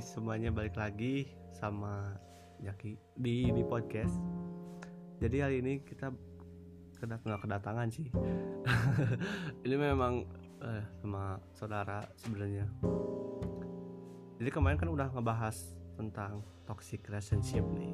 Semuanya 0.00 0.48
balik 0.48 0.80
lagi 0.80 1.28
sama 1.52 2.16
Jaki 2.64 2.96
di 3.12 3.52
di 3.52 3.60
podcast. 3.60 4.16
Jadi 5.20 5.36
hari 5.36 5.60
ini 5.60 5.84
kita 5.84 6.08
kedat 6.96 7.20
nggak 7.20 7.44
kedatangan 7.44 7.92
sih. 7.92 8.08
ini 9.68 9.76
memang 9.76 10.24
eh, 10.64 10.80
sama 10.96 11.36
saudara 11.52 12.00
sebenarnya. 12.16 12.64
Jadi 14.40 14.48
kemarin 14.48 14.80
kan 14.80 14.88
udah 14.88 15.12
ngebahas 15.12 15.76
tentang 16.00 16.40
toxic 16.64 17.04
relationship 17.12 17.66
nih. 17.76 17.92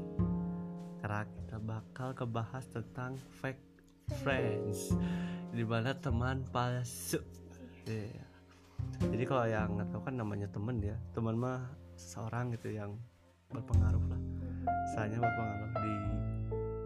Sekarang 0.95 1.27
kita 1.35 1.59
bakal 1.59 2.15
kebahas 2.15 2.63
tentang 2.71 3.19
fake 3.43 3.65
friends, 4.23 4.95
di 5.51 5.67
mana 5.67 5.99
teman 5.99 6.47
palsu. 6.55 7.19
Iya. 7.91 8.23
Jadi 9.03 9.25
kalau 9.27 9.51
yang 9.51 9.75
nggak 9.75 9.91
tahu 9.91 10.03
kan 10.07 10.15
namanya 10.15 10.47
temen 10.47 10.79
ya, 10.79 10.95
teman 11.11 11.35
mah 11.35 11.88
seseorang 11.99 12.55
gitu 12.55 12.71
yang 12.71 12.95
berpengaruh 13.51 14.05
lah. 14.07 14.21
Misalnya 14.87 15.19
berpengaruh 15.19 15.73
di 15.83 15.95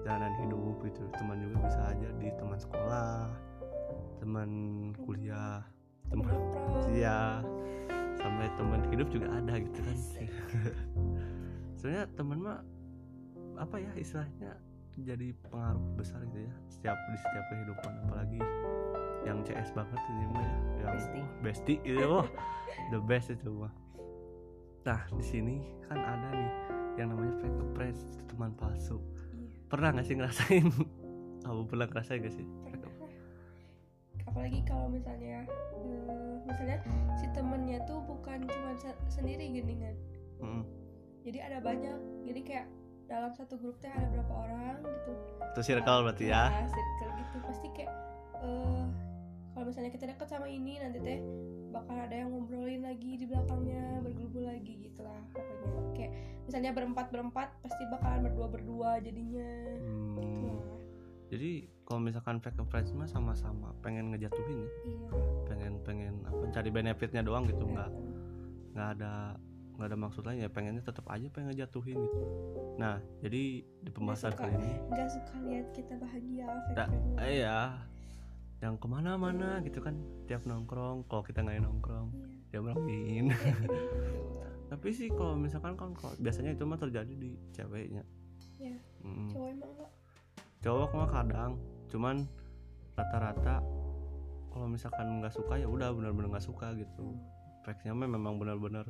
jalanan 0.02 0.34
hidup 0.40 0.76
gitu. 0.88 1.02
Teman 1.20 1.36
juga 1.44 1.56
bisa 1.68 1.80
aja 1.92 2.08
di 2.16 2.28
teman 2.40 2.58
sekolah, 2.58 3.28
teman 4.18 4.50
kuliah, 5.04 5.60
teman 6.08 6.32
ya 6.96 7.44
sampai 8.16 8.48
teman 8.56 8.80
hidup 8.88 9.08
juga 9.12 9.28
ada 9.28 9.54
gitu 9.60 9.78
kan. 9.84 9.98
Sebenarnya 11.78 12.06
teman 12.16 12.38
mah 12.40 12.60
apa 13.60 13.76
ya 13.76 13.92
istilahnya 14.00 14.56
jadi 15.00 15.32
pengaruh 15.48 15.80
besar 15.96 16.20
gitu 16.28 16.44
ya 16.44 16.54
setiap 16.68 16.96
di 17.08 17.16
setiap 17.16 17.44
kehidupan 17.48 17.92
apalagi 18.04 18.40
yang 19.24 19.40
CS 19.40 19.72
banget 19.72 20.00
ini 20.12 20.24
mah 20.28 20.42
ya 20.42 20.56
yang 20.82 20.92
Bestie. 20.92 21.26
bestie 21.40 21.78
gitu 21.80 22.04
wah 22.10 22.28
the 22.92 23.00
best 23.00 23.32
itu 23.32 23.48
mah 23.48 23.72
nah 24.82 25.06
di 25.14 25.24
sini 25.24 25.56
kan 25.86 25.98
ada 25.98 26.28
nih 26.34 26.50
yang 26.98 27.14
namanya 27.14 27.34
fake 27.40 27.62
friends 27.72 28.04
itu 28.04 28.22
teman 28.28 28.52
palsu. 28.58 28.98
Pernah 29.70 29.96
nggak 29.96 30.06
sih 30.06 30.16
ngerasain? 30.18 30.66
Kamu 31.42 31.66
pernah 31.66 31.86
ngerasain 31.90 32.22
gak 32.22 32.34
sih? 32.38 32.46
Apalagi 34.28 34.60
kalau 34.62 34.86
misalnya 34.86 35.42
eh, 35.74 36.34
misalnya 36.46 36.78
si 37.18 37.26
temennya 37.34 37.82
tuh 37.84 37.98
bukan 38.06 38.46
cuma 38.46 38.72
se- 38.78 39.00
sendiri 39.10 39.50
geningan. 39.50 39.96
Mm. 40.42 40.64
jadi 41.22 41.38
ada 41.50 41.58
banyak. 41.62 41.98
Jadi 42.26 42.40
kayak 42.42 42.66
dalam 43.06 43.30
satu 43.34 43.54
grup 43.58 43.78
teh 43.78 43.90
ada 43.90 44.06
berapa 44.10 44.34
orang 44.34 44.76
gitu. 44.82 45.12
Itu 45.54 45.60
circle 45.62 46.02
berarti 46.06 46.24
ya. 46.30 46.50
Nah, 46.50 46.66
circle 46.66 47.10
gitu. 47.18 47.36
Pasti 47.46 47.68
kayak 47.78 47.92
eh 48.42 48.84
kalau 49.52 49.64
misalnya 49.64 49.90
kita 49.90 50.04
dekat 50.06 50.26
sama 50.26 50.46
ini 50.46 50.76
nanti 50.76 50.98
teh 50.98 51.18
bakal 51.68 51.94
ada 51.94 52.12
yang 52.14 52.28
ngobrolin 52.28 52.80
lagi 52.80 53.16
di 53.16 53.24
belakangnya 53.24 54.00
bergelubung 54.00 54.44
lagi 54.44 54.74
gitu 54.78 55.00
lah 55.00 55.20
pokoknya. 55.30 55.70
Kayak 55.94 56.12
misalnya 56.42 56.70
berempat 56.70 57.06
berempat 57.08 57.48
pasti 57.60 57.82
bakalan 57.86 58.20
berdua 58.22 58.46
berdua 58.48 58.90
jadinya 58.98 59.48
gitu 59.76 59.88
Hmm. 59.88 60.56
lah. 60.58 60.80
Jadi 61.28 61.50
kalau 61.82 62.00
misalkan 62.02 62.36
fake 62.38 62.60
friends 62.66 62.92
mah 62.92 63.06
sama-sama 63.06 63.72
pengen 63.80 64.10
ngejatuhin 64.10 64.58
ya? 64.58 64.70
Iya. 64.86 65.08
Pengen 65.46 65.72
pengen 65.80 66.14
apa 66.22 66.44
cari 66.50 66.68
benefitnya 66.68 67.20
doang 67.20 67.44
gitu 67.44 67.64
nggak 67.64 67.88
nggak 68.72 68.88
ada 68.96 69.36
nggak 69.72 69.88
ada 69.88 69.96
maksud 69.98 70.22
lain 70.22 70.38
ya 70.38 70.48
pengennya 70.48 70.80
tetap 70.82 71.04
aja 71.06 71.24
pengen 71.28 71.48
ngejatuhin 71.50 71.96
gitu. 71.98 72.20
Nah 72.76 73.00
jadi 73.18 73.42
di 73.64 73.90
pembahasan 73.90 74.32
kali 74.32 74.52
ini 74.54 74.72
nggak 74.86 75.08
suka 75.08 75.36
lihat 75.42 75.66
kita 75.72 75.94
bahagia 75.96 76.46
fake 76.66 76.76
Tak, 76.76 76.88
friend. 76.88 77.16
eh 77.18 77.34
ya 77.40 77.60
yang 78.62 78.78
ke 78.78 78.86
mana-mana 78.86 79.58
gitu 79.60 79.78
kan 79.78 79.98
tiap 80.24 80.46
nongkrong 80.46 81.02
kalau 81.04 81.20
kita 81.20 81.42
nggak 81.42 81.60
nongkrong 81.60 82.14
dia 82.48 82.62
merangin 82.62 83.28
Iya. 83.28 83.54
tapi 84.70 84.88
sih 84.88 85.10
kalau 85.10 85.34
misalkan 85.34 85.74
kan 85.74 85.90
kalau 85.92 86.14
biasanya 86.16 86.54
itu 86.54 86.62
mah 86.62 86.78
terjadi 86.78 87.10
di 87.10 87.34
ceweknya 87.50 88.06
Iya. 88.56 88.78
Mm. 89.02 89.28
cowok 89.28 89.48
emang 89.50 89.70
enggak 89.72 89.90
cowok 90.62 90.90
mah 90.92 91.08
kadang 91.10 91.52
cuman 91.88 92.16
rata-rata 92.94 93.56
kalau 94.48 94.66
misalkan 94.66 95.18
nggak 95.18 95.32
suka 95.32 95.56
ya 95.56 95.66
udah 95.66 95.90
benar-benar 95.90 96.28
nggak 96.30 96.46
suka 96.46 96.70
gitu 96.72 97.18
fake-nya 97.62 97.92
mah 97.92 98.06
memang 98.06 98.38
benar-benar 98.38 98.86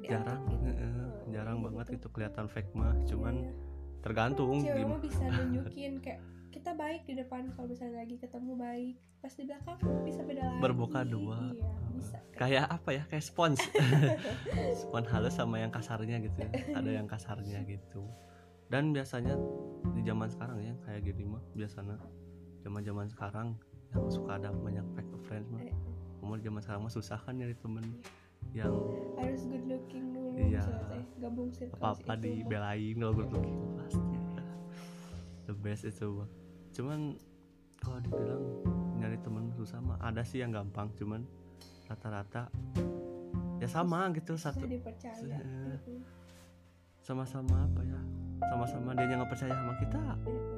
jarang 0.00 0.40
gitu 0.48 0.64
eh, 0.66 0.88
Oh, 0.94 1.30
jarang 1.30 1.56
iya 1.58 1.64
banget 1.64 1.86
gitu. 1.86 1.96
itu 1.96 2.06
kelihatan 2.10 2.46
fake 2.46 2.72
mah 2.72 2.96
cuman 3.04 3.34
Iya. 3.36 3.52
tergantung 4.00 4.56
cewek 4.58 4.84
mah 4.84 5.00
bisa 5.00 5.20
nunjukin 5.36 5.92
kayak 6.00 6.20
kita 6.64 6.80
baik 6.80 7.04
di 7.04 7.12
depan 7.20 7.52
kalau 7.52 7.68
misalnya 7.68 8.00
lagi 8.00 8.16
ketemu 8.16 8.56
baik. 8.56 8.96
Pas 9.20 9.32
di 9.36 9.44
belakang 9.44 9.76
bisa 10.00 10.24
beda 10.24 10.48
lagi. 10.48 10.60
Bermuka 10.64 11.04
dua. 11.04 11.52
iya 11.52 11.72
bisa. 11.92 12.16
Kayak 12.32 12.72
apa 12.72 12.88
ya? 12.88 13.02
Kayak 13.12 13.24
spons. 13.28 13.60
Spons 14.80 15.04
halus 15.12 15.36
sama 15.36 15.60
yang 15.60 15.68
kasarnya 15.68 16.24
gitu 16.24 16.40
ya. 16.40 16.48
ada 16.72 16.88
yang 16.88 17.04
kasarnya 17.04 17.68
gitu. 17.68 18.08
Dan 18.72 18.96
biasanya 18.96 19.36
di 19.92 20.08
zaman 20.08 20.24
sekarang 20.32 20.64
ya 20.64 20.72
kayak 20.88 21.04
gini 21.04 21.28
mah 21.28 21.44
biasanya 21.52 22.00
zaman 22.64 22.80
zaman 22.80 23.06
sekarang 23.12 23.48
yang 23.92 24.04
suka 24.08 24.40
ada 24.40 24.48
banyak 24.48 24.88
fake 24.96 25.12
friends 25.28 25.52
mah. 25.52 25.60
Eh. 25.68 25.76
umur 26.24 26.40
zaman 26.40 26.64
sekarang 26.64 26.80
mah 26.88 26.94
susah 26.96 27.20
kan 27.20 27.36
nyari 27.36 27.52
temen 27.60 27.84
yang 28.56 28.72
harus 29.20 29.44
good 29.44 29.68
looking 29.68 30.16
dulu 30.16 30.32
Iya. 30.40 30.64
misalnya 30.64 30.84
teh 30.88 31.04
gabung 31.20 31.52
circle 31.52 31.76
apa 31.76 31.88
apa 31.92 32.12
dibelain 32.16 32.94
kalau 32.96 33.12
gue 33.12 33.26
gitu 33.28 33.68
pasti. 33.76 34.16
The 35.44 35.52
best 35.60 35.84
itu 35.84 36.08
mah 36.08 36.43
cuman 36.74 37.14
kalau 37.78 38.02
dibilang 38.02 38.42
nyari 38.98 39.18
temen 39.22 39.54
susah 39.54 39.78
mah 39.78 39.94
ada 40.02 40.26
sih 40.26 40.42
yang 40.42 40.50
gampang 40.50 40.90
cuman 40.98 41.22
rata-rata 41.86 42.50
ya 43.62 43.68
sama 43.70 44.10
gitu 44.10 44.34
satu. 44.34 44.66
Mm-mm. 44.66 46.02
sama-sama 47.04 47.68
apa 47.68 47.80
ya? 47.86 48.00
Sama-sama 48.50 48.96
dia 48.98 49.06
yang 49.06 49.22
nggak 49.22 49.30
percaya 49.30 49.52
sama 49.54 49.72
kita. 49.78 50.02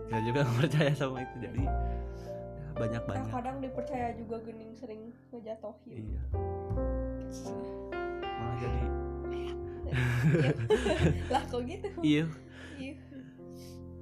Kita 0.09 0.19
juga 0.25 0.39
nggak 0.47 0.59
percaya 0.63 0.93
sama 0.95 1.19
itu 1.21 1.37
jadi 1.43 1.61
ya, 1.67 1.75
banyak 2.77 3.03
nah 3.03 3.09
banyak 3.13 3.29
kadang 3.35 3.57
dipercaya 3.61 4.09
juga 4.17 4.37
gening 4.47 4.73
sering 4.73 5.03
ngejatohin. 5.35 5.97
Iya. 6.01 6.23
Malah 8.23 8.57
jadi 8.63 8.83
lah 11.35 11.43
kok 11.47 11.61
gitu? 11.67 11.89
Iya 12.01 12.25
Iya. 12.25 12.46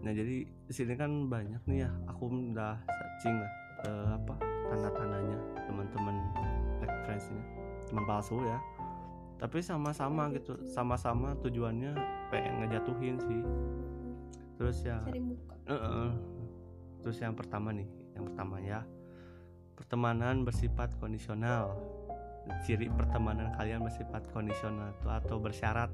Nah 0.05 0.13
jadi 0.13 0.45
di 0.45 0.73
sini 0.73 0.93
kan 0.95 1.33
banyak 1.33 1.65
nih 1.65 1.89
ya 1.89 1.91
aku 2.07 2.29
udah 2.29 2.77
searching 2.85 3.41
lah 3.41 3.53
eh, 3.89 4.09
apa 4.21 4.35
tanda-tandanya 4.69 5.39
teman-teman 5.65 6.17
fake 6.79 6.99
friends 7.09 7.27
ini 7.33 7.45
teman 7.89 8.05
palsu 8.05 8.37
ya 8.45 8.61
tapi 9.41 9.65
sama-sama 9.65 10.31
gitu 10.37 10.61
sama-sama 10.69 11.35
tujuannya 11.41 11.97
pengen 12.29 12.55
ngejatuhin 12.63 13.17
sih 13.19 13.43
terus 14.61 14.85
ya 14.87 15.03
cari 15.03 15.19
muka 15.19 15.55
Eh, 15.65 15.73
eh. 15.73 16.13
Terus 17.01 17.17
yang 17.25 17.33
pertama 17.33 17.73
nih, 17.73 17.89
yang 18.17 18.25
pertama 18.29 18.61
ya. 18.61 18.85
Pertemanan 19.77 20.45
bersifat 20.45 20.93
kondisional. 21.01 21.73
Ciri 22.69 22.93
pertemanan 22.93 23.57
kalian 23.57 23.81
bersifat 23.81 24.29
kondisional 24.29 24.93
atau 25.01 25.41
bersyarat. 25.41 25.89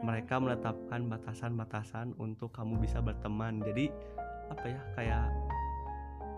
Mereka 0.00 0.34
menetapkan 0.36 1.04
batasan-batasan 1.06 2.16
untuk 2.16 2.50
kamu 2.50 2.80
bisa 2.80 2.98
berteman. 2.98 3.60
Jadi 3.60 3.92
apa 4.50 4.66
ya 4.66 4.80
kayak 4.96 5.24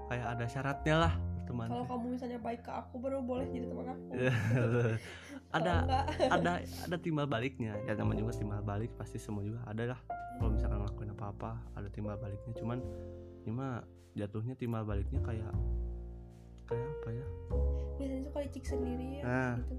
kayak 0.06 0.26
ada 0.36 0.44
syaratnya 0.44 0.96
lah 0.98 1.14
berteman. 1.38 1.68
kalau 1.68 1.86
kamu 1.88 2.06
misalnya 2.12 2.38
baik 2.38 2.60
ke 2.60 2.70
aku 2.70 2.94
baru 3.00 3.18
boleh 3.18 3.46
jadi 3.48 3.66
teman 3.66 3.86
aku. 3.88 4.06
Ada 5.52 5.84
ada 6.32 6.64
ada 6.64 6.96
timbal 6.96 7.28
baliknya. 7.28 7.76
Ya 7.84 7.92
namanya 7.92 8.24
juga 8.24 8.32
timbal 8.34 8.64
balik 8.64 8.88
pasti 8.96 9.20
semua 9.20 9.44
juga 9.44 9.60
ada 9.68 9.92
lah. 9.92 10.00
Kalau 10.40 10.48
misalkan 10.48 10.80
ngelakuin 10.80 11.12
apa 11.12 11.24
apa 11.28 11.50
ada 11.76 11.88
timbal 11.92 12.16
baliknya. 12.16 12.56
Cuman 12.56 12.80
ini 13.44 13.52
mah 13.52 13.84
jatuhnya 14.16 14.56
timbal 14.56 14.80
baliknya 14.82 15.20
kayak 15.20 15.52
kayak 16.64 16.88
apa 16.88 17.08
ya? 17.12 17.26
Biasanya 18.00 18.22
suka 18.24 18.38
licik 18.40 18.64
sendiri 18.64 19.06
ya 19.20 19.22
Nah. 19.22 19.54
gitu 19.60 19.74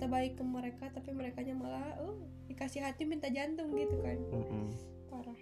kita 0.00 0.08
baik 0.08 0.40
ke 0.40 0.44
mereka 0.48 0.88
tapi 0.96 1.12
mereka 1.12 1.44
malah 1.52 1.92
oh 2.00 2.16
dikasih 2.48 2.80
hati 2.80 3.04
minta 3.04 3.28
jantung 3.28 3.68
gitu 3.76 4.00
kan. 4.00 4.16
Mm-mm. 4.32 4.72
parah. 5.12 5.40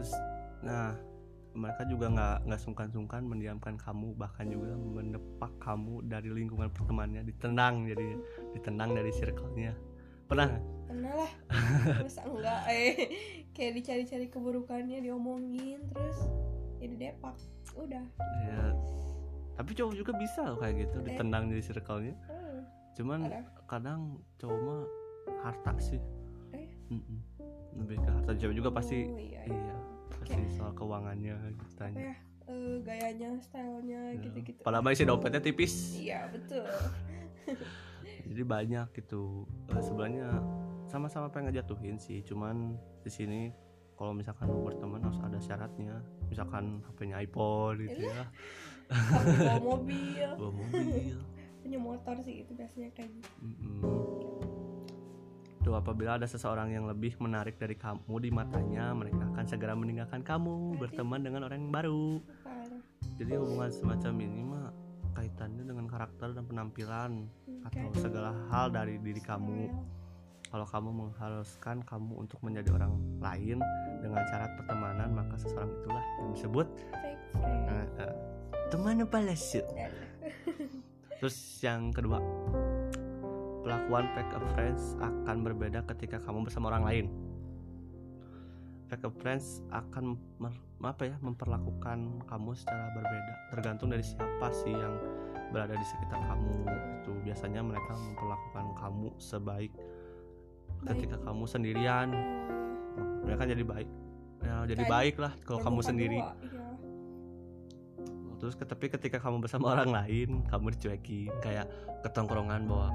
Terus 0.00 0.16
nah 0.64 0.96
mereka 1.52 1.84
juga 1.84 2.08
nggak 2.08 2.48
nggak 2.48 2.60
sungkan-sungkan 2.64 3.20
mendiamkan 3.28 3.76
kamu 3.76 4.16
bahkan 4.16 4.48
juga 4.48 4.72
mendepak 4.80 5.52
kamu 5.60 6.08
dari 6.08 6.32
lingkungan 6.32 6.72
pertemanannya 6.72 7.28
ditendang 7.28 7.84
jadi 7.84 8.16
ditendang 8.56 8.96
dari 8.96 9.12
circle-nya. 9.12 9.76
Pernah 10.24 10.48
pernah 10.88 11.12
lah. 11.12 11.32
Masa 12.08 12.24
enggak 12.24 12.64
eh. 12.72 12.92
Kayak 13.52 13.72
dicari-cari 13.76 14.26
keburukannya 14.32 15.04
diomongin 15.04 15.84
terus 15.92 16.16
jadi 16.80 17.12
depak. 17.12 17.36
Udah. 17.76 18.08
Ya 18.48 18.72
tapi 19.54 19.70
cowok 19.70 19.94
juga 19.94 20.12
bisa 20.18 20.40
loh 20.50 20.58
kayak 20.58 20.88
gitu 20.88 20.96
ditendang 21.06 21.46
dari 21.46 21.62
circle-nya 21.62 22.14
cuman 22.94 23.26
parah 23.26 23.44
kadang 23.66 24.00
cowok 24.38 24.60
mah 24.62 24.80
harta 25.42 25.72
sih. 25.82 26.00
Eh? 26.54 26.68
Mm-mm. 26.94 27.18
lebih 27.74 27.98
ke 27.98 28.10
harta. 28.10 28.30
Cewek 28.38 28.54
juga 28.54 28.70
pasti 28.70 29.02
Oh, 29.10 29.18
iya, 29.18 29.42
iya 29.50 29.76
pasti 30.14 30.40
soal 30.56 30.72
keuangannya 30.72 31.36
gitu 31.58 31.74
tanya 31.76 32.14
ya? 32.14 32.16
Eh, 32.44 32.76
gayanya 32.84 33.30
stylenya 33.40 34.20
gitu-gitu. 34.20 34.60
Padahal 34.62 34.92
isi 34.92 35.08
dompetnya 35.08 35.40
tipis. 35.40 35.96
Iya 35.96 36.28
betul. 36.28 36.68
Jadi 38.28 38.42
banyak 38.44 38.86
gitu. 39.00 39.48
Eh, 39.72 39.82
sebenarnya 39.82 40.28
sama-sama 40.88 41.32
pengen 41.32 41.50
ngejatuhin 41.50 41.96
sih. 41.96 42.20
Cuman 42.22 42.76
di 43.00 43.10
sini 43.10 43.40
kalau 43.96 44.12
misalkan 44.12 44.52
mau 44.52 44.60
berteman 44.60 45.00
harus 45.02 45.20
ada 45.24 45.40
syaratnya. 45.40 46.04
Misalkan 46.28 46.84
HP-nya 46.84 47.16
iPhone 47.24 47.80
gitu 47.88 48.12
ya. 48.12 48.28
Aku 48.92 49.28
bawa 49.40 49.60
mobil. 49.60 50.28
Bawa 50.40 50.52
mobil 50.52 51.16
punya 51.64 51.80
motor 51.80 52.20
sih 52.20 52.44
itu 52.44 52.52
biasanya 52.52 52.92
kayak 52.92 53.08
gitu 53.10 53.28
Mm-mm. 53.40 53.80
Tuh 55.64 55.72
apabila 55.72 56.20
ada 56.20 56.28
seseorang 56.28 56.76
yang 56.76 56.84
lebih 56.84 57.16
menarik 57.16 57.56
dari 57.56 57.72
kamu 57.72 58.20
di 58.20 58.28
matanya, 58.28 58.92
mereka 58.92 59.24
akan 59.32 59.48
segera 59.48 59.72
meninggalkan 59.72 60.20
kamu, 60.20 60.76
berteman 60.76 61.24
dengan 61.24 61.48
orang 61.48 61.56
yang 61.56 61.72
baru. 61.72 62.20
parah 62.44 62.68
Jadi 63.16 63.32
hubungan 63.32 63.72
semacam 63.72 64.12
ini 64.20 64.40
mah 64.44 64.68
kaitannya 65.16 65.64
dengan 65.64 65.88
karakter 65.88 66.36
dan 66.36 66.44
penampilan 66.44 67.12
Hmm, 67.48 67.64
atau 67.64 67.96
segala 67.96 68.36
hal 68.52 68.68
dari 68.68 69.00
diri 69.00 69.24
kamu. 69.24 69.72
style. 69.72 69.88
Kalau 70.52 70.66
kamu 70.68 70.90
mengharuskan 70.92 71.76
kamu 71.82 72.12
untuk 72.14 72.38
menjadi 72.44 72.68
orang 72.70 72.92
lain 73.18 73.58
dengan 74.04 74.20
syarat 74.28 74.52
pertemanan, 74.54 75.16
maka 75.16 75.34
seseorang 75.40 75.72
itulah 75.80 76.04
yang 76.20 76.28
disebut 76.30 76.66
eh, 77.40 77.88
eh, 78.04 78.14
teman 78.68 79.00
palsu. 79.08 79.64
Terus 81.24 81.64
yang 81.64 81.88
kedua, 81.88 82.20
perlakuan 83.64 84.12
fake 84.12 84.36
a 84.36 84.40
friends 84.52 84.92
akan 85.00 85.40
berbeda 85.40 85.80
ketika 85.88 86.20
kamu 86.20 86.44
bersama 86.44 86.68
orang 86.68 86.84
lain. 86.84 87.06
Fake 88.92 89.08
a 89.08 89.12
friends 89.24 89.64
akan 89.72 90.20
apa 90.84 91.08
ya 91.08 91.16
memperlakukan 91.24 92.28
kamu 92.28 92.50
secara 92.52 92.92
berbeda, 92.92 93.34
tergantung 93.56 93.88
dari 93.88 94.04
siapa 94.04 94.52
sih 94.52 94.68
yang 94.68 95.00
berada 95.48 95.72
di 95.72 95.86
sekitar 95.96 96.20
kamu. 96.28 96.68
Itu 97.00 97.16
biasanya 97.24 97.64
mereka 97.64 97.96
memperlakukan 97.96 98.66
kamu 98.84 99.08
sebaik 99.16 99.72
ketika 100.92 101.16
kamu 101.24 101.48
sendirian. 101.48 102.12
Mereka 103.24 103.48
jadi 103.48 103.64
baik, 103.64 103.88
ya 104.44 104.68
jadi 104.68 104.84
baik 104.92 105.16
lah 105.16 105.32
kalau 105.40 105.64
kamu 105.64 105.80
sendiri. 105.88 106.20
dua, 106.20 106.36
iya. 106.44 106.64
Terus 108.44 108.60
tapi 108.60 108.92
ketika 108.92 109.16
kamu 109.24 109.40
bersama 109.40 109.72
orang 109.72 109.88
lain, 109.88 110.44
kamu 110.52 110.76
dicuekin 110.76 111.32
kayak 111.40 111.64
ketongkrongan 112.04 112.68
bahwa 112.68 112.92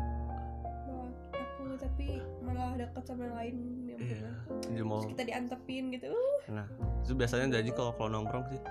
aku 1.34 1.74
tapi 1.82 2.22
malah 2.46 2.78
deket 2.78 3.02
sama 3.10 3.26
yang 3.26 3.34
lain 3.34 3.56
yang 3.90 3.98
Iya, 3.98 4.32
dia 4.70 4.84
mau 4.86 5.02
terus 5.02 5.18
kita 5.18 5.26
diantepin 5.26 5.84
gitu 5.98 6.14
Nah, 6.54 6.70
itu 7.02 7.18
biasanya 7.18 7.58
jadi 7.58 7.70
kalau 7.74 7.98
kalau 7.98 8.22
nongkrong 8.22 8.46
sih. 8.54 8.62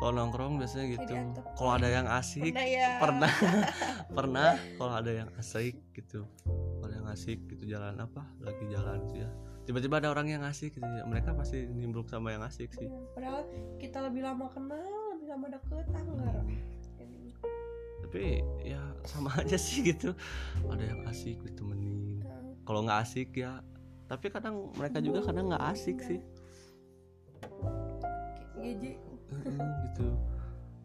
Kalau 0.00 0.12
nongkrong 0.16 0.56
biasanya 0.56 0.96
gitu. 0.96 1.12
Kalau 1.60 1.72
ada 1.76 1.88
yang 1.92 2.08
asik, 2.08 2.56
pernah 2.56 2.64
ya 2.64 2.88
pernah 2.96 3.32
pernah 4.16 4.48
kalau 4.80 4.92
ada 4.96 5.12
yang 5.12 5.28
asik 5.36 5.76
gitu. 5.92 6.24
Kalau 6.80 6.88
yang 6.88 7.04
asik 7.12 7.44
gitu 7.52 7.68
jalan 7.68 8.00
apa? 8.00 8.24
Lagi 8.40 8.64
jalan 8.72 9.04
gitu 9.12 9.28
ya. 9.28 9.30
Tiba-tiba 9.66 9.98
ada 9.98 10.14
orang 10.14 10.30
yang 10.30 10.42
asik 10.46 10.78
gitu 10.78 10.86
ya. 10.86 11.02
Mereka 11.02 11.34
pasti 11.34 11.66
nimbrung 11.66 12.06
sama 12.06 12.30
yang 12.30 12.46
asik 12.46 12.70
sih. 12.72 12.86
Ya, 12.86 13.02
padahal 13.12 13.42
kita 13.82 13.98
lebih 14.06 14.22
lama 14.22 14.46
kenal 14.54 15.18
lebih 15.18 15.26
lama 15.26 15.46
deket 15.50 15.86
ah 15.90 16.02
enggak 16.06 16.34
Ini. 17.02 17.30
Tapi 18.06 18.22
ya 18.62 18.82
sama 19.02 19.34
aja 19.42 19.58
sih 19.58 19.82
gitu. 19.82 20.14
Ada 20.70 20.94
yang 20.94 21.00
asik 21.10 21.42
ditemenin. 21.42 22.22
Kalau 22.62 22.86
nggak 22.86 22.98
asik 23.02 23.34
ya 23.34 23.58
tapi 24.06 24.30
kadang 24.30 24.70
mereka 24.78 25.02
juga 25.02 25.20
kadang 25.26 25.50
nggak 25.50 25.66
asik 25.74 25.98
sih 25.98 26.20
Heeh, 29.26 29.70
gitu 29.90 30.08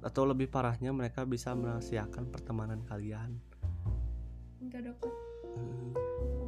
atau 0.02 0.24
lebih 0.26 0.50
parahnya 0.50 0.90
mereka 0.90 1.26
bisa 1.26 1.54
merahasiakan 1.54 2.34
pertemanan 2.34 2.82
kalian 2.90 3.38
nggak 4.62 4.94
deket. 4.94 5.14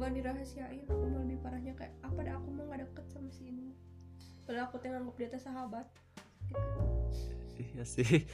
Bukan 0.04 0.20
dirahasiain 0.20 0.84
aku 0.84 1.04
mah 1.08 1.24
lebih 1.24 1.40
parahnya 1.40 1.72
kayak 1.80 1.96
apa 2.04 2.20
dah 2.28 2.36
aku 2.36 2.52
mah 2.52 2.68
nggak 2.68 2.80
deket 2.84 3.04
sama 3.08 3.32
si 3.32 3.48
ini. 3.48 3.72
Padahal 4.44 4.68
aku 4.68 4.76
tuh 4.76 4.92
nganggep 4.92 5.16
dia 5.16 5.28
teh 5.32 5.40
sahabat. 5.40 5.86
Iya 7.56 7.84
sih. 7.88 8.28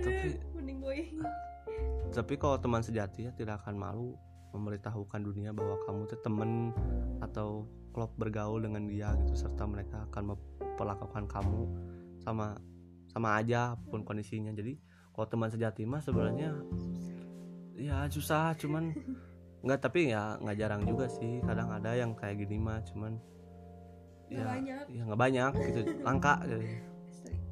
Tapi- 0.00 0.40
mending 0.56 0.80
gue 0.80 0.96
tapi 2.16 2.40
kalau 2.40 2.56
teman 2.56 2.80
sejati 2.80 3.28
ya 3.28 3.36
tidak 3.36 3.60
akan 3.60 3.76
malu 3.76 4.16
memberitahukan 4.56 5.20
dunia 5.20 5.52
bahwa 5.52 5.76
kamu 5.84 6.08
tuh 6.08 6.20
temen 6.24 6.72
atau 7.20 7.68
klub 7.92 8.16
bergaul 8.16 8.64
dengan 8.64 8.88
dia 8.88 9.12
gitu 9.20 9.36
serta 9.36 9.68
mereka 9.68 10.08
akan 10.08 10.32
memperlakukan 10.32 11.28
kamu 11.28 11.68
sama 12.24 12.56
sama 13.12 13.36
aja 13.36 13.76
apa 13.76 13.84
pun 13.92 14.08
kondisinya. 14.08 14.56
Jadi 14.56 14.80
kalau 15.12 15.28
teman 15.28 15.52
sejati 15.52 15.84
mah 15.84 16.00
sebenarnya 16.00 16.56
ya 17.76 18.08
susah 18.08 18.56
cuman 18.56 18.96
nggak 19.66 19.80
tapi 19.82 20.14
ya 20.14 20.38
nggak 20.38 20.56
jarang 20.56 20.82
juga 20.86 21.10
sih. 21.10 21.42
Kadang 21.42 21.74
ada 21.74 21.90
yang 21.92 22.14
kayak 22.14 22.38
gini 22.38 22.56
mah 22.56 22.78
cuman 22.86 23.18
Nggak 24.26 24.38
ya 24.38 24.46
banyak. 24.46 24.84
ya 24.90 25.02
nggak 25.06 25.20
banyak 25.20 25.50
gitu. 25.58 25.80
Langka 26.06 26.34
gitu. 26.46 26.58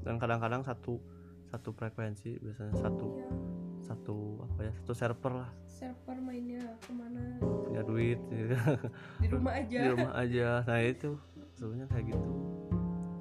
Dan 0.07 0.15
kadang-kadang 0.23 0.63
satu 0.63 0.95
satu 1.51 1.71
frekuensi 1.71 2.39
biasanya 2.39 2.75
satu 2.79 3.07
Iya, 3.15 3.31
satu 3.85 4.17
apa 4.43 4.61
ya 4.65 4.73
satu 4.83 4.93
server 4.97 5.33
lah. 5.45 5.51
Server 5.69 6.17
mainnya 6.19 6.63
ke 6.81 6.91
mana? 6.95 7.37
Punya 7.43 7.83
duit 7.85 8.19
gitu. 8.31 8.55
di 9.23 9.29
rumah 9.29 9.53
aja. 9.59 9.79
Di 9.79 9.89
rumah 9.91 10.13
aja. 10.15 10.49
Nah 10.65 10.79
itu. 10.81 11.11
Sebenarnya 11.55 11.87
kayak 11.91 12.05
gitu. 12.11 12.29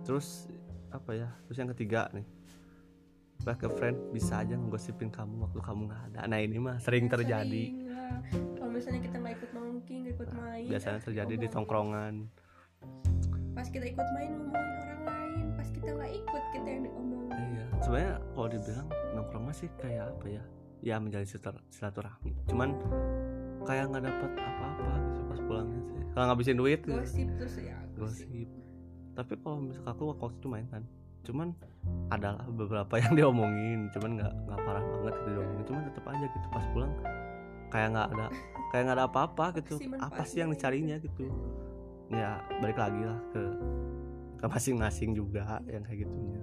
Terus 0.05 0.49
apa 0.89 1.11
ya 1.13 1.29
terus 1.45 1.57
yang 1.57 1.69
ketiga 1.73 2.09
nih. 2.13 2.25
Back 3.43 3.67
friend 3.75 4.15
bisa 4.15 4.39
aja 4.39 4.55
ngegosipin 4.55 5.11
kamu 5.11 5.43
waktu 5.43 5.59
kamu 5.59 5.81
nggak 5.91 6.01
ada. 6.15 6.19
Nah 6.31 6.39
ini 6.39 6.57
mah 6.57 6.79
sering 6.79 7.11
terjadi 7.11 7.63
Sering. 7.69 7.83
Kalau 8.53 8.71
misalnya 8.71 9.01
kita 9.01 9.15
nggak 9.17 9.33
ikut 9.35 9.51
nongki 9.51 9.93
nggak 9.99 10.13
ikut 10.15 10.29
main 10.33 10.65
biasanya 10.67 10.99
terjadi 10.99 11.33
di 11.35 11.47
tongkrongan. 11.47 12.13
Pas 13.53 13.67
kita 13.67 13.85
ikut 13.85 14.07
main 14.13 14.31
ngomongin 14.33 14.73
orang 14.81 15.01
lain. 15.03 15.45
Pas 15.53 15.67
kita 15.67 15.89
nggak 15.91 16.11
ikut 16.15 16.43
kita 16.51 16.67
yang 16.67 16.81
diomongin. 16.83 17.37
Iya 17.53 17.65
sebenarnya 17.79 18.13
kalau 18.29 18.47
dibilang 18.49 18.87
nongkrong 19.13 19.43
mah 19.43 19.55
sih 19.55 19.69
kayak 19.77 20.05
apa 20.09 20.25
ya? 20.27 20.43
Ya 20.79 20.95
menjadi 20.97 21.25
silatur- 21.25 21.63
silaturahmi. 21.69 22.31
Cuman 22.45 22.69
kayak 23.63 23.85
nggak 23.89 24.03
dapat 24.03 24.31
apa-apa 24.35 24.91
gitu 25.05 25.21
pas 25.25 25.39
pulangnya 25.39 25.81
sih. 25.81 25.99
Kalau 26.11 26.25
ngabisin 26.27 26.57
duit 26.57 26.79
gitu. 26.81 26.91
gosip 26.93 27.27
terus 27.37 27.55
ya 27.57 27.77
gosip. 27.93 28.49
Tapi 29.13 29.33
kalau 29.39 29.57
misal 29.61 29.85
aku 29.85 30.03
waktu 30.11 30.35
itu 30.35 30.47
main 30.49 30.67
kan 30.67 30.83
cuman 31.23 31.55
adalah 32.11 32.43
beberapa 32.49 32.93
yang 33.03 33.13
diomongin. 33.15 33.87
Cuman 33.93 34.19
nggak 34.19 34.33
nggak 34.43 34.59
parah 34.59 34.83
banget 34.83 35.13
gitu 35.15 35.29
diomongin. 35.37 35.63
Cuman 35.63 35.81
tetap 35.87 36.05
aja 36.09 36.25
gitu 36.25 36.47
pas 36.51 36.65
pulang 36.73 36.91
kayak 37.73 37.87
nggak 37.89 38.07
ada 38.13 38.25
kayak 38.69 38.83
nggak 38.85 38.97
ada 39.01 39.05
apa-apa 39.09 39.45
gitu. 39.57 39.75
Apa 39.97 40.21
sih 40.23 40.45
yang 40.45 40.53
manfaatnya? 40.53 40.53
dicarinya 40.53 40.95
gitu? 41.01 41.25
Ya 42.13 42.31
balik 42.61 42.77
lagi 42.77 43.01
lah 43.01 43.19
ke 43.33 43.41
ke 44.37 44.45
masing-masing 44.45 45.17
juga 45.17 45.57
yang 45.65 45.81
kayak 45.81 46.05
gitunya. 46.05 46.41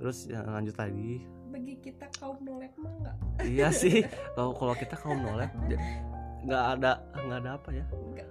Terus 0.00 0.18
yang 0.26 0.48
lanjut 0.48 0.76
lagi. 0.80 1.28
Bagi 1.52 1.74
kita 1.78 2.06
kaum 2.18 2.40
nolek 2.40 2.72
mah 2.80 2.92
nggak? 3.04 3.16
Iya 3.44 3.68
sih. 3.70 4.02
Kalau 4.34 4.56
kalau 4.56 4.74
kita 4.74 4.96
kaum 4.96 5.20
nolak 5.20 5.52
nggak 6.44 6.64
ada 6.76 6.92
nggak 7.14 7.38
ada 7.40 7.50
apa 7.56 7.70
ya? 7.72 7.84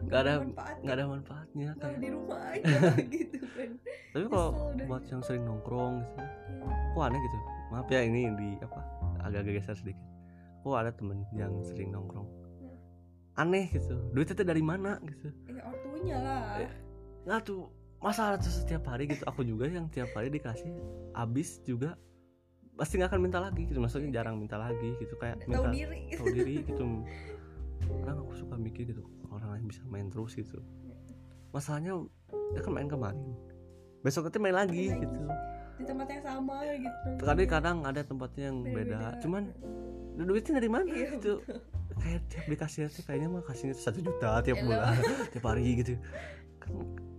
Nggak 0.03 0.19
ada- 0.21 0.41
nggak 0.83 0.95
ada 0.99 1.05
manfaatnya 1.07 1.69
kayak 1.79 1.97
di 1.97 2.09
rumah 2.11 2.39
aja 2.51 2.77
gitu 3.15 3.39
kan 3.55 3.71
tapi 4.13 4.25
kalau 4.29 4.49
buat 4.85 5.03
yang 5.09 5.21
sering 5.25 5.43
nongkrong 5.43 6.05
gitu 6.05 6.21
ya, 6.21 6.29
Ya, 6.61 6.93
kok 6.93 7.03
aneh 7.09 7.19
gitu? 7.25 7.37
Maaf 7.73 7.87
ya 7.89 7.99
ini 8.05 8.21
di 8.37 8.49
apa 8.61 8.79
agak-agak 9.25 9.53
geser 9.57 9.73
sedikit 9.73 10.12
kok 10.63 10.73
ada 10.73 10.89
temen 10.89 11.27
yang 11.31 11.51
sering 11.61 11.91
nongkrong. 11.91 12.25
Hmm. 12.25 12.77
aneh 13.35 13.65
gitu 13.67 13.97
duitnya 14.11 14.35
tuh 14.35 14.45
dari 14.45 14.61
mana 14.61 14.97
gitu? 15.03 15.27
Ya 15.49 15.61
ortunya 15.65 16.17
lah. 16.17 16.43
Eh, 16.59 16.71
nggak 17.25 17.39
tuh 17.43 17.67
masa 17.99 18.35
tuh 18.37 18.49
setiap 18.49 18.87
hari 18.87 19.07
gitu? 19.07 19.23
Aku 19.25 19.41
juga 19.41 19.65
yang 19.65 19.89
tiap 19.89 20.11
hari 20.13 20.27
dikasih 20.27 20.71
habis 21.11 21.59
juga 21.63 21.99
pasti 22.73 22.97
nggak 22.97 23.09
akan 23.09 23.21
minta 23.21 23.37
lagi 23.37 23.65
gitu. 23.65 23.77
Maksudnya 23.77 24.09
jarang 24.13 24.37
minta 24.37 24.55
lagi 24.55 24.95
gitu 24.97 25.13
kayak 25.15 25.43
Nggak 25.43 25.55
tahu 25.55 25.65
minta 25.65 25.75
diri. 25.75 26.01
tahu 26.13 26.27
diri 26.29 26.55
gitu. 26.69 26.83
Kadang 27.83 28.17
aku 28.21 28.33
suka 28.33 28.55
mikir 28.55 28.83
gitu 28.87 29.03
orang 29.27 29.49
lain 29.57 29.65
bisa 29.67 29.81
main 29.89 30.07
terus 30.07 30.33
gitu. 30.33 30.61
Masalahnya 31.51 32.05
dia 32.53 32.61
kan 32.61 32.71
main 32.71 32.87
kemarin. 32.87 33.33
Besok 34.01 34.29
nanti 34.29 34.37
main 34.37 34.53
lagi 34.53 34.89
Main 34.89 34.93
lagi. 34.93 35.03
gitu. 35.09 35.21
Di 35.73 35.83
tempat 35.89 36.07
yang 36.07 36.21
sama 36.21 36.55
gitu. 36.69 37.09
Kadang 37.17 37.49
kadang 37.49 37.77
ada 37.81 38.01
tempatnya 38.01 38.43
yang 38.53 38.57
beda. 38.61 38.99
Cuman 39.19 39.43
duitnya 40.17 40.61
dari 40.61 40.69
mana 40.69 40.85
Iya, 40.85 41.17
gitu? 41.17 41.33
kayak 41.93 42.21
tiap 42.27 42.45
dikasih 42.49 42.89
tuh 42.91 43.03
kayaknya 43.05 43.29
mah 43.31 43.43
kasihnya 43.47 43.73
satu 43.77 44.03
juta 44.03 44.41
tiap 44.43 44.59
Elah. 44.59 44.65
bulan 44.65 44.93
tiap 45.33 45.45
hari 45.45 45.65
gitu. 45.79 45.93
Kan 46.61 46.73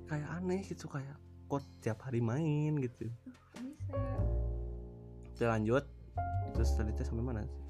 kayak 0.07 0.29
aneh 0.39 0.61
gitu 0.63 0.87
kayak 0.87 1.17
kok 1.51 1.63
tiap 1.83 1.99
hari 2.07 2.21
main 2.23 2.79
gitu. 2.79 3.09
Bisa. 3.65 4.05
Oke 5.35 5.45
lanjut. 5.47 5.85
Terus 6.55 6.71
tadi 6.79 6.95
sampai 7.03 7.25
mana? 7.25 7.43
Sih? 7.43 7.65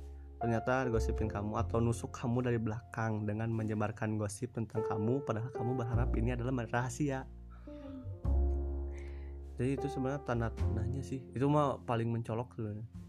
ternyata 0.45 0.85
gosipin 0.93 1.25
kamu 1.25 1.57
atau 1.57 1.81
nusuk 1.81 2.13
kamu 2.13 2.45
dari 2.45 2.61
belakang 2.61 3.25
dengan 3.25 3.49
menyebarkan 3.49 4.21
gosip 4.21 4.53
tentang 4.53 4.85
kamu 4.85 5.25
padahal 5.25 5.49
kamu 5.57 5.73
berharap 5.81 6.13
ini 6.21 6.37
adalah 6.37 6.53
rahasia. 6.69 7.25
Jadi 9.57 9.81
itu 9.81 9.89
sebenarnya 9.89 10.21
tanda 10.29 10.53
tandanya 10.53 11.01
sih. 11.01 11.25
Itu 11.33 11.49
mah 11.49 11.81
paling 11.89 12.13
mencolok 12.13 12.61
sebenarnya. 12.61 12.85
iya 12.85 13.04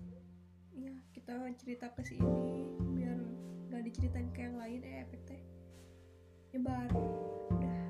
kita 1.26 1.42
cerita 1.58 1.90
ke 1.90 2.06
si 2.06 2.22
ini 2.22 2.70
biar 2.94 3.18
nggak 3.74 3.82
diceritain 3.90 4.30
ke 4.30 4.46
yang 4.46 4.62
lain 4.62 4.78
eh 4.86 5.02
efek 5.02 5.22
teh 5.26 5.42
nyebar 6.54 6.86
udah 7.50 7.82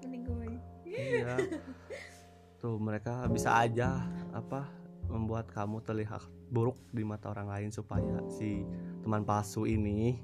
mending 0.00 0.24
gue 0.24 0.48
iya. 0.88 1.36
Tuh 2.56 2.80
mereka 2.80 3.28
bisa 3.28 3.60
aja 3.60 4.08
apa 4.32 4.72
membuat 5.04 5.52
kamu 5.52 5.84
terlihat 5.84 6.24
buruk 6.48 6.80
di 6.88 7.04
mata 7.04 7.28
orang 7.28 7.52
lain 7.52 7.68
supaya 7.68 8.24
si 8.32 8.64
teman 9.04 9.20
palsu 9.20 9.68
ini 9.68 10.16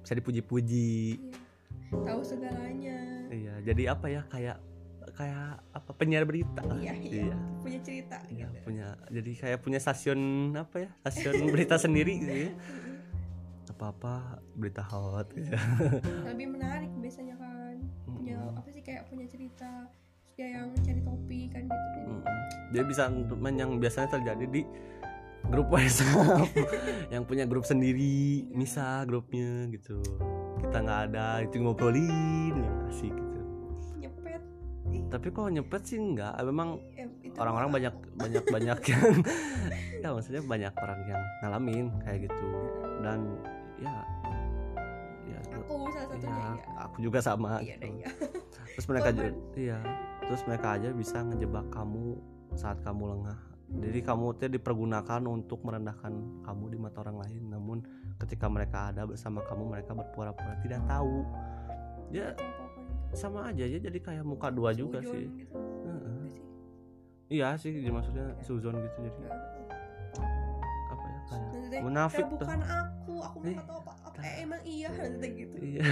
bisa 0.00 0.16
dipuji-puji. 0.16 1.20
Iya. 1.20 1.36
Tahu 2.00 2.20
segalanya. 2.24 3.28
Iya 3.28 3.60
jadi 3.60 3.92
apa 3.92 4.08
ya 4.08 4.24
kayak 4.32 4.55
kayak 5.16 5.64
apa 5.72 5.90
penyiar 5.96 6.28
berita. 6.28 6.60
Iya 6.76 6.92
iya. 6.92 7.32
Iya. 7.32 7.36
Punya 7.58 7.80
cerita 7.80 8.16
Iya, 8.28 8.46
gitu. 8.52 8.64
punya 8.68 8.86
jadi 9.08 9.30
kayak 9.32 9.58
punya 9.64 9.78
stasiun 9.80 10.20
apa 10.54 10.76
ya 10.86 10.90
stasiun 11.08 11.48
berita 11.56 11.80
sendiri 11.80 12.12
gitu 12.20 12.32
ya. 12.32 12.52
Apa 13.72 13.84
apa 13.92 14.14
berita 14.54 14.84
hot. 14.84 15.32
Gitu. 15.32 15.50
lebih 16.30 16.48
menarik 16.52 16.92
biasanya 17.00 17.34
kan 17.40 17.76
punya 18.04 18.36
Mm-mm. 18.38 18.60
apa 18.60 18.68
sih 18.70 18.82
kayak 18.84 19.08
punya 19.08 19.26
cerita 19.26 19.88
dia 20.36 20.52
yang 20.52 20.68
cari 20.84 21.00
topik 21.00 21.48
kan 21.48 21.62
gitu 21.64 21.88
jadi 21.96 22.08
Mm-mm. 22.12 22.38
dia 22.76 22.82
bisa 22.84 23.02
untuk 23.08 23.40
yang 23.40 23.70
biasanya 23.80 24.08
terjadi 24.20 24.44
di 24.52 24.62
grup 25.48 25.68
WhatsApp 25.74 26.44
yang 27.08 27.24
punya 27.24 27.48
grup 27.48 27.64
sendiri 27.64 28.44
misah 28.52 29.06
grupnya 29.08 29.64
gitu. 29.72 30.02
Kita 30.56 30.82
nggak 30.82 31.00
ada 31.12 31.40
itu 31.40 31.56
ngobrolin 31.62 32.52
yang 32.52 32.76
asik 32.90 33.14
tapi 35.06 35.28
kalau 35.30 35.48
nyepet 35.48 35.82
sih 35.86 35.98
enggak. 35.98 36.34
Memang 36.42 36.82
eh, 36.98 37.08
orang-orang 37.38 37.70
banyak 37.70 37.94
banyak 38.18 38.44
banyak 38.46 38.78
yang 38.90 39.04
ya 40.02 40.08
maksudnya 40.12 40.42
banyak 40.42 40.72
orang 40.76 41.00
yang 41.06 41.22
ngalamin 41.42 41.86
kayak 42.02 42.18
gitu. 42.28 42.48
Dan 43.00 43.20
ya 43.78 43.96
ya 45.26 45.38
aku 45.42 45.90
salah 45.90 46.06
satunya 46.06 46.30
ya, 46.30 46.50
iya. 46.54 46.74
aku 46.86 46.96
juga 47.02 47.18
sama 47.18 47.58
iya 47.60 47.76
gitu. 47.78 47.86
iya. 48.02 48.08
Terus 48.76 48.86
mereka 48.92 49.08
Korban. 49.10 49.22
ju- 49.32 49.40
iya. 49.56 49.78
Terus 50.26 50.42
mereka 50.44 50.66
aja 50.74 50.88
bisa 50.90 51.16
ngejebak 51.22 51.66
kamu 51.70 52.04
saat 52.58 52.78
kamu 52.82 53.04
lengah. 53.16 53.38
Jadi 53.66 53.98
kamu 53.98 54.38
tuh 54.38 54.46
dipergunakan 54.46 55.22
untuk 55.26 55.58
merendahkan 55.66 56.12
kamu 56.46 56.64
di 56.70 56.78
mata 56.78 57.02
orang 57.02 57.18
lain. 57.26 57.42
Namun 57.50 57.78
ketika 58.22 58.46
mereka 58.46 58.94
ada 58.94 59.02
bersama 59.06 59.42
kamu 59.42 59.74
mereka 59.74 59.90
berpura-pura 59.90 60.54
tidak 60.62 60.86
tahu. 60.86 61.26
Ya 62.14 62.30
sama 63.16 63.48
aja 63.48 63.64
ya 63.64 63.78
jadi 63.78 63.98
kayak 63.98 64.22
muka 64.22 64.48
dua 64.48 64.70
juga 64.70 65.00
sih. 65.00 65.26
gitu. 65.34 65.56
Sih? 66.28 66.42
iya 67.28 67.56
sih 67.56 67.72
maksudnya 67.88 68.38
suzon 68.38 68.78
gitu 68.78 68.98
jadi. 69.02 69.20
Apa 70.86 71.04
ya 71.04 71.20
kayak 71.24 71.48
Nanti 71.50 71.76
munafik 71.82 72.22
"Eh, 72.22 72.30
tuh. 72.30 72.38
bukan 72.38 72.60
aku 72.62 73.14
aku 73.18 73.36
Eh, 73.40 73.50
nggak 73.50 73.66
tahu 73.66 73.78
apa 73.80 73.92
apa. 73.98 74.18
eh, 74.20 74.34
emang 74.40 74.62
iya 74.62 74.88
nanti 74.88 75.18
teh 75.18 75.30
gitu. 75.34 75.54
iya. 75.58 75.82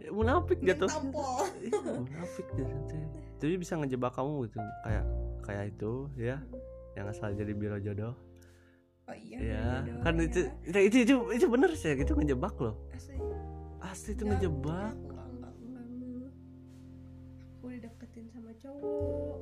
Ya, 0.00 0.10
munafik 0.16 0.58
Iya, 0.64 0.74
munafik 1.76 2.46
teh. 2.50 2.66
jadi 3.36 3.54
bisa 3.54 3.76
ngejebak 3.76 4.12
kamu 4.12 4.48
gitu 4.48 4.58
kayak 4.82 5.04
kayak 5.42 5.64
itu 5.70 5.92
ya. 6.16 6.40
Yang 6.94 7.06
asal 7.10 7.34
jadi 7.34 7.52
biro 7.52 7.76
jodoh. 7.76 8.14
Oh 9.04 9.12
iya 9.12 9.36
ya 9.36 9.64
jodoh, 9.82 10.00
kan 10.00 10.14
ya. 10.16 10.24
itu, 10.24 10.40
itu 10.64 10.78
itu 10.80 10.96
itu 11.04 11.14
itu 11.36 11.46
bener 11.46 11.70
sih 11.74 11.92
itu 11.92 12.12
ngejebak 12.14 12.54
loh. 12.56 12.80
Asli. 12.90 13.18
Asli 13.78 14.10
itu 14.14 14.24
ngejebak 14.24 14.96
cowok. 18.60 19.38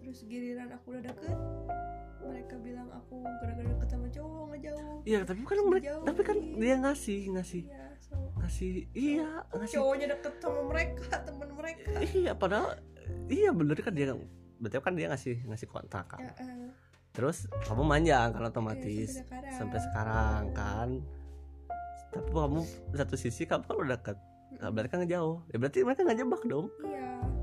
Terus 0.00 0.18
giliran 0.28 0.68
aku 0.72 0.86
udah 0.94 1.02
deket 1.02 1.38
mereka 2.24 2.54
bilang 2.60 2.88
aku 2.88 3.20
gara-gara 3.20 3.68
deket 3.68 3.88
sama 3.88 4.06
cowok 4.08 4.44
ngejauh. 4.56 4.96
Iya 5.04 5.18
tapi 5.28 5.40
kan 5.44 5.58
mereka 5.68 5.86
Jauh, 5.92 6.04
tapi 6.08 6.20
kan 6.24 6.36
iya. 6.40 6.56
dia 6.56 6.74
ngasih 6.80 7.20
ngasih 7.36 7.62
iya 7.68 7.86
so 8.00 8.14
ngasih 8.40 8.68
iya 8.96 9.30
ngasih 9.52 9.76
cowoknya 9.76 10.06
deket 10.16 10.34
sama 10.40 10.60
mereka 10.72 11.04
temen 11.26 11.48
mereka. 11.52 11.88
Iya 12.00 12.32
padahal 12.36 12.70
iya 13.28 13.50
bener 13.52 13.76
kan 13.80 13.92
dia 13.92 14.16
berarti 14.60 14.76
kan 14.80 14.94
dia 14.96 15.06
ngasih 15.12 15.36
ngasih 15.44 15.68
kontak 15.68 16.04
kan. 16.08 16.20
Ya, 16.24 16.32
eh, 16.40 16.72
terus 17.12 17.46
kamu 17.68 17.84
manjang 17.84 18.32
kan 18.32 18.42
otomatis 18.48 19.20
sampai 19.20 19.28
sekarang. 19.28 19.54
sampai 19.58 19.78
sekarang 19.80 20.42
kan. 20.56 20.88
Tapi 22.14 22.28
kamu 22.30 22.60
satu 22.94 23.16
sisi 23.18 23.42
kamu 23.44 23.62
kan 23.66 23.74
udah 23.76 23.90
deket. 23.98 24.16
Nah, 24.62 24.70
berarti 24.70 24.90
kan 24.94 24.98
ngejauh. 25.02 25.36
Ya 25.50 25.56
berarti 25.58 25.78
mereka 25.82 26.06
ngejebak 26.06 26.42
dong. 26.46 26.70
Iya 26.86 27.33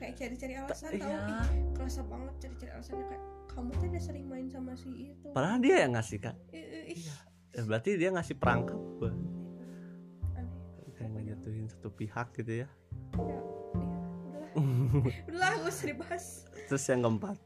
kayak 0.00 0.14
cari-cari 0.16 0.54
alasan 0.56 0.96
tau 0.96 1.12
iya. 1.12 1.20
Ih, 1.28 1.68
kerasa 1.76 2.00
banget 2.08 2.34
cari-cari 2.40 2.70
alasannya 2.72 3.04
kayak 3.12 3.24
kamu 3.52 3.70
tuh 3.76 3.86
udah 3.92 4.02
sering 4.02 4.26
main 4.32 4.46
sama 4.48 4.72
si 4.72 4.88
itu. 5.12 5.28
Padahal 5.36 5.60
dia 5.60 5.76
yang 5.84 5.92
ngasih 5.92 6.18
kan. 6.24 6.36
Iya. 6.56 7.16
ya, 7.52 7.62
berarti 7.68 7.90
dia 8.00 8.08
ngasih 8.08 8.34
perangkap 8.40 8.80
aneh. 10.40 10.56
Kayak 10.96 11.10
ngejatuhin 11.20 11.66
satu 11.68 11.88
pihak 11.92 12.32
gitu 12.40 12.64
ya. 12.64 12.68
Ya, 13.12 13.20
iya, 13.20 13.40
udahlah 14.24 14.50
udahlah 15.28 15.50
gak 15.60 15.68
usah 15.68 15.86
dibahas. 15.92 16.24
Terus 16.72 16.84
yang 16.88 17.00
keempat 17.04 17.36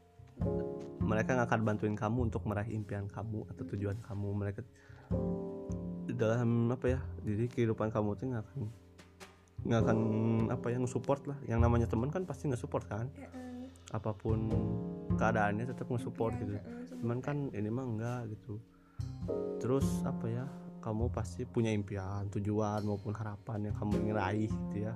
mereka 1.05 1.29
nggak 1.37 1.47
akan 1.51 1.61
bantuin 1.67 1.95
kamu 1.99 2.19
untuk 2.31 2.43
meraih 2.47 2.71
impian 2.71 3.11
kamu 3.11 3.43
atau 3.51 3.63
tujuan 3.75 3.99
kamu. 3.99 4.27
Mereka 4.31 4.61
dalam 6.15 6.71
apa 6.71 6.95
ya 6.95 6.99
jadi 7.27 7.51
kehidupan 7.51 7.91
kamu 7.91 8.15
tuh 8.15 8.25
nggak 8.31 8.43
akan 8.47 8.71
nggak 9.65 9.81
akan 9.81 9.99
apa 10.53 10.67
yang 10.69 10.85
support 10.85 11.25
lah. 11.25 11.37
Yang 11.49 11.59
namanya 11.65 11.87
teman 11.89 12.13
kan 12.13 12.23
pasti 12.23 12.47
nggak 12.47 12.61
support 12.61 12.85
kan? 12.85 13.09
Ya, 13.17 13.29
apa 13.93 14.11
pun 14.17 14.49
keadaannya 15.15 15.69
tetap 15.69 15.87
nge-support 15.87 16.35
impian, 16.41 16.57
gitu. 16.57 16.99
cuman 16.99 17.21
kan 17.21 17.37
ini 17.53 17.69
mah 17.69 17.85
enggak 17.85 18.21
gitu. 18.33 18.57
Terus 19.61 19.85
apa 20.03 20.25
ya 20.27 20.45
kamu 20.83 21.09
pasti 21.09 21.47
punya 21.47 21.73
impian 21.73 22.29
tujuan 22.29 22.85
maupun 22.85 23.13
harapan 23.13 23.69
yang 23.69 23.75
kamu 23.77 23.93
ingin 24.05 24.15
raih 24.17 24.51
gitu 24.69 24.77
ya. 24.89 24.93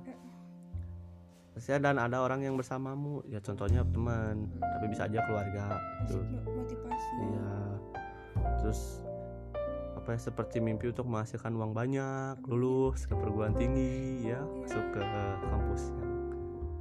Pasti 1.55 1.73
dan 1.79 1.97
ada 1.97 2.21
orang 2.21 2.45
yang 2.45 2.55
bersamamu. 2.59 3.25
Ya 3.29 3.39
contohnya 3.41 3.85
teman 3.87 4.51
tapi 4.59 4.85
bisa 4.91 5.07
aja 5.07 5.23
keluarga 5.25 5.79
gitu. 6.05 6.19
Motivasi. 6.45 7.13
Iya. 7.23 7.51
Terus 8.61 9.01
apa 10.09 10.17
seperti 10.17 10.57
mimpi 10.57 10.89
untuk 10.89 11.05
menghasilkan 11.05 11.53
uang 11.53 11.69
banyak 11.77 12.41
lulus 12.49 13.05
ke 13.05 13.13
perguruan 13.13 13.53
tinggi 13.53 14.25
ya 14.25 14.41
masuk 14.41 14.81
ke 14.97 15.05
kampus 15.45 15.93
yang 15.93 16.11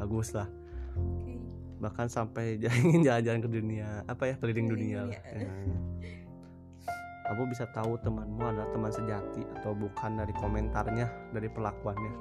bagus 0.01 0.29
lah 0.33 0.49
Oke. 0.97 1.37
bahkan 1.77 2.09
sampai 2.09 2.57
ingin 2.57 3.05
jalan-jalan 3.13 3.45
ke 3.45 3.51
dunia 3.53 4.01
apa 4.09 4.33
ya 4.33 4.35
keliling 4.41 4.73
dunia, 4.73 5.13
dunia. 5.13 5.21
Ya. 5.45 5.53
kamu 7.29 7.53
bisa 7.53 7.69
tahu 7.77 8.01
temanmu 8.01 8.41
adalah 8.41 8.65
teman 8.73 8.89
sejati 8.97 9.45
atau 9.61 9.77
bukan 9.77 10.25
dari 10.25 10.33
komentarnya 10.33 11.07
dari 11.29 11.53
perlakuannya 11.53 12.13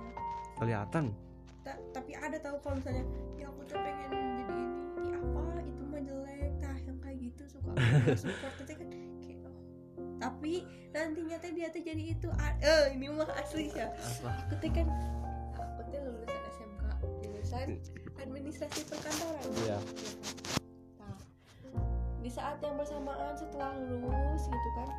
kelihatan 0.60 1.16
Ta- 1.64 1.80
tapi 1.96 2.20
ada 2.20 2.36
tahu 2.36 2.60
kalau 2.60 2.84
misalnya 2.84 3.08
ya 3.40 3.48
aku 3.48 3.64
tuh 3.64 3.80
pengen 3.80 4.12
jadi 4.12 4.64
ini 5.00 5.10
apa 5.16 5.44
itu 5.64 5.84
mah 5.88 6.02
jelek 6.04 6.52
tah 6.60 6.78
yang 6.84 7.00
kayak 7.00 7.18
gitu 7.32 7.44
suka 7.48 7.72
support 8.28 8.56
itu 8.60 8.76
kan. 8.76 8.97
Tapi 10.18 10.66
nantinya 10.94 11.38
teh 11.38 11.52
dia 11.54 11.70
teh 11.70 11.82
jadi 11.82 12.18
itu 12.18 12.30
eh 12.62 12.94
ini 12.94 13.10
mah 13.10 13.30
asli 13.38 13.70
ya. 13.74 13.94
Aku 14.48 14.56
teh 14.58 14.72
kan 14.74 14.88
aku 15.54 15.82
teh 15.94 16.00
lulusan 16.02 16.42
SMK 16.58 16.84
jurusan 17.22 17.68
administrasi 18.18 18.82
perkantoran. 18.90 19.46
Iya. 19.66 19.80
nah 20.98 21.18
di 22.22 22.30
saat 22.34 22.58
yang 22.66 22.76
bersamaan 22.76 23.34
setelah 23.38 23.78
lulus 23.78 24.44
gitu 24.50 24.70
kan 24.82 24.90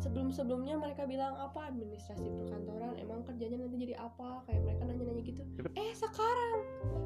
sebelum 0.00 0.30
sebelumnya 0.32 0.78
mereka 0.78 1.04
bilang 1.04 1.34
apa 1.36 1.68
administrasi 1.68 2.24
perkantoran? 2.24 2.94
Emang 2.96 3.20
kerjanya 3.26 3.66
nanti 3.66 3.76
jadi 3.84 3.94
apa? 4.00 4.46
Kayak 4.48 4.62
mereka 4.64 4.82
nanya-nanya 4.86 5.22
gitu. 5.26 5.42
Eh 5.76 5.92
sekarang 5.92 6.56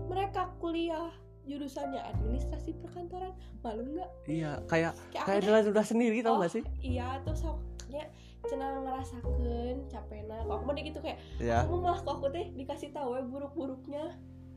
mereka 0.06 0.52
kuliah 0.62 1.10
jurusannya 1.44 2.00
administrasi 2.00 2.76
perkantoran 2.78 3.32
malu 3.60 3.82
nggak? 3.92 4.10
Iya 4.26 4.60
kayak 4.66 4.92
kayak 5.10 5.24
kayak 5.24 5.38
aku 5.38 5.42
adalah 5.46 5.60
udah 5.66 5.86
sendiri 5.86 6.18
tau 6.20 6.36
Oh, 6.36 6.40
gak 6.40 6.52
sih? 6.52 6.62
iya 6.80 7.18
tuh 7.24 7.34
soknya 7.34 8.04
cenah 8.40 8.80
ngerasakan 8.80 9.76
capekna 9.86 10.36
kok 10.42 10.54
aku 10.56 10.64
mah 10.64 10.74
gitu 10.76 10.98
kayak 11.00 11.18
ya 11.36 11.60
aku 11.60 11.74
malah 11.76 12.00
kok 12.00 12.14
aku 12.16 12.26
teh 12.32 12.46
dikasih 12.56 12.88
tahu 12.90 13.20
ya 13.20 13.22
buruk-buruknya 13.24 14.04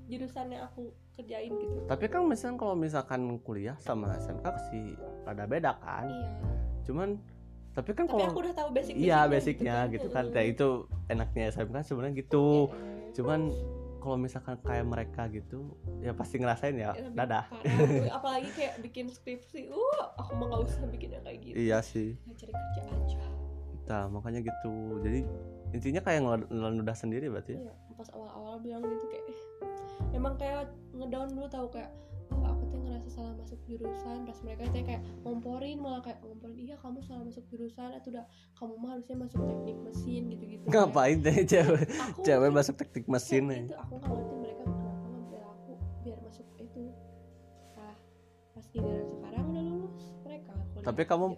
jurusannya 0.08 0.60
aku 0.60 0.92
kerjain 1.16 1.52
gitu. 1.52 1.78
Tapi 1.88 2.06
kan 2.08 2.25
misalkan 2.25 2.58
kalau 2.58 2.75
misalkan 2.75 3.22
kuliah 3.40 3.78
sama 3.80 4.16
SMK 4.20 4.46
sih 4.72 4.98
rada 5.24 5.48
beda 5.48 5.80
kan? 5.80 6.10
Iya. 6.12 6.32
Cuman 6.84 7.10
tapi 7.74 7.90
kan 7.98 8.06
tapi 8.06 8.22
aku 8.22 8.30
kalau 8.30 8.44
udah 8.46 8.54
tahu 8.54 8.70
basic 8.70 8.94
iya 8.94 9.25
basicnya 9.25 9.90
gitu 9.90 10.06
kan 10.13 10.30
Heeh. 10.30 10.34
kayak 10.36 10.48
itu 10.54 10.68
enaknya 11.10 11.50
SMK 11.50 11.75
sebenarnya 11.82 12.16
gitu. 12.22 12.70
Iya. 12.70 12.92
cuman 13.13 13.40
kalau 14.04 14.20
misalkan 14.20 14.60
kayak 14.60 14.84
mereka 14.84 15.32
gitu 15.32 15.80
ya 16.04 16.12
pasti 16.12 16.36
ngerasain 16.36 16.76
ya. 16.76 16.92
Ya, 16.92 17.08
dadah. 17.16 17.48
parah. 17.48 17.64
Wih, 17.64 18.12
apalagi 18.20 18.50
kayak 18.52 18.84
bikin 18.84 19.08
skripsi 19.08 19.72
uh 19.72 20.04
aku 20.20 20.36
mah 20.36 20.52
gak 20.52 20.62
usah 20.68 20.84
bikin 20.92 21.16
yang 21.16 21.24
kayak 21.24 21.40
gitu. 21.40 21.56
Iya 21.56 21.80
sih. 21.80 22.20
Cari 22.36 22.52
kerja 22.52 22.82
aja. 22.92 23.24
Nah 23.88 24.04
makanya 24.12 24.44
gitu. 24.44 25.00
Jadi 25.00 25.24
intinya 25.72 26.02
kayak 26.04 26.20
ngel- 26.20 26.84
udah 26.84 26.96
sendiri 27.00 27.32
berarti 27.32 27.56
ya. 27.56 27.72
Iya 27.72 27.74
pas 27.96 28.10
awal-awal 28.12 28.60
bilang 28.60 28.84
gitu 28.84 29.06
kayak 29.08 29.26
eh, 29.32 29.40
emang 30.18 30.36
kayak 30.36 30.68
ngedown 30.92 31.32
dulu 31.32 31.48
tahu 31.48 31.68
kayak 31.72 31.92
oh 32.36 32.56
ngerasa 32.74 33.10
salah 33.10 33.34
masuk 33.36 33.60
jurusan 33.63 34.18
pas 34.24 34.38
mereka 34.40 34.63
teh 34.70 34.84
kayak 34.84 35.02
ngomporin 35.22 35.78
malah 35.78 36.02
kayak 36.02 36.20
ngomporin 36.20 36.58
iya 36.58 36.75
kamu 36.75 37.00
salah 37.02 37.24
masuk 37.24 37.46
jurusan 37.48 37.90
atau 37.92 38.10
udah 38.10 38.25
kamu 38.54 38.74
mah 38.75 38.90
harusnya 38.92 39.16
masuk 39.18 39.40
teknik 39.44 39.78
mesin 39.80 40.22
gitu-gitu. 40.28 40.63
Ngapain 40.66 41.18
deh 41.20 41.38
cewek? 41.44 41.86
aku 41.92 42.20
cewek 42.22 42.42
kayak- 42.42 42.56
masuk 42.56 42.75
teknik 42.75 43.06
mesin 43.08 43.44
kayak 43.44 43.54
aja. 43.54 43.63
itu 43.63 43.75
aku 43.78 43.94
nggak 43.94 44.10
ngerti 44.10 44.36
mereka 44.36 44.63
kenapa 44.63 45.06
ngambil 45.06 45.42
aku 45.46 45.72
biar 46.02 46.18
masuk 46.22 46.48
itu. 46.58 46.84
Ah 47.75 47.96
pas 48.52 48.66
giliran 48.68 49.06
sekarang 49.12 49.46
udah 49.48 49.63
lulus 49.63 49.96
mereka 50.22 50.52
kuliah 50.54 50.84
Tapi 50.84 51.02
kamu- 51.04 51.38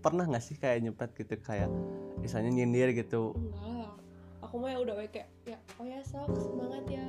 pernah 0.00 0.24
nggak 0.26 0.42
sih 0.42 0.54
kayak 0.54 0.78
nyepet 0.80 1.10
gitu 1.14 1.34
kayak 1.38 1.70
misalnya 2.18 2.50
nyindir 2.50 2.92
gitu? 2.92 3.32
Enggak. 3.34 3.92
Aku 4.40 4.54
mah 4.56 4.68
ya 4.68 4.78
udah 4.78 4.94
kayak 5.02 5.28
ya 5.42 5.56
oh 5.74 5.84
ya 5.84 6.00
sok 6.00 6.28
semangat 6.34 6.84
ya 6.86 7.08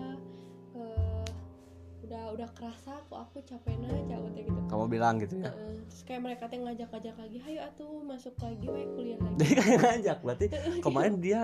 udah 2.06 2.24
udah 2.32 2.50
kerasa 2.52 3.02
kok 3.02 3.18
aku 3.20 3.42
capek 3.42 3.76
aja 3.82 4.14
aku 4.16 4.28
gitu. 4.32 4.50
Kamu 4.66 4.86
bilang 4.86 5.18
gitu 5.18 5.36
ya? 5.38 5.50
Terus 5.50 6.02
kayak 6.04 6.22
mereka 6.22 6.44
teh 6.46 6.58
ngajak-ngajak 6.58 7.16
lagi 7.16 7.38
hayo 7.40 7.60
atuh 7.64 7.90
masuk 8.00 8.34
lagi 8.38 8.66
we 8.66 8.84
kuliah 8.88 9.18
lagi. 9.18 9.36
Dia 9.36 9.54
kayak 9.56 9.80
ngajak 9.82 10.18
berarti 10.22 10.46
kemarin 10.86 11.16
dia 11.18 11.42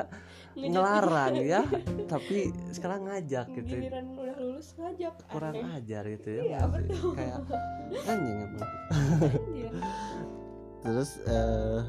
Ngajak- 0.51 0.69
ngelarang 0.69 1.33
ya 1.39 1.61
tapi 2.11 2.37
sekarang 2.69 3.01
ngajak 3.05 3.45
gitu. 3.53 3.73
Giliran 3.73 4.05
udah 4.13 4.35
lulus 4.37 4.67
ngajak 4.75 5.13
kurang 5.27 5.55
aneh. 5.55 5.77
ajar 5.77 6.03
gitu 6.07 6.29
ya 6.29 6.41
Iya, 6.43 6.59
betul. 6.67 7.11
kayak 7.13 7.37
anjing 8.11 8.37
emang. 8.39 8.69
Iya. 9.51 9.69
terus 10.81 11.09
eh 11.23 11.81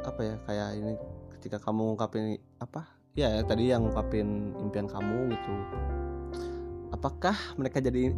apa 0.00 0.20
ya 0.20 0.34
kayak 0.42 0.68
ini 0.74 0.92
ketika 1.34 1.56
kamu 1.58 1.92
ngungkapin 1.92 2.24
apa? 2.56 2.84
Ya 3.12 3.42
tadi 3.42 3.68
yang 3.68 3.82
ngungkapin 3.82 4.28
impian 4.56 4.86
kamu 4.86 5.34
gitu 5.34 5.52
apakah 7.00 7.32
mereka 7.56 7.80
jadi 7.80 8.12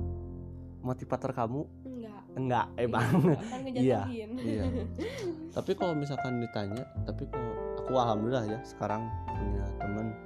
motivator 0.83 1.31
kamu? 1.31 1.63
Enggak. 1.87 2.21
Enggak 2.35 2.67
emang 2.75 3.07
akan 3.39 3.61
Iya, 3.71 4.03
ngejatuhin. 4.11 4.31
Iya 4.51 4.65
tapi 5.53 5.77
kalau 5.77 5.93
misalkan 5.93 6.41
ditanya 6.41 6.81
tapi 7.05 7.29
kalau 7.29 7.53
aku 7.79 7.93
alhamdulillah 7.95 8.49
ya 8.49 8.59
sekarang 8.65 9.05
punya 9.29 9.69
temen 9.77 10.17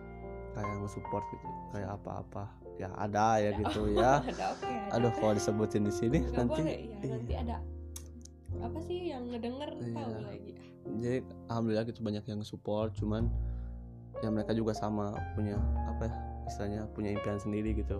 kayak 0.55 0.73
nge-support 0.81 1.25
gitu 1.29 1.47
kayak 1.71 1.91
apa-apa. 1.93 2.49
Ya 2.79 2.89
ada 2.95 3.37
ya 3.37 3.51
gitu 3.53 3.91
ya. 3.99 4.23
Ada 4.23 4.45
oke 4.55 4.65
ada. 4.65 4.97
aduh 4.97 5.13
kalau 5.13 5.33
disebutin 5.35 5.83
di 5.83 5.93
sini 5.93 6.19
Nggak 6.23 6.33
nanti 6.33 6.61
boleh 6.63 6.73
ya 6.73 6.81
iya. 6.81 7.13
nanti 7.13 7.35
ada 7.37 7.57
apa 8.57 8.79
sih 8.81 8.99
yang 9.11 9.23
ngedenger 9.29 9.69
tahu 9.77 9.85
Iya. 9.85 10.25
lagi? 10.25 10.53
Jadi 10.97 11.19
alhamdulillah 11.45 11.85
gitu 11.85 12.01
banyak 12.01 12.25
yang 12.25 12.41
support 12.41 12.97
cuman 12.97 13.29
ya 14.25 14.33
mereka 14.33 14.57
juga 14.57 14.73
sama 14.73 15.13
punya 15.35 15.61
apa 15.85 16.09
ya 16.09 16.15
istilahnya 16.47 16.81
punya 16.95 17.11
impian 17.13 17.37
sendiri 17.37 17.75
gitu. 17.75 17.99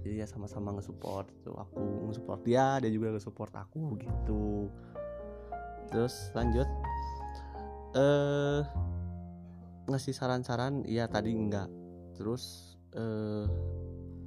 Jadi 0.00 0.24
ya 0.24 0.26
sama-sama 0.26 0.72
nge-support 0.76 1.28
gitu 1.36 1.52
aku 1.52 2.08
nge-support 2.08 2.40
dia 2.44 2.80
dia 2.80 2.88
juga 2.88 3.12
nge-support 3.12 3.52
aku 3.52 4.00
gitu. 4.00 4.72
Terus 5.92 6.32
lanjut. 6.32 6.68
Eh 7.96 8.60
ngasih 9.90 10.14
saran-saran 10.14 10.86
iya 10.88 11.10
tadi 11.10 11.36
enggak. 11.36 11.68
Terus 12.16 12.76
eh 12.96 13.44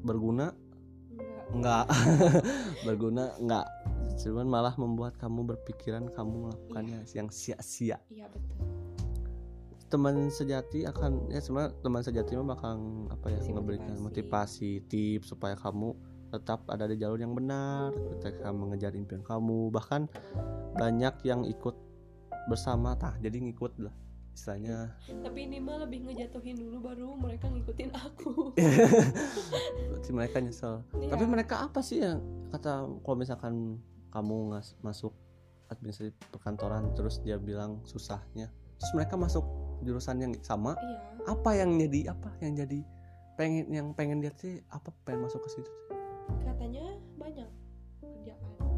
berguna? 0.06 0.54
Enggak. 1.54 1.86
Enggak. 1.90 2.36
Berguna 2.88 3.34
enggak. 3.38 3.68
Cuman 4.22 4.46
malah 4.46 4.76
membuat 4.78 5.18
kamu 5.18 5.56
berpikiran 5.58 6.10
kamu 6.14 6.50
melakukannya 6.50 7.02
yang 7.18 7.34
sia-sia. 7.34 7.98
Iya 8.14 8.30
betul 8.30 8.73
teman 9.94 10.26
sejati 10.28 10.84
akan 10.84 11.30
ya 11.30 11.38
sebenarnya 11.38 11.78
teman 11.80 12.02
sejati 12.02 12.34
mah 12.34 12.48
bakal 12.50 12.74
apa 13.08 13.30
ya 13.30 13.38
Kasih 13.38 13.54
memberikan 13.54 13.94
motivasi. 13.94 14.02
motivasi 14.02 14.90
tips 14.90 15.30
supaya 15.30 15.54
kamu 15.54 15.94
tetap 16.28 16.66
ada 16.66 16.90
di 16.90 16.98
jalur 16.98 17.16
yang 17.16 17.32
benar 17.32 17.94
ketika 18.18 18.50
mengejar 18.50 18.90
impian 18.92 19.22
kamu 19.22 19.70
bahkan 19.70 20.10
banyak 20.74 21.14
yang 21.22 21.46
ikut 21.46 21.78
bersama 22.50 22.98
tah 22.98 23.14
jadi 23.22 23.38
ngikut 23.38 23.78
lah 23.78 23.94
istilahnya 24.34 24.98
tapi 25.22 25.46
ini 25.46 25.62
mah 25.62 25.86
lebih 25.86 26.10
ngejatuhin 26.10 26.58
dulu 26.58 26.90
baru 26.90 27.14
mereka 27.14 27.46
ngikutin 27.48 27.94
aku 27.94 28.50
berarti 29.94 30.10
mereka 30.10 30.42
nyesel 30.42 30.82
Iya. 30.98 31.14
tapi 31.14 31.26
mereka 31.30 31.56
apa 31.62 31.86
sih 31.86 32.02
yang 32.02 32.18
kata 32.50 32.90
kalau 33.06 33.14
misalkan 33.16 33.78
kamu 34.10 34.52
ngas 34.52 34.74
masuk 34.82 35.14
administrasi 35.70 36.10
perkantoran 36.30 36.90
terus 36.94 37.22
dia 37.22 37.38
bilang 37.38 37.78
susahnya 37.86 38.50
terus 38.78 38.92
mereka 38.94 39.14
masuk 39.16 39.46
jurusan 39.84 40.18
yang 40.24 40.34
sama 40.42 40.74
iya. 40.80 41.00
apa 41.28 41.50
yang 41.56 41.76
jadi 41.78 42.16
apa 42.16 42.30
yang 42.40 42.54
jadi 42.58 42.80
pengen 43.36 43.66
yang 43.74 43.88
pengen 43.94 44.22
dia 44.22 44.34
sih 44.38 44.62
apa 44.70 44.94
pengen 45.06 45.26
masuk 45.26 45.42
ke 45.46 45.50
situ? 45.60 45.72
Katanya 46.46 46.86
banyak 47.18 47.50
kerjaan 48.00 48.52
yang 48.62 48.78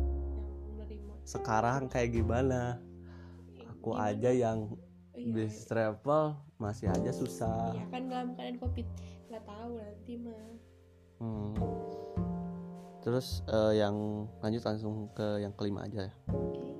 menerima. 0.74 1.14
Sekarang 1.28 1.92
kayak 1.92 2.16
gimana? 2.16 2.80
Aku 3.78 3.94
Gimana? 3.94 4.12
aja 4.16 4.32
yang 4.32 4.60
iya, 5.14 5.34
bis 5.34 5.68
travel 5.68 6.40
masih 6.58 6.88
aja 6.90 7.12
susah. 7.12 7.76
Iya 7.76 7.86
kan 7.92 8.02
dalam 8.08 8.28
keadaan 8.34 8.58
covid 8.60 8.88
nggak 9.30 9.44
tahu 9.44 9.72
nanti 9.80 10.14
mah. 10.20 10.48
Hmm. 11.16 11.56
terus 13.06 13.46
eh, 13.48 13.80
yang 13.80 14.26
lanjut 14.42 14.66
langsung 14.66 15.08
ke 15.14 15.40
yang 15.40 15.54
kelima 15.54 15.86
aja 15.86 16.10
ya. 16.10 16.14
Oke 16.34 16.75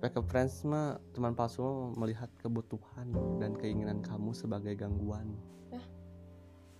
Backup 0.00 0.32
friends 0.32 0.64
mah 0.64 0.96
teman 1.12 1.36
palsu 1.36 1.92
melihat 1.92 2.32
kebutuhan 2.40 3.12
dan 3.36 3.52
keinginan 3.52 4.00
kamu 4.00 4.32
sebagai 4.32 4.72
gangguan. 4.72 5.36
Hah? 5.68 5.84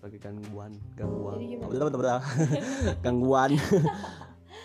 sebagai 0.00 0.24
gangguan 0.24 0.72
gangguan? 0.96 1.37
Betul, 1.61 1.92
betul, 1.92 2.00
betul. 2.00 2.20
gangguan. 3.04 3.61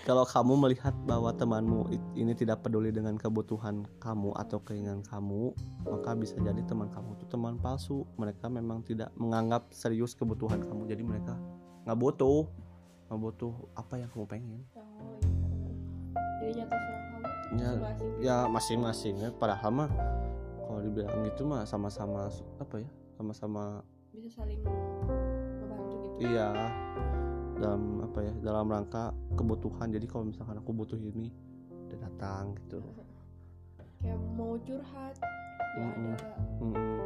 Kalau 0.08 0.24
kamu 0.24 0.54
melihat 0.56 0.96
bahwa 1.04 1.36
temanmu 1.36 1.92
ini 2.16 2.32
tidak 2.32 2.64
peduli 2.64 2.96
dengan 2.96 3.20
kebutuhan 3.20 3.84
kamu 4.00 4.32
atau 4.40 4.64
keinginan 4.64 5.04
kamu 5.04 5.52
maka 5.84 6.16
bisa 6.16 6.40
jadi 6.40 6.62
teman 6.64 6.88
kamu 6.88 7.20
itu 7.20 7.28
teman 7.28 7.60
palsu. 7.60 8.08
Mereka 8.16 8.48
memang 8.48 8.88
tidak 8.88 9.12
menganggap 9.20 9.68
serius 9.76 10.16
kebutuhan 10.16 10.64
kamu. 10.64 10.88
Jadi 10.88 11.04
mereka 11.04 11.36
nggak 11.84 12.00
butuh 12.00 12.48
nggak 13.12 13.20
butuh 13.20 13.52
apa 13.76 14.00
yang 14.00 14.10
kamu 14.16 14.26
pengen. 14.32 14.62
Oh 14.80 14.80
iya. 15.20 15.36
Jadi 16.40 16.52
nyata 16.64 17.15
Ya, 17.54 17.72
masing-masing. 17.78 18.10
ya 18.22 18.38
masing-masing 18.50 19.16
ya. 19.22 19.30
Padahal 19.38 19.70
mah 19.70 19.90
kalau 20.66 20.80
dibilang 20.82 21.22
gitu 21.30 21.46
mah 21.46 21.62
sama-sama 21.70 22.28
apa 22.58 22.82
ya 22.82 22.90
sama-sama 23.16 23.86
bisa 24.12 24.42
saling 24.42 24.60
membantu 24.66 25.96
gitu. 26.02 26.08
Iya 26.26 26.50
dalam 27.56 28.04
apa 28.04 28.20
ya 28.26 28.34
dalam 28.42 28.66
rangka 28.68 29.14
kebutuhan. 29.38 29.94
Jadi 29.94 30.06
kalau 30.10 30.28
misalkan 30.28 30.58
aku 30.60 30.72
butuh 30.74 30.98
ini 31.00 31.30
udah 31.92 31.98
datang 32.10 32.58
gitu. 32.66 32.82
Kayak 34.02 34.20
mau 34.38 34.58
curhat 34.62 35.16
ya 35.18 35.82
Mm-mm. 35.82 36.14
ada. 36.16 36.32
Mm-mm. 36.62 36.98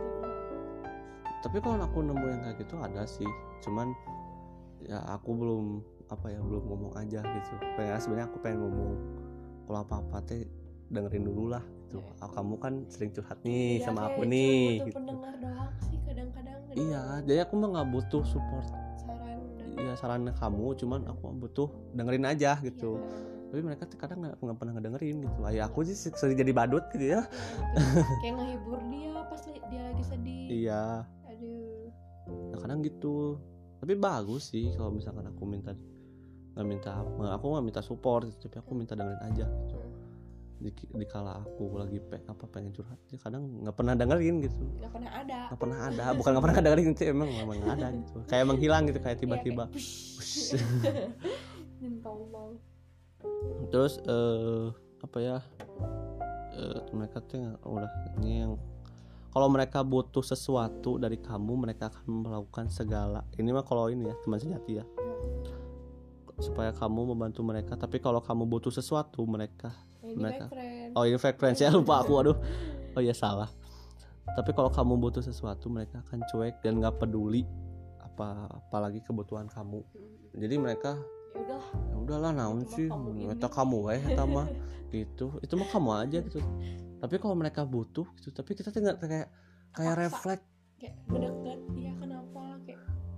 tapi 1.39 1.57
kalau 1.63 1.79
aku 1.79 2.03
nemu 2.03 2.25
yang 2.27 2.41
kayak 2.43 2.57
gitu 2.59 2.75
ada 2.77 3.03
sih. 3.07 3.29
Cuman 3.63 3.95
ya 4.83 4.99
aku 5.07 5.31
belum 5.35 5.65
apa 6.11 6.27
ya 6.33 6.39
belum 6.43 6.63
ngomong 6.67 6.93
aja 6.99 7.23
gitu. 7.23 7.53
Pengen 7.79 7.95
sebenarnya 8.01 8.27
aku 8.27 8.37
pengen 8.43 8.59
ngomong 8.67 8.91
kalau 9.69 9.85
apa 9.85 10.01
apa 10.01 10.17
teh 10.25 10.49
dengerin 10.89 11.29
dulu 11.29 11.53
lah 11.53 11.61
gitu. 11.61 12.01
Iya. 12.01 12.25
Ah, 12.25 12.29
kamu 12.33 12.53
kan 12.57 12.73
sering 12.89 13.13
curhat 13.13 13.37
nih 13.45 13.77
Iya, 13.77 13.85
sama 13.85 14.09
aku 14.09 14.25
nih 14.25 14.81
gitu. 14.89 14.97
pendengar 14.97 15.33
doang 15.37 15.73
sih 15.85 15.97
kadang-kadang 16.01 16.57
iya 16.73 17.03
jadi 17.21 17.39
aku 17.45 17.53
mah 17.57 17.69
nggak 17.77 17.89
butuh 17.93 18.23
support. 18.25 18.65
Saran 18.97 19.37
dan 19.57 19.69
ya 19.77 19.93
sarannya 19.93 20.33
kamu 20.33 20.65
cuman 20.73 21.01
aku 21.05 21.23
butuh 21.37 21.69
dengerin 21.93 22.25
aja 22.25 22.57
gitu. 22.65 22.97
Iya, 22.97 23.49
tapi 23.49 23.61
mereka 23.61 23.83
tuh 23.85 23.97
kadang 24.01 24.17
nggak 24.25 24.35
nggak 24.41 24.57
pernah 24.57 24.73
ngedengerin 24.73 25.15
gitu. 25.21 25.39
Ayah 25.45 25.63
aku 25.69 25.85
sih 25.85 25.93
sering 25.93 26.33
jadi 26.33 26.53
badut 26.53 26.85
gitu 26.89 27.05
ya. 27.13 27.21
Iya, 27.21 27.81
betul. 27.85 28.05
kayak 28.25 28.33
ngehibur 28.41 28.79
dia 28.89 29.13
pas 29.29 29.41
dia 29.45 29.81
lagi 29.85 30.03
sedih. 30.05 30.45
Iya. 30.49 30.83
Aduh. 31.29 31.85
Ya 32.53 32.55
kadang 32.57 32.79
gitu. 32.81 33.37
Tapi 33.79 33.93
bagus 33.95 34.49
sih 34.49 34.73
kalau 34.73 34.91
misalkan 34.91 35.29
aku 35.29 35.45
minta 35.45 35.71
nggak 36.55 36.65
minta 36.67 36.91
apa 36.97 37.37
aku 37.37 37.45
nggak 37.55 37.65
minta 37.65 37.81
support 37.81 38.25
gitu, 38.27 38.49
tapi 38.49 38.57
aku 38.61 38.71
minta 38.75 38.93
dengerin 38.97 39.21
aja 39.23 39.45
gitu. 39.47 39.77
Di, 40.59 40.71
di 40.75 41.07
kala 41.07 41.39
aku 41.39 41.71
lagi 41.79 42.03
pe, 42.03 42.19
apa 42.27 42.43
pengen 42.51 42.75
curhat 42.75 42.99
dia 43.07 43.15
kadang 43.15 43.63
nggak 43.63 43.75
pernah 43.79 43.95
dengerin 43.95 44.43
gitu. 44.43 44.59
Nggak 44.75 44.91
pernah 44.91 45.11
ada. 45.15 45.39
Nggak 45.47 45.59
pernah 45.59 45.79
ada 45.87 46.05
bukan 46.11 46.29
nggak 46.35 46.43
pernah 46.43 46.57
dengerin 46.59 46.87
itu 46.91 47.03
emang 47.07 47.29
memang 47.31 47.55
nggak 47.63 47.73
ada 47.79 47.87
gitu. 47.95 48.17
Kayak 48.31 48.45
menghilang 48.51 48.83
gitu 48.91 48.99
kayak 48.99 49.15
Iya, 49.15 49.21
tiba-tiba. 49.23 49.63
minta 51.79 52.11
terus 53.71 54.03
eh 54.03 54.67
apa 54.99 55.17
ya 55.23 55.37
eh, 56.59 56.79
mereka 56.91 57.23
tuh 57.23 57.39
yang- 57.39 57.59
udah 57.63 57.91
ini 58.19 58.43
yang 58.43 58.53
kalau 59.29 59.47
mereka 59.47 59.85
butuh 59.85 60.25
sesuatu 60.25 60.97
dari 60.99 61.15
kamu 61.21 61.53
mereka 61.55 61.93
akan 61.93 62.25
melakukan 62.25 62.65
segala. 62.73 63.21
Ini 63.37 63.53
mah 63.53 63.61
kalau 63.61 63.87
ini 63.87 64.09
ya 64.09 64.15
teman 64.25 64.41
sejati 64.41 64.81
ya 64.81 64.85
supaya 66.39 66.71
kamu 66.71 67.15
membantu 67.15 67.43
mereka. 67.43 67.75
Tapi 67.75 67.99
kalau 67.99 68.23
kamu 68.23 68.47
butuh 68.47 68.71
sesuatu 68.71 69.23
mereka 69.27 69.71
ini 69.99 70.15
Mereka. 70.15 70.45
oh 70.95 71.03
ini 71.05 71.19
fake 71.19 71.37
friends 71.37 71.59
ya 71.61 71.69
lupa 71.69 72.01
aku 72.01 72.13
aduh. 72.19 72.37
Oh 72.97 73.03
ya 73.03 73.13
salah. 73.13 73.51
Tapi 74.29 74.51
kalau 74.55 74.71
kamu 74.71 74.97
butuh 74.97 75.21
sesuatu 75.21 75.69
mereka 75.69 76.01
akan 76.07 76.23
cuek 76.29 76.61
dan 76.63 76.79
nggak 76.79 77.01
peduli 77.01 77.43
apa 78.01 78.47
apalagi 78.49 79.03
kebutuhan 79.03 79.51
kamu. 79.51 79.83
Jadi 80.37 80.55
mereka 80.57 80.97
ya 81.35 81.39
udah. 81.45 81.63
Ya 81.93 81.95
udahlah 81.99 82.31
naon 82.33 82.65
sih? 82.65 82.89
eta 83.29 83.47
kamu 83.51 83.77
weh 83.91 84.01
eta 84.01 84.23
mah 84.25 84.47
gitu. 84.89 85.37
Itu 85.43 85.53
mah 85.59 85.69
kamu 85.69 85.89
aja 86.07 86.17
gitu. 86.23 86.39
Tapi 86.99 87.15
kalau 87.21 87.35
mereka 87.37 87.63
butuh 87.67 88.07
gitu 88.17 88.29
tapi 88.33 88.55
kita 88.57 88.73
tinggal 88.73 88.97
kayak 88.97 89.29
kayak 89.75 89.95
Paksa. 89.95 90.01
refleks. 90.01 90.45
Kayak 90.79 90.95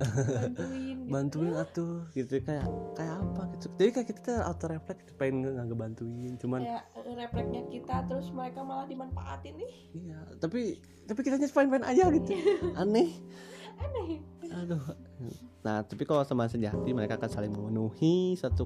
bantuin 0.01 0.97
gitu. 0.97 1.11
bantuin 1.13 1.53
atuh 1.55 1.97
gitu. 2.17 2.33
Kayak 2.41 2.67
kayak 2.97 3.15
apa 3.21 3.41
gitu. 3.55 3.65
Jadi 3.77 3.89
kayak 3.93 4.07
kita 4.17 4.33
auto 4.45 4.65
refleks 4.67 5.01
gitu, 5.05 5.13
pengen 5.15 5.35
nggak 5.45 5.53
nggak 5.53 5.67
ngebantuin. 5.71 6.33
Cuman 6.41 6.61
kayak 6.65 6.85
refleksnya 7.17 7.63
kita 7.69 7.95
terus 8.07 8.27
mereka 8.31 8.59
malah 8.63 8.87
dimanfaatin 8.87 9.53
nih 9.59 9.73
iya 9.93 10.19
tapi 10.39 10.79
tapi 11.05 11.19
kita 11.21 11.37
fine 11.37 11.69
fine 11.69 11.85
aja 11.85 12.07
gitu. 12.13 12.33
Aneh. 12.77 13.09
Aneh. 13.83 14.21
Aduh. 14.51 14.83
Nah 15.65 15.83
tapi 15.83 16.03
kalau 16.07 16.23
teman 16.23 16.47
sejati 16.47 16.89
mereka 16.91 17.19
akan 17.19 17.29
saling 17.29 17.51
memenuhi 17.51 18.35
satu 18.39 18.65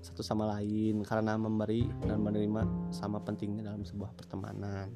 satu 0.00 0.24
sama 0.24 0.48
lain 0.56 1.04
karena 1.04 1.36
memberi 1.36 1.84
dan 2.08 2.24
menerima 2.24 2.64
sama 2.88 3.20
pentingnya 3.20 3.68
dalam 3.68 3.84
sebuah 3.84 4.16
pertemanan. 4.16 4.88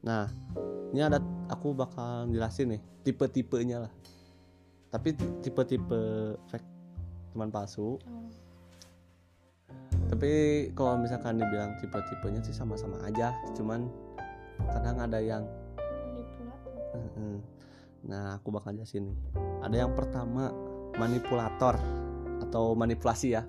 Nah 0.00 0.26
ini 0.94 1.00
ada 1.02 1.20
aku 1.52 1.76
bakal 1.76 2.30
jelasin 2.32 2.78
nih 2.78 2.82
tipe-tipenya 3.04 3.86
lah 3.86 3.92
tapi 4.90 5.12
ti- 5.12 5.34
tipe-tipe 5.42 6.00
fake 6.48 6.68
teman 7.34 7.50
palsu 7.52 7.96
Oh, 7.96 8.28
tapi 10.06 10.30
kalau 10.78 10.96
misalkan 11.02 11.36
dibilang 11.36 11.74
tipe-tipenya 11.82 12.40
sih 12.40 12.54
sama-sama 12.54 12.96
aja 13.02 13.34
cuman 13.58 13.90
kadang 14.70 14.96
ada 15.02 15.18
yang. 15.20 15.44
Nah, 18.06 18.38
aku 18.38 18.54
bakal 18.54 18.70
jelasin 18.78 19.10
nih. 19.10 19.18
Ada 19.66 19.76
yang 19.82 19.92
pertama 19.98 20.54
manipulator 20.94 21.74
atau 22.46 22.72
manipulasi 22.78 23.34
ya, 23.34 23.42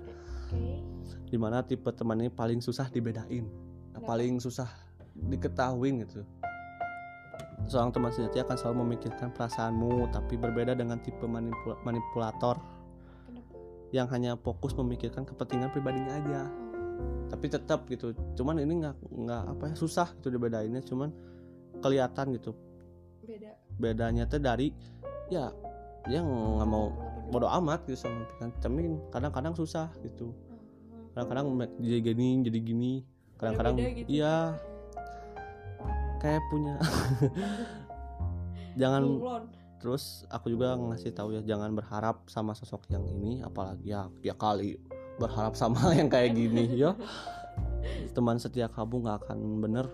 oke 0.50 0.82
di 1.30 1.38
mana 1.38 1.62
tipe 1.62 1.92
teman 1.94 2.24
ini 2.24 2.32
paling 2.34 2.60
susah 2.64 2.90
dibedain, 2.90 3.46
Kenapa? 3.94 4.04
paling 4.08 4.42
susah 4.42 4.68
diketahui 5.14 6.02
gitu. 6.04 6.26
Seorang 7.66 7.90
teman 7.90 8.14
sejati 8.14 8.38
akan 8.46 8.54
selalu 8.54 8.76
memikirkan 8.86 9.34
perasaanmu, 9.34 10.14
tapi 10.14 10.38
berbeda 10.38 10.78
dengan 10.78 11.02
tipe 11.02 11.26
manipula- 11.26 11.82
manipulator 11.82 12.62
kenapa? 13.26 13.54
yang 13.90 14.06
hanya 14.14 14.38
fokus 14.38 14.78
memikirkan 14.78 15.26
kepentingan 15.26 15.74
pribadinya 15.74 16.14
aja. 16.22 16.42
oh, 16.46 17.34
Tapi 17.34 17.46
tetap 17.50 17.90
gitu, 17.90 18.14
cuman 18.38 18.62
ini 18.62 18.86
nggak 18.86 18.96
nggak 19.10 19.44
apa 19.58 19.64
ya 19.74 19.76
susah 19.76 20.08
gitu 20.22 20.30
dibedainnya, 20.30 20.86
cuman 20.86 21.10
kelihatan 21.82 22.38
gitu. 22.38 22.54
Beda. 23.26 23.52
Bedanya 23.82 24.30
tuh 24.30 24.40
dari 24.40 24.70
ya 25.34 25.50
dia 26.08 26.24
nggak 26.24 26.70
mau 26.70 26.94
bodoh 27.28 27.52
amat 27.60 27.84
gitu 27.90 28.00
sama 28.00 28.24
pikiran 28.32 28.52
tapi 28.64 28.80
kadang-kadang 29.12 29.54
susah 29.58 29.92
gitu. 30.06 30.32
Oh, 30.32 31.10
kadang-kadang 31.12 31.52
me- 31.52 31.74
jadi 31.82 32.00
gini 32.14 32.28
jadi 32.46 32.60
gini. 32.64 32.94
Kadang-kadang 33.36 33.76
gitu. 33.82 34.08
iya 34.08 34.56
kayak 36.18 36.42
punya 36.50 36.76
jangan 38.82 39.04
terus 39.78 40.26
aku 40.34 40.54
juga 40.54 40.74
ngasih 40.74 41.14
tahu 41.14 41.38
ya 41.38 41.42
jangan 41.46 41.74
berharap 41.74 42.26
sama 42.30 42.58
sosok 42.58 42.90
yang 42.90 43.06
ini 43.06 43.46
apalagi 43.46 43.94
ya 43.94 44.10
ya 44.26 44.34
kali 44.34 44.82
berharap 45.18 45.58
sama 45.58 45.82
yang 46.00 46.08
kayak 46.08 46.38
gini 46.38 46.70
ya. 46.78 46.94
Teman 48.16 48.38
setia 48.38 48.70
kamu 48.70 49.06
nggak 49.06 49.18
akan 49.26 49.40
bener. 49.62 49.86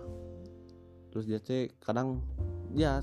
Terus 1.10 1.24
dia 1.24 1.40
tuh 1.40 1.72
kadang 1.80 2.20
ya 2.76 3.00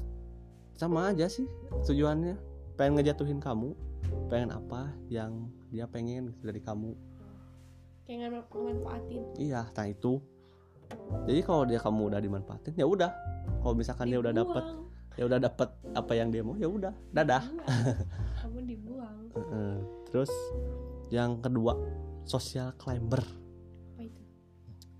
sama 0.78 1.12
aja 1.12 1.28
sih 1.28 1.50
tujuannya. 1.86 2.38
Pengen 2.78 3.02
ngejatuhin 3.02 3.42
kamu 3.42 3.74
pengen 4.28 4.52
apa 4.52 4.90
yang 5.12 5.52
dia 5.70 5.86
pengen 5.90 6.32
gitu 6.32 6.42
dari 6.50 6.62
kamu. 6.62 6.94
Kayak 8.06 8.18
nggak 8.32 8.46
manfaatin. 8.54 9.22
Iya 9.38 9.70
nah 9.72 9.86
itu 9.90 10.22
jadi 11.26 11.40
kalau 11.46 11.64
dia 11.70 11.80
kamu 11.80 12.12
udah 12.12 12.20
dimanfaatin 12.20 12.74
ya 12.76 12.88
udah. 12.88 13.12
Kalau 13.62 13.74
misalkan 13.78 14.10
dia 14.10 14.20
udah 14.20 14.34
dapet 14.34 14.66
ya 15.20 15.28
udah 15.28 15.40
dapet 15.44 15.70
apa 15.92 16.12
yang 16.16 16.32
dia 16.32 16.42
mau 16.42 16.56
ya 16.58 16.68
udah. 16.72 16.94
Dadah. 17.14 17.44
Kamu 18.42 18.60
dibuang. 18.66 19.18
Terus 20.10 20.32
yang 21.12 21.40
kedua 21.44 21.78
social 22.26 22.74
climber. 22.80 23.22
Apa 23.22 24.02
itu? 24.08 24.22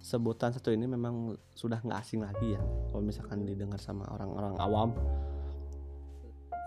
Sebutan 0.02 0.52
satu 0.54 0.70
ini 0.70 0.86
memang 0.86 1.36
sudah 1.56 1.82
nggak 1.82 2.00
asing 2.04 2.22
lagi 2.22 2.54
ya 2.54 2.62
kalau 2.92 3.02
misalkan 3.02 3.48
didengar 3.48 3.80
sama 3.82 4.06
orang-orang 4.12 4.56
awam. 4.62 4.90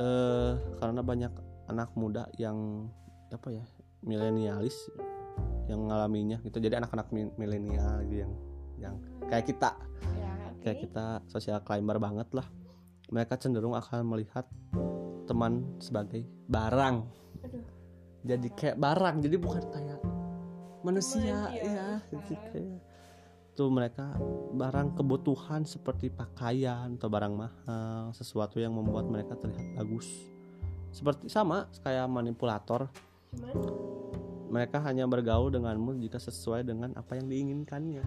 Eh 0.03 0.53
karena 0.83 1.01
banyak 1.05 1.33
anak 1.71 1.95
muda 1.95 2.27
yang 2.37 2.89
apa 3.31 3.49
ya 3.55 3.65
milenialis 4.03 4.75
yang 5.71 5.87
ngalaminya 5.89 6.43
gitu. 6.43 6.59
Jadi 6.59 6.75
anak-anak 6.81 7.09
mi- 7.15 7.35
milenial 7.39 8.03
gitu 8.09 8.27
yang 8.27 8.35
yang 8.81 8.99
kayak 9.29 9.47
kita. 9.49 9.77
Ya 10.17 10.33
oke. 10.51 10.63
Kayak 10.63 10.79
kita 10.89 11.07
social 11.31 11.59
climber 11.63 11.99
banget 11.99 12.29
lah. 12.35 12.47
Mereka 13.13 13.37
cenderung 13.39 13.77
akan 13.77 14.07
melihat 14.07 14.49
teman 15.25 15.79
sebagai 15.81 16.25
barang. 16.49 16.97
Aduh. 17.45 17.65
Jadi 18.25 18.49
kayak 18.57 18.81
barang 18.81 19.17
jadi 19.21 19.37
bukan 19.37 19.65
kayak 19.69 20.01
manusia 20.81 21.37
Manusia, 21.49 21.65
ya 21.65 21.89
jadi 22.13 22.35
kayak 22.53 22.81
tuh 23.55 23.71
mereka 23.71 24.19
barang 24.53 24.99
kebutuhan 24.99 25.63
seperti 25.63 26.11
pakaian 26.11 26.99
atau 26.99 27.07
barang 27.07 27.35
mahal 27.39 28.11
sesuatu 28.11 28.59
yang 28.59 28.75
membuat 28.75 29.07
mereka 29.07 29.39
terlihat 29.39 29.79
bagus. 29.79 30.11
Seperti 30.91 31.31
sama 31.31 31.71
kayak 31.87 32.11
manipulator. 32.11 32.91
Cuman 33.31 33.57
mereka 34.51 34.79
hanya 34.87 35.09
bergaul 35.09 35.51
denganmu 35.51 35.99
jika 36.03 36.19
sesuai 36.21 36.67
dengan 36.67 36.95
apa 36.95 37.19
yang 37.19 37.27
diinginkannya 37.27 38.05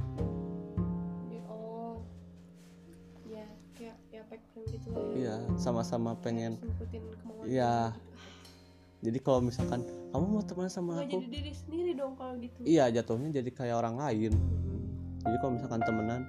gitu 4.69 4.87
lah 4.91 5.01
ya. 5.01 5.15
Iya 5.15 5.35
sama-sama 5.55 6.11
pengen 6.19 6.59
Iya. 7.47 7.91
gitu. 7.93 8.05
jadi 8.97 9.17
kalau 9.21 9.39
misalkan 9.45 9.81
kamu 10.09 10.25
mau 10.25 10.43
teman 10.43 10.67
sama 10.67 10.91
Nggak 10.99 11.07
aku 11.07 11.17
jadi 11.21 11.27
diri 11.29 11.51
sendiri 11.53 11.91
dong 11.93 12.13
kalau 12.17 12.33
gitu. 12.41 12.57
Iya 12.65 12.85
jatuhnya 12.91 13.29
jadi 13.39 13.49
kayak 13.53 13.75
orang 13.77 13.95
lain. 13.97 14.33
Hmm. 14.33 14.85
jadi 15.23 15.37
kalau 15.39 15.51
misalkan 15.55 15.81
temenan 15.85 16.21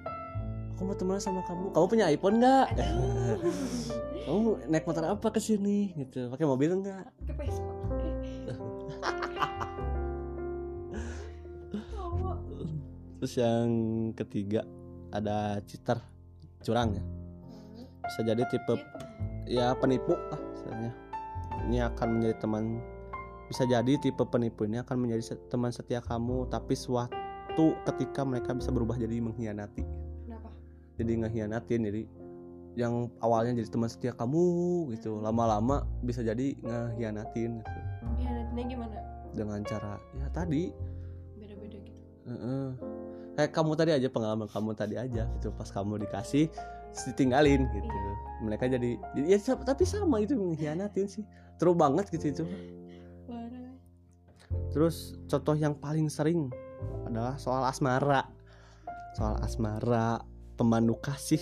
aku 0.73 0.81
mau 0.87 0.95
temenan 0.95 1.19
sama 1.19 1.41
kamu. 1.43 1.75
Kamu 1.75 1.85
punya 1.91 2.05
iPhone 2.07 2.39
nggak? 2.39 2.67
Kamu 4.29 4.69
naik 4.69 4.85
motor 4.85 5.09
apa 5.09 5.27
ke 5.33 5.41
sini? 5.41 5.89
Gitu. 5.97 6.29
Pakai 6.29 6.45
mobil 6.45 6.69
nggak? 6.79 7.03
Vespa 7.35 7.73
terus 13.19 13.35
yang 13.35 13.67
ketiga 14.15 14.63
ada 15.11 15.59
cheater 15.67 15.99
curang 16.63 16.95
ya 16.95 17.03
bisa 18.09 18.25
jadi 18.25 18.41
tipe 18.49 18.73
ya 19.45 19.77
penipu 19.77 20.17
lah 20.17 20.41
misalnya 20.41 20.91
ini 21.69 21.77
akan 21.85 22.07
menjadi 22.17 22.35
teman 22.41 22.81
bisa 23.49 23.65
jadi 23.65 23.97
tipe 23.97 24.21
penipu 24.29 24.65
ini 24.65 24.81
akan 24.81 24.97
menjadi 25.05 25.37
teman 25.49 25.73
setia 25.73 26.01
kamu 26.01 26.49
tapi 26.49 26.77
suatu 26.77 27.73
ketika 27.85 28.21
mereka 28.21 28.53
bisa 28.53 28.69
berubah 28.69 28.93
jadi 28.93 29.17
mengkhianati. 29.25 29.81
Kenapa? 30.25 30.49
Jadi 31.01 31.11
ngehianatin 31.17 31.81
jadi 31.89 32.01
yang 32.77 33.09
awalnya 33.19 33.57
jadi 33.57 33.69
teman 33.73 33.89
setia 33.89 34.13
kamu 34.13 34.45
gitu. 34.93 35.17
Lama-lama 35.17 35.81
bisa 36.05 36.21
jadi 36.21 36.53
ngehianatin 36.61 37.51
gitu. 37.65 37.79
ya 38.21 38.29
nantinya 38.29 38.63
gimana? 38.69 38.97
Dengan 39.33 39.59
cara 39.65 39.97
ya 40.13 40.29
tadi. 40.29 40.69
Beda-beda 41.41 41.77
gitu. 41.81 42.01
Heeh. 42.29 42.67
kayak 43.33 43.55
kamu 43.55 43.71
tadi 43.79 43.91
aja 43.95 44.07
pengalaman 44.11 44.45
kamu 44.45 44.77
tadi 44.77 44.95
aja 45.01 45.25
gitu. 45.41 45.49
Pas 45.57 45.73
kamu 45.73 46.05
dikasih 46.05 46.53
ditinggalin 46.93 47.69
gitu. 47.71 47.87
Iya. 47.89 48.13
mereka 48.39 48.71
jadi, 48.71 48.95
ya 49.19 49.35
tapi 49.67 49.83
sama 49.83 50.23
itu 50.23 50.31
mengkhianatin 50.31 51.11
sih. 51.11 51.27
Terus 51.59 51.75
banget 51.75 52.07
gitu 52.07 52.25
itu. 52.31 52.43
Terus 54.69 55.17
contoh 55.25 55.57
yang 55.57 55.73
paling 55.75 56.07
sering 56.07 56.49
adalah 57.03 57.35
soal 57.35 57.65
asmara. 57.65 58.25
Soal 59.17 59.41
asmara 59.43 60.21
pemandu 60.55 60.95
kasih 61.01 61.41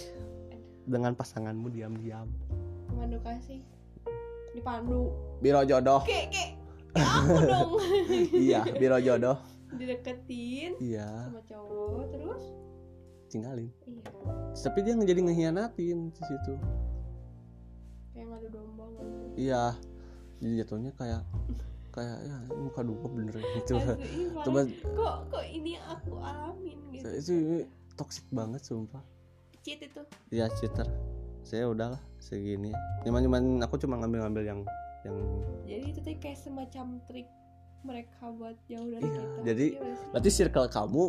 dengan 0.88 1.14
pasanganmu 1.14 1.68
diam-diam. 1.70 2.32
Pemandu 2.88 3.20
kasih 3.22 3.62
dipandu. 4.56 5.12
Biro 5.44 5.62
jodoh. 5.68 6.02
Kek 6.08 6.34
kayak 6.34 6.52
aku 6.98 7.36
dong. 7.46 7.72
Iya 8.48 8.62
biro 8.74 8.98
jodoh. 8.98 9.38
Dideketin 9.78 10.80
iya. 10.80 11.28
sama 11.28 11.44
cowok 11.44 12.04
terus 12.16 12.44
tinggalin. 13.28 13.70
Iya. 13.84 14.02
Tapi 14.58 14.80
dia 14.82 14.94
jadi 14.96 15.22
ngehianatin 15.22 15.98
di 16.10 16.22
situ. 16.24 16.54
Kayak 18.12 18.26
ngadu 18.32 18.48
domba 18.50 18.84
ngadu 18.90 19.16
iya. 19.36 19.76
Jadi 20.38 20.54
jatuhnya 20.62 20.92
kayak 20.94 21.22
kayak 21.90 22.18
ya 22.24 22.38
ini 22.46 22.62
muka 22.62 22.82
dua 22.82 23.08
bener 23.10 23.36
gitu. 23.58 23.76
Coba 24.42 24.60
kok 24.70 25.16
kok 25.30 25.46
ini 25.46 25.78
aku 25.80 26.14
alamin 26.18 26.78
gitu? 26.94 27.08
Itu 27.10 27.34
toxic 27.94 28.26
banget 28.30 28.62
sumpah. 28.62 29.02
Cheat 29.62 29.84
itu? 29.84 30.02
Ya 30.30 30.48
cheater. 30.54 30.86
Saya 31.42 31.68
udahlah 31.68 32.00
segini. 32.18 32.72
Cuman 33.02 33.24
cuman 33.24 33.42
aku 33.62 33.78
cuma 33.78 33.98
ngambil 33.98 34.26
ngambil 34.26 34.44
yang 34.46 34.60
yang 35.06 35.16
jadi 35.64 35.86
itu 35.88 36.00
tuh 36.02 36.16
kayak 36.18 36.38
semacam 36.38 37.00
trik 37.06 37.28
mereka 37.86 38.34
buat 38.34 38.58
jauh 38.68 38.90
dari 38.90 39.06
Iya, 39.06 39.14
kita. 39.14 39.40
jadi- 39.46 39.74
Iya 39.78 39.94
berarti 40.12 40.30
circle 40.34 40.68
kamu 40.68 41.04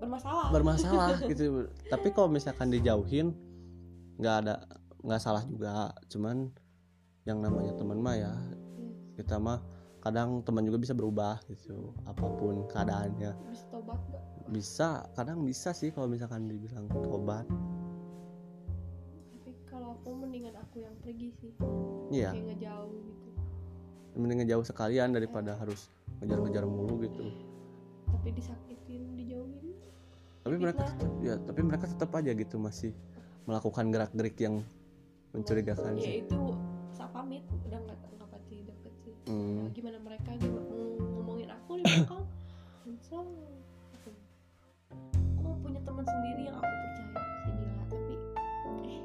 bermasalah. 0.00 0.48
Bermasalah 0.50 1.08
gitu. 1.30 1.68
Tapi 1.86 2.08
kalau 2.10 2.28
misalkan 2.32 2.72
dijauhin 2.72 3.36
nggak 4.16 4.36
ada 4.46 4.54
nggak 5.04 5.20
salah 5.20 5.44
juga. 5.44 5.92
Cuman 6.08 6.48
yang 7.28 7.44
namanya 7.44 7.76
teman 7.76 8.00
mah 8.00 8.16
ya 8.16 8.32
Iya. 8.32 9.20
kita 9.20 9.36
mah 9.36 9.60
kadang 10.00 10.40
teman 10.40 10.64
juga 10.64 10.80
bisa 10.80 10.96
berubah 10.96 11.38
gitu. 11.52 11.92
Apa 12.08 12.26
pun 12.40 12.64
keadaannya. 12.72 13.36
Bisa 13.52 13.64
tobat 13.68 14.00
gak 14.08 14.24
bisa 14.50 15.06
kadang 15.14 15.46
bisa 15.46 15.70
sih 15.70 15.94
kalau 15.94 16.10
misalkan 16.10 16.50
dibilang 16.50 16.90
tobat. 16.90 17.46
Tapi 19.38 19.52
kalau 19.70 19.94
aku 20.00 20.10
mendingan 20.16 20.58
aku 20.58 20.82
yang 20.82 20.96
pergi 21.04 21.28
sih. 21.38 21.52
Iya. 22.10 22.34
Kayak 22.34 22.46
ngejauh 22.56 22.94
gitu. 23.06 23.28
Mending 24.18 24.38
ngejauh 24.42 24.64
sekalian 24.66 25.14
daripada 25.14 25.54
harus 25.54 25.86
ngejar-ngejar 26.18 26.66
mulu 26.66 26.98
gitu. 27.06 27.30
Tapi 28.10 28.28
disakitin 28.34 28.70
dijauhin 28.70 28.79
tapi 30.40 30.56
mereka 30.56 30.82
tetap 30.88 31.10
ya 31.20 31.34
tapi 31.36 31.60
mereka 31.60 31.84
tetap 31.84 32.10
aja 32.16 32.32
gitu 32.32 32.56
masih 32.56 32.92
melakukan 33.44 33.92
gerak-gerik 33.92 34.36
yang 34.40 34.64
mencurigakan 35.36 36.00
ya 36.00 36.04
sih 36.04 36.16
itu 36.24 36.40
saat 36.96 37.12
pamit 37.12 37.44
udah 37.68 37.78
nggak 37.84 37.98
nggak 38.16 38.28
pasti 38.32 38.56
deket 38.64 38.94
sih 39.04 39.14
Hmm. 39.28 39.68
Nah, 39.68 39.70
gimana 39.76 39.98
mereka 40.00 40.30
mau 40.48 40.64
ngomongin 41.20 41.48
aku 41.52 41.70
di 41.78 41.84
belakang 41.86 42.24
so 43.00 43.22
aku 45.38 45.50
punya 45.62 45.80
teman 45.86 46.04
sendiri 46.04 46.42
yang 46.50 46.56
aku 46.58 46.68
percaya 46.68 47.20
si 47.44 47.50
Mila 47.54 47.84
tapi 47.88 48.14
eh 48.90 49.02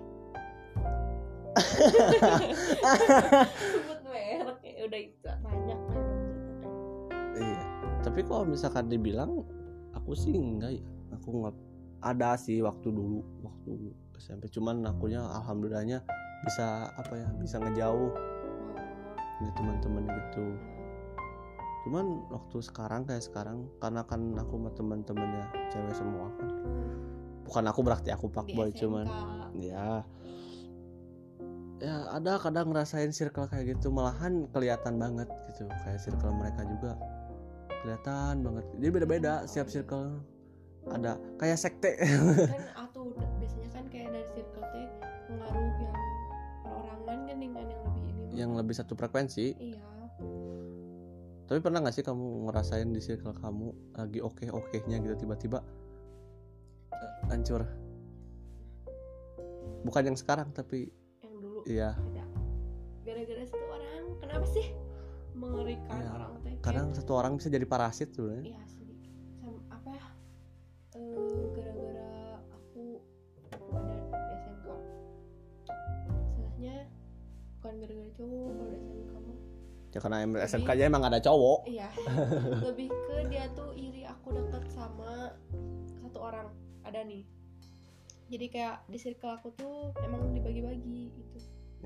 sebut 3.56 4.00
merek 4.08 4.60
udah 4.86 5.00
itu 5.02 5.30
banyak 5.42 5.80
cerita. 5.90 6.68
Iya. 7.36 7.62
Tapi 8.06 8.20
kalau 8.28 8.44
misalkan 8.46 8.86
dibilang 8.88 9.42
aku 9.98 10.14
sih 10.14 10.36
enggak 10.36 10.78
ya. 10.78 10.86
Aku 11.26 11.42
nggak 11.42 11.56
ada 12.06 12.38
sih 12.38 12.62
waktu 12.62 12.94
dulu 12.94 13.26
waktu 13.42 13.98
SMP. 14.22 14.46
Cuman 14.54 14.86
akunya 14.86 15.26
alhamdulillahnya 15.26 16.06
bisa 16.46 16.94
apa 16.94 17.14
ya 17.18 17.28
bisa 17.42 17.58
ngejauh 17.58 18.14
dari 19.42 19.52
teman-teman 19.58 20.06
gitu. 20.06 20.46
Cuman 21.90 22.30
waktu 22.30 22.58
sekarang 22.62 23.10
kayak 23.10 23.26
sekarang 23.26 23.66
karena 23.82 24.06
kan 24.06 24.38
aku 24.38 24.58
sama 24.58 24.70
teman-temannya 24.78 25.46
cewek 25.74 25.96
semua 25.98 26.30
kan. 26.38 26.50
Bukan 27.46 27.64
aku 27.66 27.80
berarti 27.82 28.10
aku 28.14 28.30
fuckboy 28.30 28.70
cuman 28.70 29.10
ya. 29.58 30.06
Ya 31.82 32.08
ada 32.14 32.40
kadang 32.40 32.72
ngerasain 32.72 33.12
circle 33.12 33.52
kayak 33.52 33.76
gitu 33.78 33.90
malahan 33.90 34.46
kelihatan 34.54 35.02
banget 35.02 35.28
gitu. 35.50 35.66
Kayak 35.82 36.02
circle 36.06 36.34
mereka 36.38 36.62
juga 36.66 36.94
kelihatan 37.84 38.42
banget. 38.46 38.66
Jadi 38.78 38.90
beda-beda 38.94 39.34
setiap 39.46 39.68
circle 39.70 40.22
ada 40.92 41.18
kayak 41.42 41.58
sekte. 41.58 41.98
Kan 41.98 42.64
atau 42.78 43.10
biasanya 43.42 43.70
kan 43.74 43.84
kayak 43.90 44.10
dari 44.14 44.28
circle 44.38 44.66
teh 44.70 44.86
pengaruh 45.30 45.70
yang 45.82 45.96
perorangan 46.62 47.20
kan 47.26 47.38
dengan 47.42 47.66
yang 47.66 47.82
lebih 47.90 48.04
ini 48.06 48.24
yang 48.38 48.52
lebih 48.54 48.76
satu 48.78 48.94
frekuensi. 48.94 49.56
Iya. 49.58 49.82
Tapi 51.46 51.62
pernah 51.62 51.78
nggak 51.86 51.94
sih 51.94 52.02
kamu 52.06 52.50
ngerasain 52.50 52.90
di 52.90 53.02
circle 53.02 53.38
kamu 53.38 53.70
lagi 53.94 54.20
oke 54.22 54.50
oke 54.50 54.78
nya 54.90 54.98
gitu 54.98 55.26
tiba-tiba 55.26 55.62
eh, 56.94 57.12
hancur? 57.30 57.62
Bukan 59.86 60.04
yang 60.10 60.18
sekarang 60.18 60.50
tapi 60.54 60.90
yang 61.22 61.36
dulu? 61.38 61.62
Iya. 61.70 61.94
Gara-gara 63.06 63.44
satu 63.46 63.66
orang 63.70 64.06
kenapa 64.18 64.46
sih 64.50 64.66
mengerikan 65.38 65.94
Iya, 65.94 66.10
orang 66.10 66.32
teh? 66.42 66.54
Kadang 66.66 66.88
satu 66.98 67.12
orang 67.14 67.38
bisa 67.38 67.54
jadi 67.54 67.66
parasit 67.70 68.10
sebenarnya. 68.18 68.50
Iya 68.50 68.58
asli 68.66 68.85
ya 79.96 80.04
karena 80.04 80.28
SMK 80.44 80.68
aja 80.76 80.84
emang 80.92 81.08
ada 81.08 81.24
cowok. 81.24 81.72
Iya. 81.72 81.88
Lebih 82.68 82.92
ke 82.92 83.16
dia 83.32 83.48
tuh 83.56 83.72
iri 83.72 84.04
aku 84.04 84.36
deket 84.36 84.68
sama 84.68 85.32
satu 86.04 86.20
orang. 86.20 86.52
Ada 86.84 87.08
nih. 87.08 87.24
Jadi 88.28 88.46
kayak 88.52 88.84
di 88.92 89.00
circle 89.00 89.32
aku 89.32 89.56
tuh 89.56 89.96
emang 90.04 90.36
dibagi-bagi 90.36 91.16
gitu. 91.16 91.38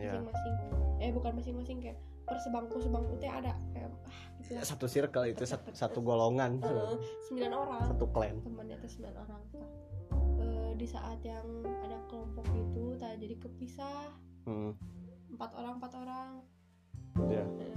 Iya. 0.01 0.25
masing-masing. 0.25 0.55
Eh 0.97 1.09
bukan 1.13 1.31
masing-masing 1.37 1.77
kayak 1.85 2.01
per 2.25 2.41
sebangku 2.41 2.81
sebangku 2.81 3.13
teh 3.21 3.29
ada. 3.29 3.53
Kayak 3.77 3.93
ah 3.93 4.19
gitu. 4.41 4.57
Ya, 4.57 4.65
lah. 4.65 4.65
satu 4.65 4.85
circle 4.89 5.25
itu 5.29 5.43
satu, 5.45 5.69
satu 5.69 5.99
golongan. 6.01 6.57
Eh, 6.65 6.97
sembilan 7.29 7.51
orang. 7.53 7.83
Satu 7.93 8.09
clan 8.09 8.41
temannya 8.41 8.75
teh 8.81 8.89
sembilan 8.89 9.15
orang. 9.21 9.41
Eh, 10.41 10.71
di 10.81 10.87
saat 10.89 11.21
yang 11.21 11.45
ada 11.85 12.01
kelompok 12.09 12.49
itu 12.57 12.97
tak 12.97 13.21
jadi 13.21 13.37
kepisah. 13.37 14.09
Hmm. 14.49 14.73
empat 15.29 15.53
orang 15.61 15.77
empat 15.77 15.93
orang 15.93 16.41
ya 17.27 17.43
Eh, 17.59 17.75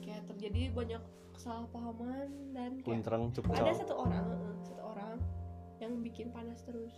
kayak 0.00 0.22
terjadi 0.26 0.60
banyak 0.70 1.02
kesalahpahaman 1.34 2.28
dan 2.52 2.70
kayak 2.78 2.86
kuntreng 3.02 3.24
cuk 3.30 3.44
ada 3.48 3.72
satu 3.72 3.94
orang 3.96 4.26
satu 4.60 4.82
orang 4.84 5.16
yang 5.78 5.92
bikin 5.98 6.28
panas 6.28 6.62
terus. 6.62 6.94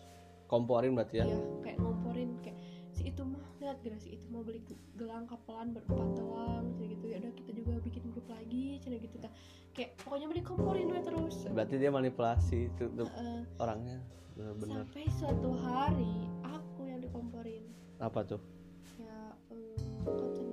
Komporin 0.46 0.92
berarti 0.92 1.20
ya? 1.20 1.24
Iya, 1.24 1.38
kayak 1.62 1.78
ngomporin 1.78 2.30
kayak 2.40 2.58
si 2.90 3.06
itu 3.06 3.22
mah 3.22 3.44
lihat 3.60 3.76
gak 3.80 4.00
si 4.00 4.18
itu 4.18 4.26
mau 4.26 4.42
beli 4.42 4.58
ge- 4.60 4.80
gelang 4.96 5.22
kapelan 5.24 5.70
berempat 5.70 6.08
doang 6.16 6.64
gitu. 6.80 7.06
Ya 7.06 7.16
udah 7.18 7.32
kita 7.32 7.50
juga 7.54 7.78
bikin 7.78 8.02
grup 8.10 8.26
lagi 8.26 8.80
cina 8.80 8.98
gitu 8.98 9.16
ta. 9.16 9.30
Kayak 9.70 9.94
pokoknya 10.00 10.26
mau 10.26 10.34
dikomporin 10.34 10.86
we 10.88 10.98
terus. 10.98 11.36
Berarti 11.46 11.74
dia 11.76 11.88
manipulasi 11.88 12.58
itu 12.66 12.84
Eh, 12.98 13.40
orangnya 13.56 14.02
bener-bener. 14.34 14.82
Sampai 14.82 15.04
suatu 15.12 15.50
hari 15.54 16.14
aku 16.42 16.80
yang 16.82 16.98
dikomporin. 16.98 17.62
Apa 18.00 18.26
tuh? 18.26 18.40
Ya 18.98 19.30
eh, 19.52 20.49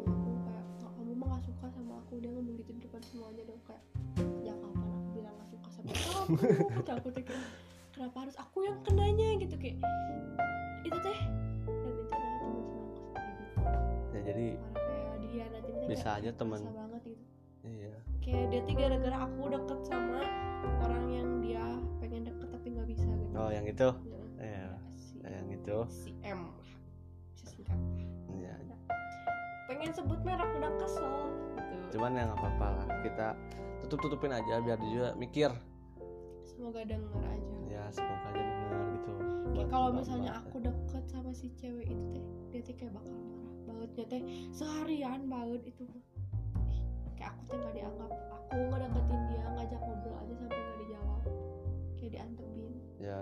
semuanya 3.08 3.44
dong 3.46 3.62
kayak 3.64 3.84
sejak 4.18 4.58
kapan 4.60 4.88
aku 4.92 5.08
bilang 5.14 5.34
gak 5.34 5.48
suka 5.50 5.68
sama 5.72 5.92
kamu? 5.92 6.36
Aku 7.00 7.08
tuh 7.10 7.24
kayak 7.24 7.44
kenapa 7.94 8.18
harus 8.20 8.36
aku 8.38 8.58
yang 8.64 8.78
kenanya? 8.84 9.28
Gitu 9.40 9.56
kayak 9.56 9.78
itu 10.84 10.98
teh 11.00 11.20
dan 11.68 11.94
itu 11.94 12.12
adalah 12.12 12.36
teman 12.40 12.64
semangku 12.64 13.08
kayak 13.16 13.34
gitu. 13.34 13.56
Ya 14.08 14.20
jadi 14.24 14.48
kayak 14.74 15.16
dia 15.24 15.46
nanti 15.52 15.72
Bisa 15.88 16.08
aja 16.16 16.30
teman. 16.32 16.60
banget 16.68 17.02
gitu. 17.06 17.24
Iya. 17.64 17.94
Kayak 18.20 18.46
dia 18.52 18.60
tuh 18.64 18.76
gara-gara 18.76 19.18
aku 19.24 19.42
deket 19.48 19.80
sama 19.84 20.20
orang 20.84 21.06
yang 21.10 21.30
dia 21.40 21.64
pengen 22.00 22.22
deket 22.28 22.48
tapi 22.52 22.68
nggak 22.72 22.88
bisa 22.88 23.08
gitu. 23.08 23.34
Oh 23.36 23.50
yang 23.50 23.66
itu? 23.66 23.88
Ya, 23.88 24.20
Iya. 24.38 24.68
si, 24.96 25.16
yang 25.24 25.48
itu? 25.50 25.78
si 25.88 26.10
M. 26.24 26.42
Bisa 27.34 27.46
singkat 27.50 27.80
ya 28.38 28.54
pengen 29.68 29.92
sebut 29.92 30.20
merek 30.24 30.48
udah 30.56 30.72
kesel 30.80 31.28
cuman 31.92 32.12
yang 32.18 32.30
apa 32.34 32.48
apa 32.52 32.68
lah. 32.82 32.88
Kita 33.04 33.28
tutup 33.86 34.00
tutupin 34.04 34.34
aja 34.34 34.60
biar 34.60 34.78
dia 34.80 34.92
juga 34.92 35.10
mikir. 35.16 35.52
Semoga 36.44 36.82
denger 36.84 37.22
aja. 37.24 37.56
Ya 37.68 37.84
semoga 37.94 38.28
aja 38.34 38.42
denger 38.42 38.82
gitu. 38.98 39.12
Kayak 39.56 39.70
kalau 39.72 39.90
misalnya 39.96 40.32
aku 40.44 40.58
deket 40.60 41.04
sama 41.08 41.32
si 41.32 41.48
cewek 41.56 41.88
itu 41.88 42.04
teh 42.14 42.24
dia 42.52 42.62
teh 42.64 42.76
kayak 42.76 42.94
bakal 42.96 43.16
marah 43.16 43.54
bautnya 43.68 44.06
teh 44.10 44.22
seharian 44.52 45.22
baut 45.32 45.62
itu. 45.64 45.84
Kayak 47.16 47.32
aku 47.36 47.42
teh 47.48 47.58
nggak 47.62 47.74
dianggap. 47.78 48.12
Aku 48.48 48.62
nggak 48.72 48.80
deketin 48.88 49.22
dia 49.28 49.46
ngajak 49.56 49.82
ngobrol 49.84 50.16
aja 50.20 50.34
sampai 50.40 50.60
nggak 50.60 50.78
dijawab. 50.82 51.22
Kayak 51.96 52.12
diantepin. 52.12 52.74
Ya 52.98 53.20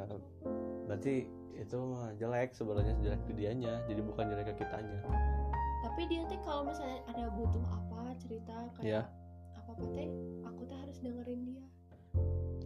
berarti 0.86 1.16
itu 1.56 1.78
mah 1.80 2.12
jelek 2.20 2.50
sebenarnya 2.52 2.94
jelek 3.04 3.22
ke 3.28 3.34
dianya. 3.38 3.74
Jadi 3.88 4.02
bukan 4.02 4.26
jelek 4.32 4.46
ke 4.54 4.66
kitanya 4.66 5.00
tapi 5.86 6.02
dia 6.08 6.22
teh 6.26 6.40
kalau 6.42 6.66
misalnya 6.66 7.00
ada 7.06 7.30
butuh 7.30 7.62
apa 7.64 8.00
cerita 8.18 8.56
kayak 8.76 9.06
apa 9.56 9.70
apa 9.72 9.86
teh 9.88 10.10
aku 10.42 10.62
teh 10.64 10.78
harus 10.78 10.98
dengerin 11.00 11.42
dia. 11.46 11.64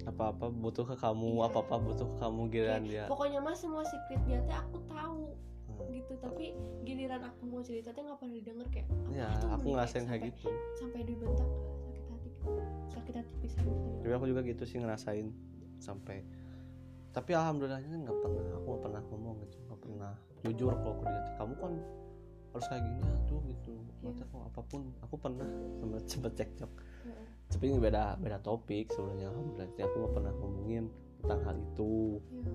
Apa 0.06 0.32
apa 0.32 0.46
butuh 0.48 0.86
ke 0.86 0.96
kamu 0.96 1.28
Iya. 1.36 1.46
apa 1.46 1.58
apa 1.60 1.76
butuh 1.78 2.08
ke 2.08 2.16
kamu 2.18 2.42
giliran 2.50 2.84
dia. 2.84 3.04
pokoknya 3.06 3.40
mah 3.40 3.54
semua 3.54 3.84
secret 3.84 4.22
dia 4.24 4.40
teh 4.42 4.56
aku 4.58 4.78
tahu 4.86 5.36
Hmm. 5.70 5.88
gitu. 5.90 6.14
Tapi 6.18 6.46
giliran 6.84 7.22
aku 7.26 7.42
mau 7.46 7.62
cerita 7.62 7.90
teh 7.90 8.02
nggak 8.02 8.18
pernah 8.18 8.34
didengar 8.34 8.68
kayak 8.70 8.88
ya 9.10 9.28
"Apa 9.28 9.36
tuh 9.38 9.50
aku 9.52 9.68
ngerasain 9.70 10.04
kayak 10.04 10.12
sampai- 10.16 10.30
gitu. 10.34 10.50
sampai 10.74 11.00
dibentak 11.04 11.50
sakit 12.02 12.34
hati 12.40 12.56
sakit 12.90 13.14
hati 13.16 13.34
pisan 13.38 13.64
gitu. 13.66 13.88
tapi 14.00 14.14
aku 14.14 14.26
juga 14.28 14.42
gitu 14.44 14.64
sih 14.66 14.78
ngerasain 14.78 15.28
sampai. 15.78 16.24
Tapi 17.10 17.32
alhamdulillahnya 17.32 17.96
nggak 18.00 18.18
pernah 18.18 18.44
aku 18.54 18.66
nggak 18.70 18.82
pernah 18.82 19.02
ngomong 19.06 19.36
gitu 19.42 19.58
nggak 19.62 19.80
pernah. 19.80 20.14
Jujur 20.42 20.72
kalau 20.74 20.94
aku 20.94 21.04
dilihat 21.06 21.28
kamu 21.36 21.54
kan 21.58 21.74
harus 22.52 22.66
kayak 22.68 22.84
gini 22.86 23.02
tuh 23.30 23.40
gitu. 23.46 23.74
Mata 24.00 24.24
kok 24.26 24.42
apa 24.48 24.62
pun 24.66 24.82
aku 25.04 25.16
pernah 25.20 25.48
sempet 25.80 26.04
sempet 26.12 26.34
cekcok 26.38 26.72
tapi 27.50 27.74
ini 27.74 27.82
beda 27.82 28.22
beda 28.22 28.38
topik 28.46 28.94
sebenarnya. 28.94 29.34
Alhamdulillah 29.34 29.68
aku 29.74 29.96
nggak 29.98 30.14
pernah 30.14 30.34
ngomongin 30.38 30.84
tentang 31.20 31.40
hal 31.44 31.56
itu. 31.58 32.22
Iya. 32.30 32.54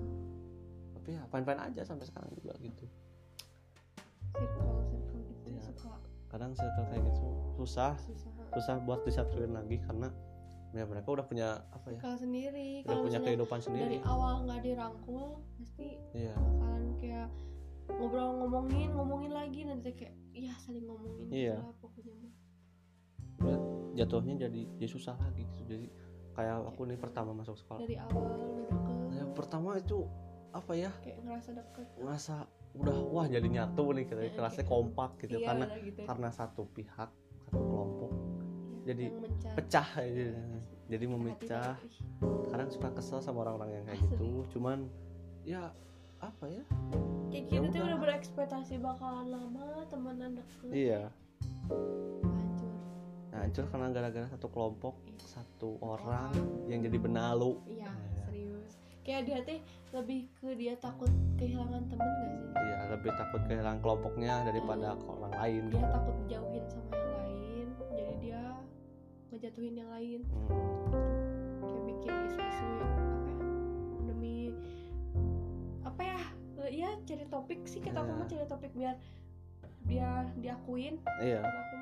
tapi 0.95 1.09
ya 1.13 1.21
fine 1.29 1.45
fine 1.45 1.61
aja 1.61 1.81
sampai 1.85 2.05
sekarang 2.09 2.31
juga 2.33 2.53
gitu. 2.63 2.85
Circle 4.33 4.81
circle 4.89 5.21
gitu 5.21 5.45
Iya. 5.51 5.61
suka. 5.69 5.93
Kadang 6.31 6.51
circle 6.55 6.85
kayak 6.89 7.03
gitu 7.11 7.27
susah. 7.59 7.93
Susah. 8.01 8.31
Susah 8.55 8.75
buat 8.87 9.03
disatuin 9.03 9.51
lagi 9.51 9.77
karena 9.83 10.09
ya 10.75 10.83
mereka 10.83 11.07
udah 11.07 11.23
punya 11.27 11.63
apa 11.71 11.87
ya 11.87 11.99
kalau 12.03 12.19
sendiri. 12.19 12.83
udah 12.83 12.87
kalau 12.91 13.03
punya 13.07 13.19
kehidupan 13.23 13.59
dari 13.59 13.67
sendiri. 13.71 13.95
awal 14.03 14.43
nggak 14.43 14.59
dirangkul 14.59 15.39
pasti 15.55 15.95
iya. 16.11 16.35
bakalan 16.35 16.83
kayak 16.99 17.27
ngobrol 17.87 18.29
ngomongin 18.41 18.89
ngomongin 18.91 19.31
lagi 19.31 19.61
nanti 19.63 19.89
kayak 19.93 20.15
iya 20.33 20.53
saling 20.57 20.83
ngomongin 20.83 21.25
Iya. 21.29 21.55
gitu 21.55 21.65
lah 21.65 21.75
pokoknya 21.79 22.13
mah. 22.17 22.33
jatuhnya 23.95 24.47
jadi 24.47 24.61
jadi 24.75 24.89
susah 24.89 25.15
lagi 25.15 25.43
gitu. 25.45 25.61
Jadi 25.69 25.87
kayak 26.35 26.67
aku 26.67 26.81
nih 26.83 26.99
pertama 26.99 27.31
masuk 27.31 27.55
sekolah. 27.55 27.79
Dari 27.79 27.95
awal 27.95 28.25
udah 28.27 28.65
deket. 28.67 28.95
Yang 29.15 29.29
pertama 29.37 29.69
itu 29.79 29.97
apa 30.51 30.71
ya? 30.75 30.91
Kayak 30.99 31.17
ngerasa 31.23 31.49
deket. 31.55 31.87
Ngerasa 31.99 32.35
udah 32.75 32.97
wah 33.07 33.23
jadi 33.23 33.47
nyatu 33.47 33.95
nih 33.95 34.03
kita 34.03 34.19
Iya, 34.19 34.33
kelasnya 34.35 34.65
gitu. 34.67 34.71
kompak 34.73 35.11
gitu. 35.23 35.39
iya 35.39 35.47
karena 35.47 35.65
gitu. 35.79 36.01
karena 36.03 36.29
satu 36.31 36.63
pihak 36.75 37.09
satu 37.47 37.59
kelompok. 37.61 38.11
Iya, 38.11 38.81
jadi 38.91 39.05
pecah 39.55 39.87
aja. 39.95 40.11
Iya, 40.11 40.33
jadi 40.91 41.05
memecah. 41.07 41.73
kadang 42.51 42.69
suka 42.71 42.89
kesel 42.95 43.19
sama 43.19 43.43
orang-orang 43.43 43.79
yang 43.79 43.83
kayak 43.87 43.99
Asli. 43.99 44.07
gitu. 44.11 44.27
Cuman 44.59 44.87
ya 45.43 45.71
apa 46.19 46.45
ya 46.49 46.63
kayak 47.35 47.51
Ya 47.51 47.59
gitu 47.59 47.67
tuh 47.73 47.83
udah. 47.83 47.99
berekspektasi 47.99 48.73
bakalan 48.77 49.27
lama 49.27 49.65
temenan 49.85 50.31
deket. 50.33 50.71
Iya. 50.71 51.01
Hancur. 51.67 52.71
Nah 53.29 53.39
hancur 53.41 53.65
karena 53.67 53.87
gara-gara 53.91 54.27
satu 54.29 54.47
kelompok 54.47 54.93
Iya. 55.03 55.19
satu 55.19 55.69
orang 55.81 56.31
yang 56.65 56.79
jadi 56.79 56.95
benalu. 56.95 57.59
Iya 57.67 57.91
Iya. 57.91 58.23
serius. 58.23 58.71
Kayak 59.01 59.21
dia 59.25 59.39
teh 59.43 59.59
lebih 59.91 60.19
ke 60.33 60.49
dia 60.55 60.73
takut 60.75 61.11
kehilangan 61.35 61.83
temen 61.85 62.07
gak 62.09 62.29
sih? 62.31 62.47
Iya 62.55 62.79
lebih 62.89 63.11
takut 63.13 63.41
kehilangan 63.43 63.79
kelompoknya 63.79 64.33
daripada 64.43 64.87
ke 64.93 65.05
orang 65.05 65.33
lain. 65.35 65.61
Dia 65.69 65.85
takut 65.91 66.15
dijauhin 66.21 66.63
sama 66.65 66.93
yang 66.93 67.11
lain 67.19 67.67
jadi 67.91 68.13
dia 68.17 68.41
ngejatuhin 69.29 69.75
yang 69.75 69.91
lain. 69.91 70.19
Hmm. 70.23 70.63
kayak 71.61 71.83
bikin 71.85 72.13
isu-isu 72.25 72.67
yang 72.71 72.93
apa 72.95 73.27
ya 73.27 73.37
demi 74.05 74.37
apa 75.83 76.01
ya 76.01 76.19
ya 76.75 76.91
cari 77.01 77.25
topik 77.25 77.59
sih 77.63 77.79
kata 77.79 77.97
aku 77.97 78.07
Iya. 78.07 78.17
mah 78.17 78.27
cari 78.27 78.45
topik 78.45 78.71
biar 78.73 78.95
biar 79.81 80.23
diakuin. 80.35 80.95
Iya. 81.17 81.39
Aku 81.41 81.75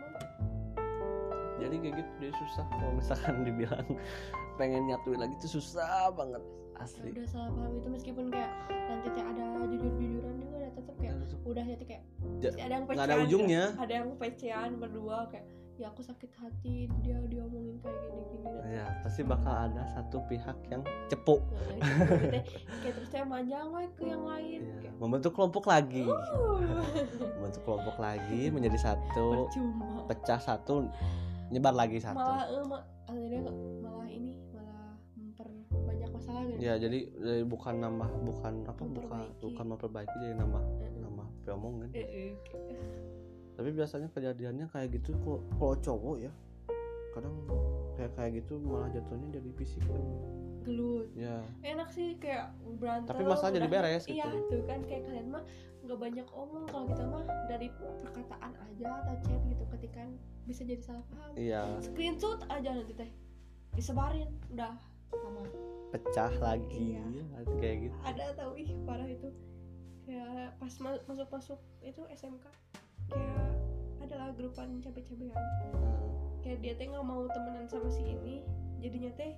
jadi 1.59 1.75
kayak 1.79 1.95
gitu 1.95 2.11
dia 2.19 2.31
susah 2.35 2.63
kalau 2.67 2.91
misalkan 2.91 3.35
dibilang 3.41 3.87
pengen 4.59 4.83
nyatuin 4.85 5.19
lagi 5.19 5.35
tuh 5.39 5.51
susah 5.53 6.11
banget. 6.11 6.43
Ya 6.43 6.81
asli. 6.81 7.09
Udah 7.13 7.27
salah 7.29 7.49
paham 7.49 7.73
itu 7.77 7.87
meskipun 7.87 8.25
kayak 8.27 8.51
nanti 8.67 9.07
teh 9.09 9.23
ada 9.23 9.43
jujur-jujuran 9.63 10.33
juga 10.35 10.55
udah 10.57 10.71
tetap 10.73 10.95
kayak 10.97 11.15
udah 11.45 11.63
jadi 11.65 11.83
kayak 11.85 12.03
Ja- 12.41 12.49
pasti 12.51 12.59
ada 12.59 12.73
yang 12.73 12.83
nggak 12.83 13.05
ada 13.05 13.15
ujungnya. 13.23 13.63
ada 13.77 13.93
yang 13.93 14.09
pecean 14.17 14.69
berdua 14.77 15.17
kayak 15.29 15.45
ya 15.81 15.89
aku 15.89 16.05
sakit 16.05 16.29
hati 16.37 16.85
dia 17.01 17.17
diomongin 17.25 17.81
kayak 17.81 17.97
gini 18.05 18.21
gini 18.29 18.77
ya 18.77 18.85
pasti 19.01 19.21
bakal 19.25 19.53
ada 19.53 19.83
satu 19.97 20.21
pihak 20.29 20.57
yang 20.69 20.85
cepuk 21.09 21.41
kayak 21.81 22.93
terus 22.93 23.09
saya 23.09 23.25
manjang 23.25 23.73
ke 23.97 24.03
yang 24.07 24.23
lain? 24.23 24.59
Kayak 24.79 24.95
membentuk 24.99 25.31
kelompok 25.35 25.63
lagi. 25.67 26.05
Uh, 26.07 26.83
membentuk 27.39 27.63
kelompok 27.63 27.95
lagi 27.99 28.41
menjadi 28.51 28.77
satu 28.79 29.47
percuma. 29.49 30.07
pecah 30.09 30.39
satu 30.39 30.87
nyebar 31.51 31.73
lagi 31.75 31.99
satu. 32.01 32.19
Malah 32.19 32.45
eh, 32.49 32.63
ma- 32.65 32.87
akhirnya 33.07 33.41
malah 33.83 34.07
ini 34.09 34.31
malah 34.51 34.95
memperbanyak 35.15 36.09
masalah 36.11 36.41
gitu. 36.47 36.59
Ya 36.59 36.73
jadi 36.79 36.99
bukan 37.47 37.73
nambah 37.83 38.09
bukan 38.23 38.53
apa 38.67 38.83
bukan 38.83 39.19
bukan 39.41 39.65
memperbaiki 39.75 40.15
jadi 40.23 40.35
nambah 40.39 40.63
Eh, 40.83 40.91
nambah 40.99 41.27
omongan 41.53 41.89
eh, 41.93 42.33
tapi 43.53 43.69
biasanya 43.71 44.09
kejadiannya 44.11 44.65
kayak 44.69 44.97
gitu 44.97 45.13
kok 45.21 45.41
kalau 45.57 45.75
cowok 45.77 46.17
ya. 46.21 46.31
Kadang 47.13 47.35
kayak 47.93 48.11
kayak 48.17 48.31
gitu 48.41 48.57
malah 48.57 48.89
jatuhnya 48.89 49.37
jadi 49.37 49.49
fisik 49.53 49.83
kan 49.85 50.01
gelut. 50.63 51.07
Ya. 51.13 51.43
Enak 51.61 51.91
sih 51.91 52.15
kayak 52.17 52.55
berantem 52.79 53.11
Tapi 53.11 53.23
masalah 53.27 53.51
jadi 53.51 53.67
beres 53.67 54.07
gitu. 54.07 54.15
iya 54.15 54.25
tuh 54.47 54.63
kan. 54.65 54.79
Kayak 54.87 55.11
kalian 55.11 55.27
mah 55.29 55.43
nggak 55.83 55.99
banyak 55.99 56.27
omong 56.31 56.65
kalau 56.71 56.85
kita 56.87 57.03
mah 57.03 57.23
dari 57.51 57.67
perkataan 57.75 58.53
aja 58.55 58.87
atau 59.03 59.15
chat 59.27 59.41
gitu 59.51 59.63
ketika 59.77 60.01
bisa 60.47 60.61
jadi 60.63 60.81
salah 60.81 61.03
paham. 61.11 61.31
Iya. 61.35 61.61
Screenshot 61.83 62.39
aja 62.47 62.69
nanti 62.71 62.93
teh 62.95 63.11
disebarin 63.75 64.31
udah 64.55 64.73
sama 65.11 65.43
pecah 65.91 66.31
lagi. 66.41 66.95
Iya. 66.97 67.03
ya, 67.11 67.25
kayak 67.59 67.77
gitu. 67.91 67.97
Ada 68.07 68.25
tau 68.33 68.55
ih 68.55 68.71
parah 68.87 69.05
itu. 69.05 69.29
Kayak 70.07 70.55
pas 70.57 70.73
ma- 70.79 71.03
masuk 71.05 71.27
masuk 71.29 71.59
itu 71.83 72.01
SMK 72.09 72.43
kayak 73.13 73.47
adalah 74.03 74.29
grupan 74.35 74.81
cabe-cabean. 74.83 75.37
Nah, 75.37 76.01
kayak 76.43 76.59
dia 76.59 76.73
teh 76.75 76.85
nggak 76.89 77.05
mau 77.05 77.23
temenan 77.31 77.65
sama 77.69 77.87
si 77.87 78.03
ini 78.03 78.43
jadinya 78.83 79.11
teh 79.15 79.31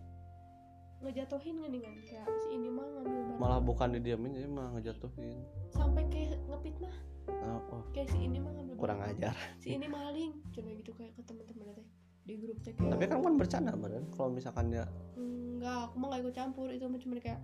ngejatuhin 1.03 1.61
geningan 1.61 1.95
kayak 2.01 2.25
si 2.41 2.47
ini 2.55 2.67
mah 2.71 2.87
ngambil 2.87 3.13
barang. 3.13 3.39
Malah 3.39 3.59
bukan 3.61 3.87
didiamin 3.99 4.31
jadi 4.33 4.49
malah 4.49 4.71
ngejatuhin. 4.79 5.37
Sampai 5.69 6.07
kayak 6.09 6.39
ngefitnah 6.49 6.95
nah, 7.25 7.57
oh, 7.73 7.81
kayak 7.93 8.09
si 8.13 8.17
ini 8.21 8.37
mah 8.37 8.51
ngambil 8.55 8.75
kurang 8.79 8.99
barang. 9.03 9.17
ajar. 9.21 9.35
Si 9.61 9.75
ini 9.75 9.85
maling 9.85 10.31
cuma 10.55 10.69
gitu 10.73 10.91
kayak 10.97 11.13
ke 11.13 11.21
teman-teman 11.27 11.75
teh. 11.77 11.87
Di 12.25 12.33
grup 12.41 12.57
teh 12.65 12.73
kayak 12.73 12.89
tapi 12.95 13.03
kan 13.05 13.19
kan 13.21 13.33
bercanda 13.37 13.71
badan 13.77 14.09
kalau 14.15 14.29
misalkan 14.33 14.73
dia 14.73 14.89
enggak 15.13 15.91
aku 15.91 15.95
mah 16.01 16.07
gak 16.15 16.21
ikut 16.25 16.33
campur. 16.33 16.67
Itu 16.73 16.89
mah 16.89 16.99
cuma 17.03 17.13
kayak 17.21 17.39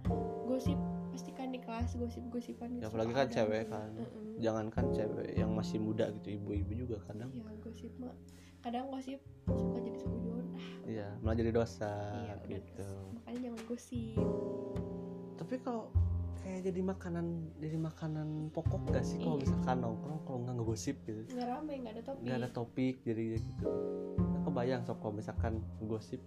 gosip 0.50 0.80
pasti 1.12 1.32
kan 1.32 1.52
di 1.52 1.60
kelas 1.60 1.94
gosip-gosipan 1.94 2.68
ya 2.72 2.76
gitu. 2.80 2.88
Apalagi 2.90 3.12
kan 3.12 3.28
cewek 3.28 3.64
kan. 3.68 3.90
Heeh. 3.94 4.40
jangankan 4.42 4.86
cewek 4.90 5.30
yang 5.38 5.52
masih 5.54 5.78
muda 5.78 6.10
gitu 6.18 6.34
ibu-ibu 6.34 6.74
juga 6.74 6.98
kadang. 7.06 7.30
Iya 7.30 7.52
gosip 7.62 7.92
mah 8.00 8.16
kadang 8.62 8.90
gosip 8.90 9.20
suka 9.50 9.78
jadi 9.78 10.00
ah 10.02 10.46
iya 10.86 11.08
malah 11.20 11.34
jadi 11.36 11.52
dosa 11.52 11.92
iya 12.46 12.58
gitu. 12.58 12.82
terus. 12.82 13.10
makanya 13.14 13.40
jangan 13.44 13.62
gosip. 13.68 14.18
Tapi 15.38 15.56
kalau 15.62 15.84
kayak 16.42 16.62
jadi 16.66 16.82
makanan 16.82 17.26
jadi 17.58 17.78
makanan 17.78 18.28
pokok 18.50 18.82
gak 18.90 19.06
sih? 19.06 19.18
Kalau 19.22 19.38
Iya. 19.38 19.44
misalkan 19.46 19.78
nongkrong 19.82 20.20
kalau 20.26 20.38
nggak 20.42 20.56
ngegosip 20.58 20.96
gitu. 21.06 21.22
Nggak 21.34 21.48
rame 21.50 21.74
nggak 21.82 21.94
ada 21.94 22.04
topik. 22.04 22.22
Nggak 22.26 22.38
ada 22.38 22.50
topik 22.50 22.96
jadi 23.04 23.24
gitu. 23.38 23.66
Nah, 24.18 24.42
kebayang 24.42 24.82
sok 24.86 24.98
kalau 25.02 25.14
misalkan 25.14 25.54
gosip 25.86 26.22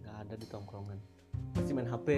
nggak 0.00 0.16
ada 0.24 0.34
di 0.36 0.46
tongkrongan. 0.48 0.98
Pasti 1.52 1.72
main 1.72 1.88
HP 1.88 2.08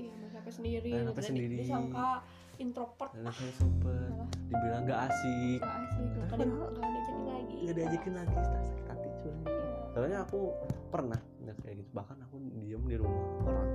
iya 0.00 0.29
HP 0.40 0.46
sendiri 0.50 0.90
Main 0.90 1.06
HP 1.06 1.18
sendiri. 1.22 1.56
disangka 1.60 2.08
introvert. 2.56 3.12
Sempet 3.56 4.10
Malah. 4.10 4.28
dibilang 4.46 4.82
gak 4.84 5.00
asik. 5.06 5.60
Nggak 5.60 5.76
asik 5.80 6.08
nggak 6.10 6.28
ada 6.30 6.44
nggak 6.44 6.68
ada 6.84 7.00
jadi 7.00 7.22
lagi. 7.24 7.56
Nggak 7.60 7.76
diajakin 7.76 8.12
lagi 8.14 8.34
sakit 8.36 8.74
hati 8.86 9.08
cuy. 9.16 9.30
Iya. 9.30 9.68
soalnya 9.90 10.18
aku 10.22 10.40
pernah 10.88 11.20
nggak 11.40 11.56
kayak 11.60 11.76
gitu. 11.80 11.90
Bahkan 11.92 12.16
aku 12.22 12.34
diem 12.58 12.82
di 12.84 12.96
rumah 12.96 13.22
orang. 13.42 13.70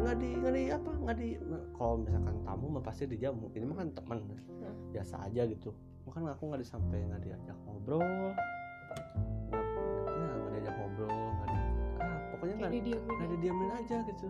Nggak 0.00 0.16
di 0.16 0.28
nggak 0.34 0.52
di 0.54 0.64
apa 0.70 0.90
nggak 0.94 1.16
di 1.16 1.28
kalau 1.72 1.94
misalkan 1.98 2.36
tamu 2.42 2.66
mah 2.68 2.82
pasti 2.82 3.02
dijamu. 3.04 3.46
Ini 3.50 3.64
mah 3.64 3.76
kan 3.76 3.88
teman 3.92 4.18
Hmm. 4.20 4.74
biasa 4.92 5.24
aja 5.24 5.42
gitu. 5.44 5.70
Bahkan 6.04 6.22
aku 6.30 6.42
nggak 6.46 6.60
disampai 6.60 7.00
nggak 7.02 7.22
diajak 7.22 7.56
ngobrol. 7.64 8.00
Nggak 9.50 9.64
ya, 10.14 10.30
diajak 10.52 10.74
ngobrol 10.76 11.10
nggak 11.10 11.48
di 11.48 11.58
ah 12.00 12.18
pokoknya 12.32 12.54
nggak 12.56 12.70
nggak 13.08 13.28
didiamin 13.36 13.70
aja 13.72 13.96
gitu 14.04 14.28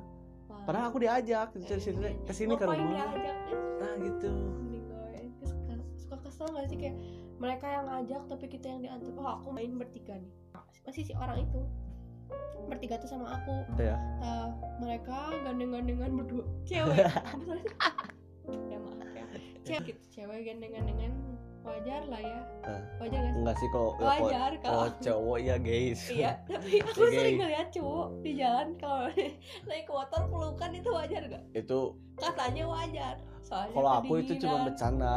Wah. 0.51 0.67
padahal 0.67 0.91
aku 0.91 0.99
diajak 0.99 1.55
gitu 1.55 1.63
dari 1.65 1.79
sini 1.81 1.99
ke 2.27 2.33
sini 2.35 2.53
ke 2.59 2.65
rumah. 2.67 2.77
diajak? 2.77 3.37
Nah 3.79 3.93
gitu. 4.03 4.31
Suka- 5.97 6.21
kesel 6.21 6.47
gak 6.51 6.67
sih? 6.67 6.77
Kayak 6.77 6.97
mereka 7.39 7.67
yang 7.71 7.85
ngajak 7.87 8.23
tapi 8.27 8.45
kita 8.51 8.67
yang 8.67 8.81
diantar. 8.83 9.15
Oh 9.15 9.29
aku 9.39 9.49
main 9.55 9.79
bertiga 9.79 10.19
nih. 10.19 10.33
Masih 10.83 11.07
si 11.07 11.13
orang 11.15 11.47
itu. 11.47 11.61
Bertiga 12.67 12.99
tuh 12.99 13.07
sama 13.07 13.39
aku. 13.39 13.55
Ya 13.79 13.95
Nah, 14.19 14.51
mereka 14.79 15.31
gandeng-gandengan 15.43 16.11
berdua. 16.19 16.45
Cewek. 16.67 17.07
Ya 18.67 18.83
maaf 18.83 19.07
ya. 19.15 19.23
Cewek 19.63 19.95
gitu. 19.95 20.03
Cewek 20.11 20.43
gandengan-gandengan 20.43 21.15
wajar 21.61 22.03
lah 22.09 22.21
ya. 22.21 22.41
Wajar 23.01 23.21
gak 23.21 23.33
sih? 23.33 23.39
Enggak 23.41 23.57
sih 23.61 23.69
kalau 23.73 23.91
kalau 23.97 24.11
wajar 24.11 24.53
kalau 24.61 24.73
kalau 24.73 24.89
cowok 25.05 25.39
ya 25.41 25.57
guys. 25.61 26.01
Iya 26.09 26.33
tapi 26.49 26.71
aku 26.81 27.01
Oke. 27.05 27.13
sering 27.13 27.37
ngeliat 27.41 27.69
cowok 27.73 28.09
di 28.25 28.33
jalan 28.37 28.69
kalau 28.81 29.05
naik 29.69 29.87
motor 29.89 30.23
pelukan 30.29 30.71
itu 30.73 30.89
wajar 30.91 31.23
gak 31.29 31.45
itu 31.53 31.81
katanya 32.17 32.65
wajar 32.69 33.15
soalnya 33.41 33.75
kalau 33.77 33.91
aku 34.01 34.13
itu 34.23 34.33
cuma 34.41 34.57
bercanda. 34.69 35.17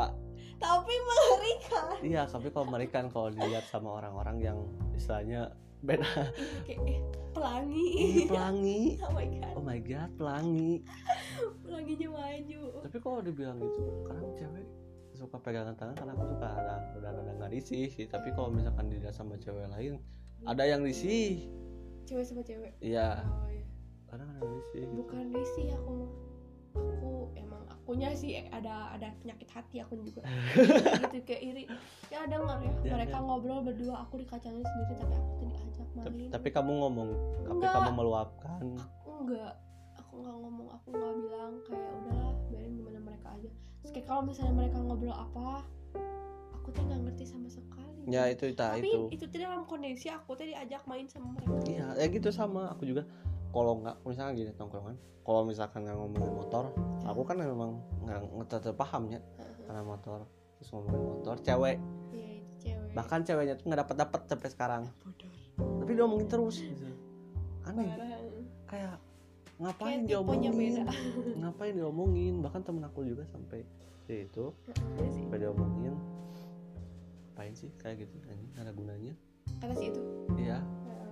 Tapi 0.63 0.95
mengerikan 0.95 1.95
iya 1.99 2.23
tapi 2.23 2.47
kalau 2.47 2.67
merikan 2.71 3.05
kalau 3.11 3.27
dilihat 3.31 3.67
sama 3.67 3.99
orang-orang 3.99 4.37
yang 4.39 4.57
istilahnya 4.95 5.51
beda. 5.83 6.07
Iya, 6.63 6.79
kayak 6.79 6.79
eh, 6.87 6.99
pelangi. 7.35 7.87
Ini 7.99 8.23
pelangi. 8.31 8.81
Oh 9.03 9.11
my 9.11 9.27
god. 9.27 9.53
Oh 9.59 9.63
my 9.67 9.79
god 9.83 10.09
pelangi. 10.15 10.73
Pelanginya 11.59 12.09
maju. 12.15 12.61
Tapi 12.87 12.97
kalau 13.03 13.19
dibilang 13.19 13.57
gitu 13.59 13.83
kadang 14.07 14.31
cewek 14.39 14.65
suka 15.23 15.39
pegangan 15.39 15.71
tangan 15.79 15.95
karena 15.95 16.11
aku 16.11 16.25
suka 16.35 16.47
ada 16.51 16.75
udah 16.99 17.09
ada 17.15 17.31
nggak 17.39 17.51
risih 17.55 17.87
sih. 17.87 18.05
Tapi 18.11 18.35
kalau 18.35 18.51
misalkan 18.51 18.91
dilihat 18.91 19.15
sama 19.15 19.39
cewek 19.39 19.71
lain 19.71 20.03
ada 20.43 20.63
yang 20.67 20.83
risih. 20.83 21.47
Cewek 22.03 22.27
sama 22.27 22.43
cewek? 22.43 22.75
Iya. 22.83 23.23
Oh 23.23 23.47
iya. 23.47 23.63
Kadang 24.11 24.27
ada 24.35 24.43
risih 24.43 24.83
gitu. 24.83 24.99
bukan 24.99 25.25
risih 25.31 25.67
aku 25.79 25.91
mah. 26.03 26.11
Aku 26.73 27.11
emang 27.37 27.63
aku 27.69 27.93
akunya 27.93 28.09
sih 28.17 28.43
ada 28.49 28.91
ada 28.91 29.15
penyakit 29.23 29.47
hati 29.47 29.77
aku 29.79 29.95
juga. 30.03 30.27
Gitu 31.13 31.23
kayak 31.23 31.41
iri. 31.41 31.63
Ya 32.11 32.27
dengar 32.27 32.59
ya? 32.59 32.73
Ya, 32.83 32.91
mereka 32.99 33.17
ya. 33.21 33.23
ngobrol 33.23 33.61
berdua 33.63 34.03
aku 34.03 34.19
dikacangin 34.19 34.65
sendiri 34.65 34.93
tapi 34.99 35.13
aku 35.15 35.29
tuh 35.37 35.47
diajak 35.47 35.87
tapi, 35.93 36.21
main. 36.25 36.31
tapi 36.33 36.47
kamu 36.49 36.71
ngomong 36.81 37.09
tapi 37.45 37.53
Enggak. 37.53 37.73
kamu 37.77 37.91
meluapkan. 37.93 38.63
Enggak 39.05 39.53
aku 40.13 40.21
nggak 40.21 40.37
ngomong 40.45 40.67
aku 40.69 40.87
nggak 40.93 41.13
bilang 41.25 41.53
kayak 41.65 41.89
udahlah 41.89 42.33
biarin 42.45 42.73
gimana 42.77 42.92
Terus 43.83 43.91
kayak 43.99 44.07
kalau 44.07 44.23
misalnya 44.23 44.55
mereka 44.55 44.79
ngobrol 44.79 45.11
apa 45.11 45.67
aku 46.55 46.71
tuh 46.71 46.87
nggak 46.87 47.01
ngerti 47.03 47.23
sama 47.27 47.51
sekali. 47.51 48.07
Ya 48.07 48.31
itu 48.31 48.47
tak 48.55 48.79
tapi 48.79 48.87
itu. 48.87 48.99
itu 49.11 49.23
tuh 49.27 49.39
dalam 49.43 49.67
kondisi 49.67 50.07
aku 50.07 50.39
tuh 50.39 50.47
diajak 50.47 50.87
main 50.87 51.03
sama 51.11 51.35
mereka. 51.35 51.51
Iya 51.67 51.87
ya 51.99 52.05
gitu 52.07 52.31
sama. 52.31 52.71
Aku 52.71 52.87
juga 52.87 53.03
kalau 53.51 53.83
nggak 53.83 53.99
misalnya 54.07 54.31
gini 54.39 54.51
tongkrongan. 54.55 54.95
Kalau 55.27 55.43
misalkan 55.43 55.83
nggak 55.83 55.97
ngomongin 55.99 56.31
motor 56.31 56.71
aku 57.03 57.21
kan 57.27 57.35
memang 57.35 57.83
nggak 58.07 58.19
nggak 58.23 58.47
tetap 58.47 58.75
pahamnya 58.79 59.19
karena 59.67 59.83
motor 59.83 60.23
terus 60.55 60.69
ngomongin 60.71 61.03
motor 61.03 61.35
cewek. 61.43 61.77
Iya 62.15 62.29
itu 62.39 62.51
cewek. 62.63 62.91
Bahkan 62.95 63.19
ceweknya 63.27 63.53
tuh 63.59 63.65
nggak 63.67 63.81
dapat 63.83 63.95
dapat 63.99 64.21
sampai 64.31 64.47
sekarang. 64.47 64.83
Bodoh. 65.03 65.31
Tapi 65.83 65.89
dia 65.91 66.03
ngomongin 66.07 66.27
terus 66.31 66.55
gitu. 66.63 66.87
Aneh. 67.67 67.91
Kayak 67.91 68.19
kayak 68.71 68.95
ngapain 69.61 70.03
tipenya 70.03 70.09
diomongin? 70.09 70.51
beda. 70.53 70.83
Ngapain 71.39 71.73
diomongin? 71.77 72.33
Bahkan 72.41 72.61
temen 72.65 72.83
aku 72.85 73.05
juga 73.05 73.23
sampai 73.29 73.61
ya 74.09 74.17
itu. 74.25 74.45
Iya 74.99 75.09
sih. 75.13 75.23
sampai 75.25 75.39
diomongin. 75.41 75.93
Ngapain 77.33 77.53
sih? 77.53 77.69
Kayak 77.77 78.07
gitu. 78.07 78.15
Ini 78.25 78.45
ada 78.57 78.71
gunanya. 78.73 79.13
Kata 79.61 79.73
si 79.77 79.89
itu? 79.93 80.01
Iya. 80.37 80.59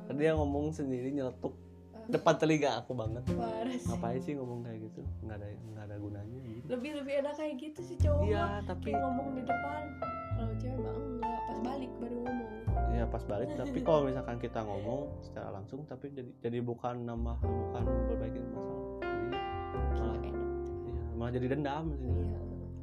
Tadi 0.09 0.19
dia 0.21 0.33
ngomong 0.35 0.73
sendiri 0.73 1.13
nyeletuk. 1.13 1.53
Eh, 1.93 2.17
depan 2.17 2.35
telinga 2.35 2.81
aku 2.81 2.97
banget. 2.97 3.23
Parah 3.37 3.77
sih. 3.77 3.87
Ngapain 3.87 4.19
sih 4.21 4.33
ngomong 4.35 4.65
kayak 4.65 4.79
gitu? 4.89 5.01
Nggak 5.23 5.37
ada 5.37 5.47
nggak 5.53 5.85
ada 5.87 5.95
gunanya 6.01 6.39
gitu. 6.41 6.65
Lebih 6.73 6.91
lebih 7.03 7.13
enak 7.25 7.33
kayak 7.37 7.53
gitu 7.61 7.79
sih 7.85 7.97
cowok 8.01 8.25
iya 8.27 8.59
tapi 8.65 8.89
kayak 8.91 9.01
ngomong 9.05 9.27
di 9.37 9.43
depan. 9.45 9.81
Kalau 10.35 10.53
cewek 10.57 10.79
mah 10.81 10.95
enggak. 10.97 11.39
Pas 11.45 11.59
balik 11.61 11.91
baru 12.01 12.17
ngomong 12.25 12.70
ya 13.01 13.05
pas 13.09 13.23
balik. 13.25 13.49
Tapi 13.61 13.79
kalau 13.81 14.01
misalkan 14.05 14.37
kita 14.37 14.61
ngomong 14.61 15.01
secara 15.25 15.49
langsung 15.49 15.81
tapi 15.89 16.13
jadi 16.13 16.29
jadi 16.37 16.59
bukan 16.61 17.01
nambah 17.09 17.41
bukan 17.41 17.81
memperbaiki 17.81 18.39
masalah. 18.53 18.77
Jadi 19.01 19.27
malah 19.97 20.17
iya, 20.21 21.03
malah 21.17 21.31
jadi 21.33 21.45
dendam 21.49 21.85
sih 21.97 22.05
iya. 22.05 22.39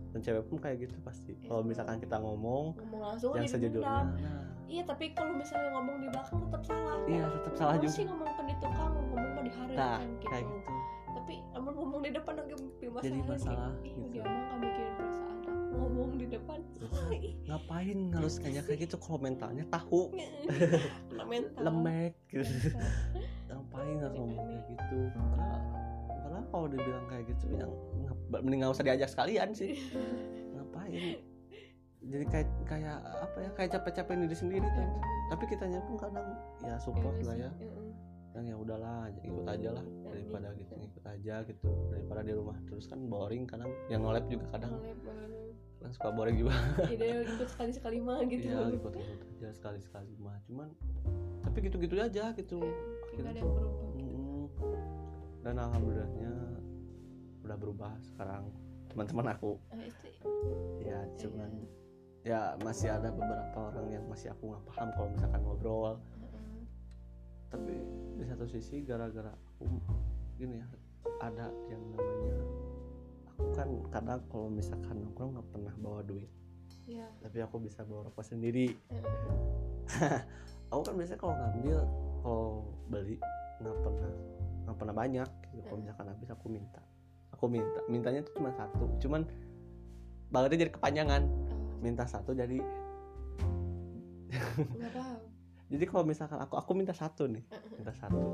Dan 0.09 0.21
cewek 0.25 0.45
pun 0.51 0.57
kayak 0.59 0.77
gitu 0.89 0.97
pasti. 1.05 1.33
Kalau 1.47 1.63
misalkan 1.63 2.03
kita 2.03 2.17
ngomong 2.19 2.75
ngomong 2.75 3.01
langsung 3.01 3.33
yang 3.39 3.47
sejujurnya. 3.47 3.87
dendam. 3.87 4.07
nah. 4.19 4.45
Iya 4.69 4.83
tapi 4.85 5.17
kalau 5.17 5.33
misalnya 5.33 5.73
ngomong 5.73 5.97
di 6.05 6.09
belakang 6.13 6.39
tetap 6.45 6.63
salah. 6.67 6.99
Iya 7.09 7.25
tetap 7.33 7.53
salah 7.57 7.77
juga. 7.81 7.95
sih 7.95 8.05
ngomong 8.05 8.29
ke 8.29 8.43
di 8.45 8.55
tukang 8.61 8.93
ngomong 8.93 9.29
mah 9.39 9.43
diharapkan 9.45 9.77
nah 9.79 9.99
gitu. 10.03 10.29
kayak 10.29 10.45
gitu. 10.45 10.73
tapi 11.09 11.35
namun 11.53 11.73
ngomong 11.77 12.01
di 12.05 12.11
depan 12.13 12.33
lagi 12.37 12.55
masalah 12.59 13.05
Jadi 13.05 13.21
masalah, 13.29 13.73
gitu. 13.85 14.01
dia 14.13 14.23
mah 14.25 14.33
nggak 14.33 14.59
mikirin 14.65 14.93
perasaan 14.97 15.05
aku 15.05 15.08
ngomong 15.79 16.11
di 16.19 16.27
depan. 16.27 16.59
Ngapain 17.47 17.99
ngalus 18.11 18.37
kayak 18.43 18.67
kayak 18.67 18.91
gitu? 18.91 18.99
Kalau 18.99 19.19
mentalnya 19.23 19.65
tahu. 19.71 20.11
Mental. 21.31 21.61
Lemek. 21.61 22.13
Gitu 22.27 22.45
ngapain 23.49 23.97
harus 24.01 24.17
ngomong 24.17 24.45
kayak 24.45 24.65
gitu? 24.77 24.99
Padahal 25.17 25.61
padahal 26.21 26.45
kalau 26.53 26.67
dibilang 26.69 27.07
kayak 27.09 27.25
gitu 27.33 27.47
yang 27.57 27.73
mending 28.29 28.61
nggak 28.61 28.75
usah 28.77 28.85
diajak 28.85 29.09
sekalian 29.09 29.49
sih. 29.57 29.77
Ngapain? 30.57 31.21
Jadi 31.99 32.25
kayak 32.29 32.49
kayak 32.69 32.99
apa 33.01 33.39
ya? 33.41 33.51
Kayak 33.57 33.71
capek-capekin 33.81 34.25
diri 34.29 34.37
sendiri 34.37 34.69
kan 34.69 34.89
tapi 35.29 35.45
kitanya 35.45 35.81
pun 35.85 35.97
kadang. 36.01 36.29
Ya 36.65 36.81
support 36.81 37.13
Iya 37.21 37.25
lah 37.29 37.37
sih, 37.37 37.45
ya. 37.45 37.51
Mm-mm. 37.61 37.89
yang 38.39 38.55
ya 38.55 38.57
udahlah 38.57 39.11
ikut 39.21 39.47
aja 39.51 39.69
lah. 39.77 39.85
Daripada 40.09 40.49
gitu 40.57 40.73
ikut 40.79 41.05
aja 41.05 41.35
gitu. 41.45 41.69
Daripada 41.93 42.21
di 42.25 42.33
rumah 42.33 42.57
terus 42.65 42.89
kan 42.89 43.01
boring 43.05 43.45
kadang. 43.45 43.69
Yang 43.93 44.01
nolep 44.01 44.25
juga 44.33 44.47
kadang 44.57 44.73
Kadang 45.79 45.95
suka 45.95 46.09
boring 46.11 46.37
juga. 46.43 46.55
Ide 46.95 47.07
ikut 47.23 47.49
sekali 47.49 47.71
sekali 47.71 47.97
mah 48.03 48.19
gitu. 48.27 48.51
Iya 48.51 48.75
ikut 48.75 48.93
ikut 48.99 49.21
aja 49.39 49.49
sekali 49.55 49.79
sekali 49.79 50.11
mah. 50.19 50.35
Cuman 50.51 50.69
tapi 51.47 51.57
gitu 51.71 51.77
gitu 51.79 51.95
aja 52.03 52.35
gitu. 52.35 52.59
Akhirnya 53.15 53.31
ada 53.39 53.41
tuh 53.47 53.63
yang 53.95 54.11
berubah. 54.11 54.83
Dan 55.47 55.55
alhamdulillahnya 55.63 56.33
udah 57.47 57.57
berubah 57.57 57.93
sekarang. 58.03 58.51
Teman-teman 58.91 59.39
aku. 59.39 59.55
Itu 59.71 60.83
ya? 60.83 61.01
Cuman 61.15 61.51
ya 62.27 62.41
masih 62.67 62.91
ada 62.91 63.15
beberapa 63.15 63.71
orang 63.71 63.87
yang 63.95 64.05
masih 64.11 64.35
aku 64.35 64.51
nggak 64.51 64.65
paham 64.75 64.89
kalau 64.99 65.09
misalkan 65.15 65.41
ngobrol. 65.47 65.95
Tapi 67.49 67.75
di 68.19 68.25
satu 68.27 68.45
sisi 68.51 68.83
gara-gara 68.83 69.31
aku 69.31 69.65
gini 70.37 70.61
ya 70.61 70.69
ada 71.19 71.51
yang 71.67 71.83
namanya 71.95 72.39
aku 73.39 73.55
kan 73.55 73.69
kadang 73.95 74.21
kalau 74.27 74.51
misalkan 74.51 74.99
nongkrong 74.99 75.39
nggak 75.39 75.49
pernah 75.55 75.75
bawa 75.79 76.03
duit. 76.03 76.27
Iya. 76.89 77.05
tapi 77.21 77.45
aku 77.45 77.61
bisa 77.61 77.85
bawa 77.85 78.09
rokok 78.09 78.25
sendiri. 78.25 78.73
Mm-mm. 78.89 79.37
aku 80.73 80.81
kan 80.89 80.95
biasanya 80.97 81.21
kalau 81.21 81.35
ngambil 81.37 81.77
kalau 82.25 82.49
beli 82.89 83.17
nggak 83.61 83.77
pernah 83.85 84.13
nggak 84.65 84.77
pernah 84.77 84.95
banyak 84.97 85.29
gitu. 85.53 85.65
Kalau 85.69 85.79
misalkan 85.85 86.07
habis 86.09 86.29
aku 86.33 86.47
minta. 86.49 86.81
Aku 87.37 87.45
minta 87.47 87.81
mintanya 87.93 88.25
tuh 88.25 88.41
cuma 88.41 88.51
satu. 88.57 88.89
Cuman 89.05 89.29
bangetnya 90.33 90.65
jadi 90.65 90.73
kepanjangan. 90.81 91.23
Oh, 91.29 91.77
minta 91.85 92.05
satu 92.09 92.33
jadi 92.33 92.59
jadi 95.73 95.85
kalau 95.89 96.05
misalkan 96.05 96.41
aku 96.41 96.57
aku 96.57 96.73
minta 96.73 96.97
satu 96.97 97.29
nih. 97.29 97.45
Minta 97.77 97.93
satu. 97.93 98.25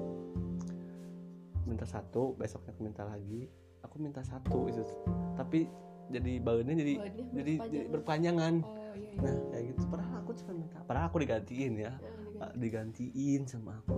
Minta 1.67 1.87
satu 1.91 2.39
besoknya 2.39 2.71
aku 2.71 2.83
minta 2.87 3.03
lagi 3.03 3.51
aku 3.85 4.01
minta 4.01 4.21
satu 4.21 4.67
itu. 4.67 4.83
Tapi 5.37 5.69
jadi 6.09 6.33
bahannya 6.41 6.75
jadi 6.75 6.95
Oh, 6.97 7.05
jadi, 7.05 7.23
jadi 7.33 7.53
berkepanjangan. 7.89 7.93
berpanjangan 7.93 8.55
oh 8.61 8.95
iya 8.95 9.09
iya. 9.13 9.21
Nah 9.23 9.37
kayak 9.49 9.65
gitu. 9.71 9.81
Padahal 9.89 10.15
aku 10.21 10.31
cuma 10.41 10.53
minta. 10.57 10.77
Padahal 10.83 11.07
aku 11.09 11.19
digantiin 11.21 11.73
ya. 11.79 11.93
Ah, 11.93 11.97
diganti. 12.01 12.35
Pak, 12.35 12.51
digantiin 12.59 13.43
sama 13.47 13.73
aku. 13.79 13.97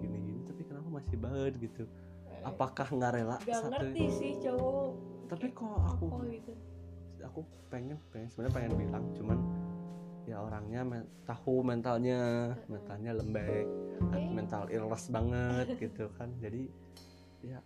Gini 0.00 0.18
gini 0.22 0.40
tapi 0.42 0.62
kenapa 0.64 0.88
masih 0.88 1.16
banget 1.18 1.52
gitu? 1.60 1.82
Eh, 2.26 2.40
apakah 2.42 2.86
nggak 2.88 3.10
rela 3.12 3.36
nggak 3.36 3.60
satu 3.62 3.70
ngerti 3.74 4.04
sih 4.10 4.32
cowok. 4.42 4.88
Tapi 5.26 5.46
kok 5.50 5.74
aku 5.82 6.04
apa 6.06 6.24
gitu? 6.30 6.52
aku 7.18 7.40
pengen 7.66 7.98
pengen 8.14 8.28
sebenarnya 8.30 8.54
pengen 8.54 8.72
bilang 8.78 9.04
cuman 9.10 9.38
ya 10.26 10.38
orangnya 10.38 10.80
men- 10.82 11.10
tahu 11.24 11.62
mentalnya. 11.62 12.54
Mentalnya 12.66 13.10
lembek 13.14 13.66
Oke. 14.02 14.20
mental 14.30 14.62
illness 14.68 15.08
banget 15.08 15.66
gitu 15.78 16.06
kan. 16.14 16.30
Jadi 16.38 16.70
ya 17.38 17.58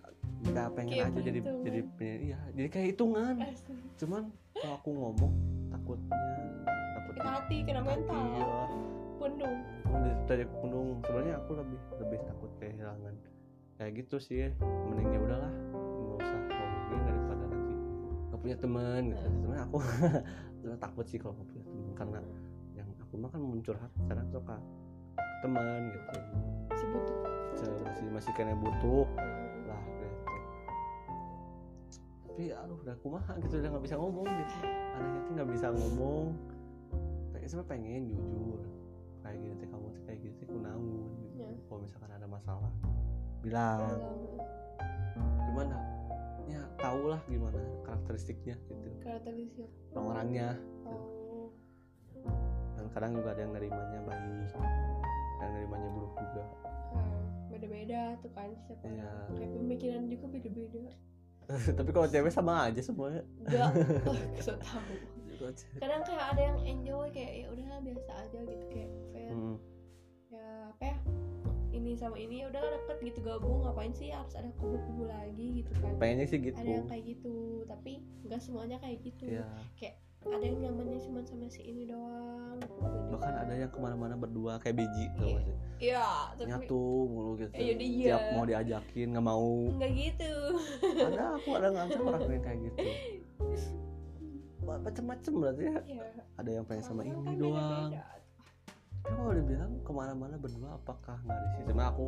nggak 0.42 0.68
pengen 0.72 0.90
Kayak 0.90 1.06
aja 1.06 1.20
jadi 1.20 1.40
perhitungan. 1.40 1.64
jadi 1.64 1.80
pengen- 1.94 2.22
iya 2.22 2.38
jadi 2.50 2.68
kayak 2.68 2.86
hitungan. 2.88 3.34
Asli. 3.38 3.74
cuman 3.96 4.22
kalau 4.52 4.74
aku 4.76 4.90
ngomong 4.90 5.32
takutnya 5.68 6.16
takut 6.92 7.12
Kita 7.14 7.30
hati 7.30 7.56
kena 7.62 7.80
mental. 7.80 8.22
iya 8.30 8.48
pundung. 9.16 9.56
Dari 10.24 10.44
gunung 10.46 10.86
sebenarnya 11.02 11.34
aku 11.36 11.50
lebih 11.54 11.80
lebih 11.98 12.18
takut 12.22 12.50
kehilangan. 12.56 13.14
Kayak 13.74 13.92
gitu 13.98 14.16
sih 14.18 14.48
mending 14.86 15.08
ya 15.08 15.20
udahlah. 15.20 15.52
Nggak 15.52 16.16
usah 16.18 16.38
ngomongin 16.40 17.00
daripada 17.04 17.44
nanti 17.46 17.74
nggak 18.26 18.40
punya 18.40 18.56
teman 18.56 19.00
gitu. 19.06 19.18
Hmm. 19.18 19.34
sebenarnya 19.34 19.64
aku 19.64 19.76
takut 20.84 21.04
sih 21.06 21.18
kalau 21.18 21.34
nggak 21.34 21.48
punya 21.48 21.64
teman. 21.66 21.92
Karena 21.94 22.18
yang 22.74 22.88
aku 22.98 23.12
mah 23.16 23.28
kan 23.28 23.40
mencurhat 23.40 23.90
sekarang 23.98 24.26
suka 24.26 24.56
teman 25.40 25.80
gitu. 25.90 26.08
Si 26.70 26.84
butuh. 26.86 27.16
Masih 27.82 28.08
masih 28.08 28.32
kena 28.32 28.54
butuh 28.54 29.04
tapi 32.40 32.56
aduh 32.56 32.80
udah 32.80 32.96
kumaha 33.04 33.36
gitu 33.44 33.60
udah 33.60 33.68
nggak 33.68 33.84
bisa 33.84 33.96
ngomong 34.00 34.24
gitu 34.24 34.54
anehnya 34.96 35.20
tuh 35.28 35.32
nggak 35.36 35.50
bisa 35.52 35.66
ngomong. 35.76 36.26
Pengen 37.36 37.48
sebenarnya 37.52 37.68
pengen 37.68 38.02
jujur. 38.08 38.60
Kayak 39.20 39.36
gitu 39.44 39.54
teh 39.60 39.68
kamu 39.68 39.86
tuh 39.92 40.02
kayak 40.08 40.18
gitu 40.24 40.34
teh 40.40 40.48
kunaon 40.48 41.04
gitu. 41.20 41.36
Ya. 41.36 41.48
kalau 41.68 41.80
misalkan 41.84 42.10
ada 42.16 42.24
masalah 42.24 42.72
bilang. 43.44 43.80
Gimana 45.20 45.76
ya 46.48 46.64
tau 46.80 47.12
lah 47.12 47.20
gimana 47.28 47.60
karakteristiknya 47.84 48.56
gitu. 48.72 48.88
Karakteristik. 49.04 49.68
Orang-orangnya 49.92 50.56
oh. 50.88 51.52
Dan 52.72 52.88
kadang 52.96 53.20
juga 53.20 53.36
ada 53.36 53.40
yang 53.44 53.52
nerimanya 53.52 54.00
baik 54.08 54.48
yang 55.44 55.50
nerimanya 55.60 55.88
buruk 55.92 56.16
juga. 56.16 56.44
Ah, 56.96 57.20
beda-beda 57.52 58.16
tuh 58.24 58.32
kan 58.32 58.48
siapa 58.64 58.88
Iya. 58.88 59.12
kayak 59.36 59.50
pemikiran 59.60 60.02
juga 60.08 60.24
beda-beda 60.32 60.88
tapi 61.78 61.90
kalau 61.90 62.06
cewek 62.06 62.32
sama 62.32 62.70
aja 62.70 62.80
semuanya. 62.82 63.22
Enggak. 63.46 63.70
So 64.44 64.54
tahu. 64.58 64.92
Cewek- 65.40 65.80
kadang 65.80 66.02
kayak 66.04 66.24
ada 66.36 66.42
yang 66.52 66.58
enjoy 66.62 67.08
kayak 67.10 67.32
ya 67.42 67.46
udah 67.48 67.78
biasa 67.80 68.10
aja 68.12 68.38
gitu 68.44 68.64
kayak 68.68 68.90
fair. 69.12 69.32
Hmm. 69.32 69.56
ya 70.30 70.46
apa 70.70 70.82
ya 70.86 70.96
ini 71.74 71.98
sama 71.98 72.14
ini 72.14 72.44
ya 72.44 72.46
udah 72.54 72.62
deket 72.62 72.98
gitu 73.02 73.18
gabung 73.26 73.66
ngapain 73.66 73.90
sih 73.90 74.14
harus 74.14 74.34
ada 74.38 74.46
kubu-kubu 74.58 75.10
lagi 75.10 75.64
gitu 75.64 75.72
kan. 75.80 75.92
Pengennya 75.98 76.26
sih 76.28 76.38
gitu 76.38 76.58
ada 76.60 76.70
yang 76.70 76.86
kayak 76.86 77.04
gitu 77.16 77.36
tapi 77.66 77.92
nggak 78.26 78.40
semuanya 78.42 78.76
kayak 78.78 79.02
gitu. 79.02 79.26
Ya 79.26 79.48
ada 80.20 80.44
yang 80.44 80.58
nyamannya 80.60 80.98
cuma 81.00 81.20
sama 81.24 81.46
si 81.48 81.60
ini 81.64 81.88
doang 81.88 82.60
bahkan 83.08 83.34
ada 83.34 83.52
yang 83.56 83.70
ke 83.72 83.78
mana-mana 83.78 84.14
berdua 84.14 84.60
kayak 84.60 84.76
biji 84.78 85.06
tau 85.16 85.24
Iya. 85.24 85.32
gak 85.32 85.44
sih 85.44 85.56
ya 85.80 86.06
tapi 86.36 86.44
nyatu 86.44 86.82
mulu 87.08 87.30
gitu 87.36 87.52
Eh, 87.56 87.64
yaudah 87.72 87.88
iya. 87.88 88.04
tiap 88.04 88.22
mau 88.36 88.44
diajakin 88.44 89.06
nggak 89.10 89.24
mau 89.24 89.50
nggak 89.74 89.90
gitu 89.96 90.32
ada 91.00 91.24
aku 91.34 91.48
ada 91.56 91.66
nggak 91.72 91.86
orang 91.96 92.22
yang 92.28 92.44
kayak 92.44 92.58
gitu 92.62 92.84
macem-macem 94.60 95.32
berarti 95.34 95.62
ya 95.66 95.78
Iya. 95.82 96.04
ada 96.36 96.50
yang 96.52 96.64
pengen 96.64 96.84
sama 96.84 97.00
ini 97.02 97.16
kan 97.16 97.34
doang 97.34 97.90
beda-beda. 97.90 98.02
Tapi 99.00 99.16
kalau 99.16 99.32
dibilang 99.32 99.72
ke 99.80 99.90
mana-mana 99.90 100.34
berdua 100.36 100.76
apakah 100.76 101.16
nggak 101.24 101.38
di 101.40 101.48
situ? 101.56 101.66
Cuma 101.72 101.84
aku 101.88 102.06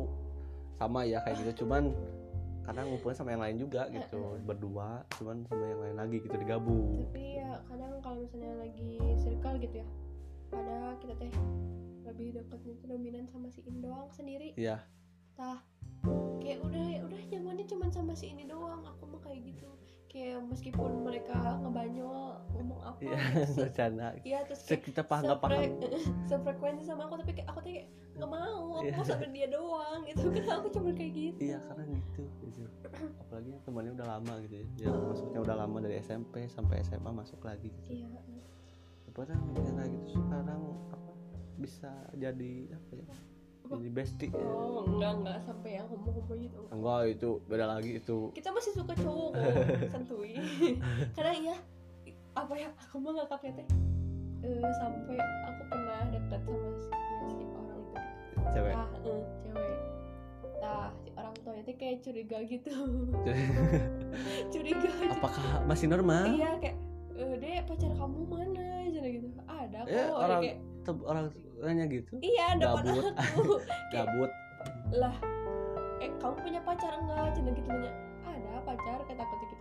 sama 0.77 0.99
ya 1.03 1.19
kayak 1.25 1.41
gitu. 1.41 1.65
Cuman 1.65 1.89
kadang 2.63 2.85
ngumpulnya 2.87 3.17
sama 3.17 3.29
yang 3.31 3.43
lain 3.43 3.57
juga 3.59 3.81
gitu. 3.89 4.39
Berdua, 4.41 5.03
cuman 5.15 5.43
sama 5.45 5.63
yang 5.65 5.81
lain 5.81 5.97
lagi 5.97 6.15
gitu 6.19 6.35
digabung. 6.35 7.03
tapi 7.07 7.37
ya 7.37 7.59
kadang 7.67 7.91
kalau 7.99 8.17
misalnya 8.19 8.53
lagi 8.57 8.91
circle 9.19 9.55
gitu 9.59 9.75
ya 9.79 9.87
ada 10.53 10.77
kita 10.97 11.13
teh 11.17 11.33
lebih 12.03 12.27
deketnya 12.31 12.71
itu 12.73 12.85
dominan 12.85 13.25
sama 13.25 13.47
si 13.49 13.63
ini 13.63 13.79
doang 13.79 14.07
sendiri 14.09 14.53
Iya. 14.53 14.79
tah 15.33 15.59
kayak 16.37 16.61
udah 16.61 16.85
ya 16.85 16.99
udah 17.01 17.21
nyamannya 17.25 17.65
cuman 17.65 17.89
sama 17.89 18.13
si 18.13 18.29
ini 18.29 18.45
doang 18.45 18.83
aku 18.83 19.07
mah 19.07 19.19
kayak 19.19 19.41
gitu 19.43 19.65
kayak 20.13 20.45
meskipun 20.45 21.01
mereka 21.01 21.33
ngebanyol 21.57 22.17
ngomong 22.53 22.79
apa 22.79 23.01
Iya, 23.01 23.17
bercanda. 23.59 24.07
iya 24.21 24.39
terus 24.43 24.61
kayak 24.63 24.81
Kita 24.85 25.01
paham 25.01 25.23
nggak 25.25 25.39
paham. 25.39 25.57
sefre- 25.57 25.89
sefrekuensi 26.29 26.83
sama 26.83 27.01
aku 27.03 27.17
tapi 27.17 27.31
kayak 27.33 27.49
aku 27.49 27.59
tuh 27.59 27.71
kayak 27.71 27.87
nggak 28.13 28.29
mau 28.29 28.61
aku 28.71 28.85
Iya. 28.85 28.93
mau 28.93 29.03
sama 29.03 29.25
dia 29.27 29.47
doang 29.49 29.99
gitu 30.05 30.25
kan 30.29 30.43
aku 30.55 30.67
cuma 30.71 30.89
kayak 30.91 31.11
gitu 31.11 31.39
Iya 31.41 31.57
karena 31.59 31.83
gitu, 31.89 32.21
gitu. 32.45 32.61
Apalagi 33.19 33.51
temannya 33.59 33.91
udah 33.91 34.07
lama 34.07 34.33
gitu 34.39 34.53
ya. 34.53 34.65
Yang 34.79 34.95
masuknya 35.03 35.39
udah 35.41 35.55
lama 35.57 35.77
dari 35.81 35.95
SMP 35.99 36.33
sampai 36.47 36.75
SMA 36.81 37.09
masuk 37.11 37.41
lagi. 37.41 37.73
Gitu. 37.73 37.89
iya 37.99 38.09
Padahal 39.09 39.41
yang 39.55 39.75
kayak 39.75 39.89
gitu 39.95 40.07
sekarang 40.15 40.61
apa 40.87 41.11
bisa 41.55 41.89
jadi 42.13 42.53
apa 42.71 42.91
ya? 42.95 43.05
Jadi 43.75 43.89
bestie. 43.89 44.29
oh 44.31 44.83
enggak 44.83 45.11
enggak 45.17 45.37
sampai 45.41 45.71
yang 45.73 45.87
homo-homo 45.87 46.33
gitu 46.35 46.59
Enggak 46.69 46.99
itu 47.09 47.29
beda 47.43 47.65
lagi 47.67 47.91
itu. 47.95 48.17
kita 48.31 48.49
masih 48.49 48.71
suka 48.71 48.93
cowok 48.95 49.29
kok 49.31 49.51
santuy 49.93 50.33
karena 51.11 51.33
iya 51.33 51.55
apa 52.33 52.53
ya 52.55 52.69
aku 52.73 52.95
mah 52.97 53.13
ngakaknya 53.15 53.51
teh 53.55 53.67
eh, 54.43 54.71
sampai 54.75 55.17
aku 55.19 55.61
pernah 55.67 55.99
dekat 56.09 56.41
sama 56.41 56.69
si, 56.75 56.89
ya, 56.89 57.17
si 57.27 57.43
orang 57.47 57.79
itu 57.79 57.93
Cewek. 58.49 58.73
ah 58.73 58.89
eh, 58.99 59.21
cewek 59.39 59.77
nah 60.59 60.87
si 60.95 61.09
orang 61.13 61.33
tuanya 61.37 61.63
teh 61.63 61.75
kayak 61.75 61.97
curiga 61.99 62.37
gitu 62.43 62.71
curiga 64.53 64.87
aja. 64.87 65.11
Apakah 65.11 65.45
masih 65.65 65.87
normal? 65.87 66.23
iya 66.29 66.49
kayak 66.57 66.77
eh, 67.13 67.33
dek 67.37 67.61
pacar 67.65 67.91
kamu 67.91 68.19
mana 68.23 68.67
jadi 68.87 69.09
gitu 69.13 69.27
ada 69.43 69.79
kok 69.79 69.87
Eh, 69.87 69.99
Ada 69.99 70.13
orang 70.15 70.41
kayak, 70.41 70.57
Tep- 70.83 71.05
orang 71.07 71.31
nanya 71.63 71.85
gitu. 71.87 72.11
iya 72.19 72.59
depan 72.59 72.83
Gabut. 72.83 73.63
Gabut. 73.95 74.31
lah 74.91 75.15
eh 76.03 76.11
kamu 76.19 76.35
punya 76.43 76.59
pacar 76.67 76.91
enggak 76.99 77.31
cina 77.33 77.49
gitu 77.55 77.69
nanya 77.71 77.91
ada 78.27 78.59
pacar 78.67 78.99
kata 79.07 79.23
tuh 79.23 79.37
gitu. 79.47 79.55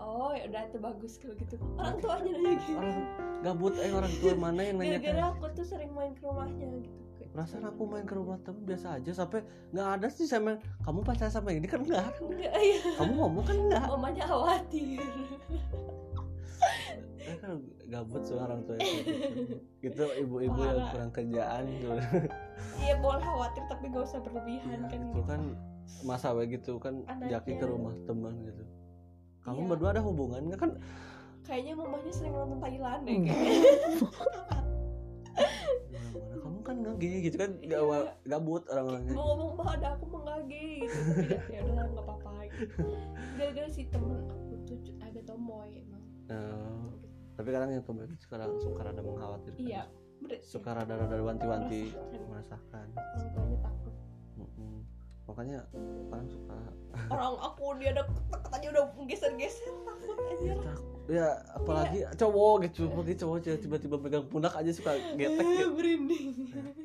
Oh 0.00 0.32
ya 0.32 0.48
udah 0.48 0.64
tuh 0.72 0.80
bagus 0.80 1.20
kalau 1.20 1.36
gitu. 1.38 1.54
Orang 1.78 1.96
tuanya 2.02 2.30
nanya 2.34 2.52
gitu. 2.58 2.72
Orang 2.74 2.98
gabut 3.40 3.74
eh 3.78 3.92
orang 3.94 4.12
tua 4.20 4.32
mana 4.36 4.60
yang 4.64 4.76
nanya 4.80 4.98
gara-gara 4.98 5.16
kayak 5.16 5.32
aku 5.38 5.46
tuh 5.54 5.64
sering 5.64 5.92
main 5.94 6.12
ke 6.18 6.22
rumahnya 6.24 6.66
gitu. 6.82 6.98
Perasaan 7.30 7.62
aku 7.62 7.86
main 7.86 8.02
ke 8.02 8.14
rumah 8.18 8.42
temen 8.42 8.66
biasa 8.66 8.98
aja 8.98 9.12
sampai 9.14 9.46
nggak 9.70 9.88
ada 10.02 10.08
sih 10.10 10.26
sama 10.26 10.58
kamu 10.82 11.06
pacaran 11.06 11.30
sama 11.30 11.54
ini 11.54 11.70
kan 11.70 11.86
enggak 11.86 12.10
enggak 12.18 12.50
ya 12.58 12.78
kamu 12.98 13.12
ngomong 13.14 13.44
kan 13.46 13.54
enggak 13.54 13.86
mamanya 13.86 14.24
khawatir 14.26 14.98
Eh, 17.30 17.38
kan 17.38 17.52
gabut 17.86 18.22
sih 18.22 18.34
orang 18.34 18.60
tua 18.62 18.76
itu. 18.76 19.12
Gitu 19.84 20.02
ibu-ibu 20.18 20.60
yang 20.60 20.90
kurang 20.90 21.10
kerjaan 21.10 21.64
gitu. 21.70 21.88
Iya 22.76 22.94
boleh 22.96 23.20
khawatir 23.20 23.62
tapi 23.64 23.84
gak 23.88 24.04
usah 24.04 24.20
berlebihan 24.20 24.66
Iya, 24.76 24.84
kan 24.84 24.98
itu 24.98 25.06
gitu. 25.08 25.20
Kan 25.24 25.40
masa 26.02 26.30
we 26.30 26.44
gitu 26.46 26.72
kan 26.76 27.02
Anaknya. 27.04 27.38
jaki 27.38 27.52
ke 27.54 27.64
rumah 27.64 27.94
teman 28.04 28.34
gitu. 28.42 28.62
Kamu 29.40 29.58
Iya. 29.58 29.68
berdua 29.68 29.88
ada 29.90 30.02
hubungan 30.02 30.42
nggak 30.44 30.60
kan 30.60 30.70
kayaknya 31.42 31.72
mamanya 31.74 32.12
sering 32.12 32.30
nonton 32.32 32.58
Thailand 32.58 33.02
deh 33.02 33.12
Hmm. 33.12 33.24
kayaknya. 33.24 33.72
Mana 35.90 36.36
kamu 36.36 36.58
kan 36.60 36.74
nggak 36.76 36.94
gini 36.96 37.16
gitu 37.22 37.36
kan? 37.36 37.50
Iya. 37.58 37.78
gak 37.80 38.04
gabut 38.28 38.62
orang-orangnya 38.66 39.12
mau 39.12 39.24
ngomong 39.32 39.50
bah 39.56 39.68
ada 39.72 39.88
aku 39.94 40.04
mah 40.06 40.20
nggak 40.22 40.40
gay 40.46 40.72
gitu. 40.80 40.98
Tapi 41.00 41.24
ya- 41.26 41.44
ya 41.48 41.60
udahlah 41.62 41.86
nggak 41.88 42.04
apa-apa 42.04 42.30
gitu. 42.50 42.84
Gara-gara 43.34 43.68
si 43.68 43.82
temen 43.86 44.20
aku 44.22 44.54
tuh 44.64 44.78
agak 45.00 45.24
tomboy 45.24 45.70
emang. 45.74 46.04
Nah, 46.26 46.86
tapi 47.40 47.48
kadang 47.50 47.72
yang 47.72 47.80
kemarin 47.82 48.12
sekarang 48.14 48.52
suka 48.60 48.80
rada 48.84 49.00
mengkhawatirkan. 49.00 49.56
Iya 49.58 49.82
suka 50.44 50.76
rada-rada 50.76 51.16
wanti-wanti 51.16 51.96
Merasakan. 52.28 52.92
orang 52.92 53.32
tuanya 53.32 53.58
takut. 53.64 53.94
Mm-mm. 54.36 54.84
makanya 55.24 55.58
kadang 56.06 56.28
suka. 56.28 56.56
Orang 57.08 57.34
aku 57.40 57.64
dia 57.78 57.96
deket-deket 57.96 58.50
aja 58.52 58.66
udah 58.68 58.84
geser-geser 59.08 59.72
takut 59.80 60.18
aja. 60.28 60.52
Ya 61.08 61.28
apalagi 61.50 62.04
cowok 62.14 62.54
gitu. 62.68 62.82
Apalagi 62.86 63.16
cowok 63.16 63.36
tiba-tiba 63.56 63.96
pegang 63.96 64.28
pundak 64.28 64.52
aja 64.52 64.68
suka 64.70 64.92
getek 65.16 65.40
Eh, 65.40 65.48
gitu. 65.56 65.72
merinding 65.72 66.28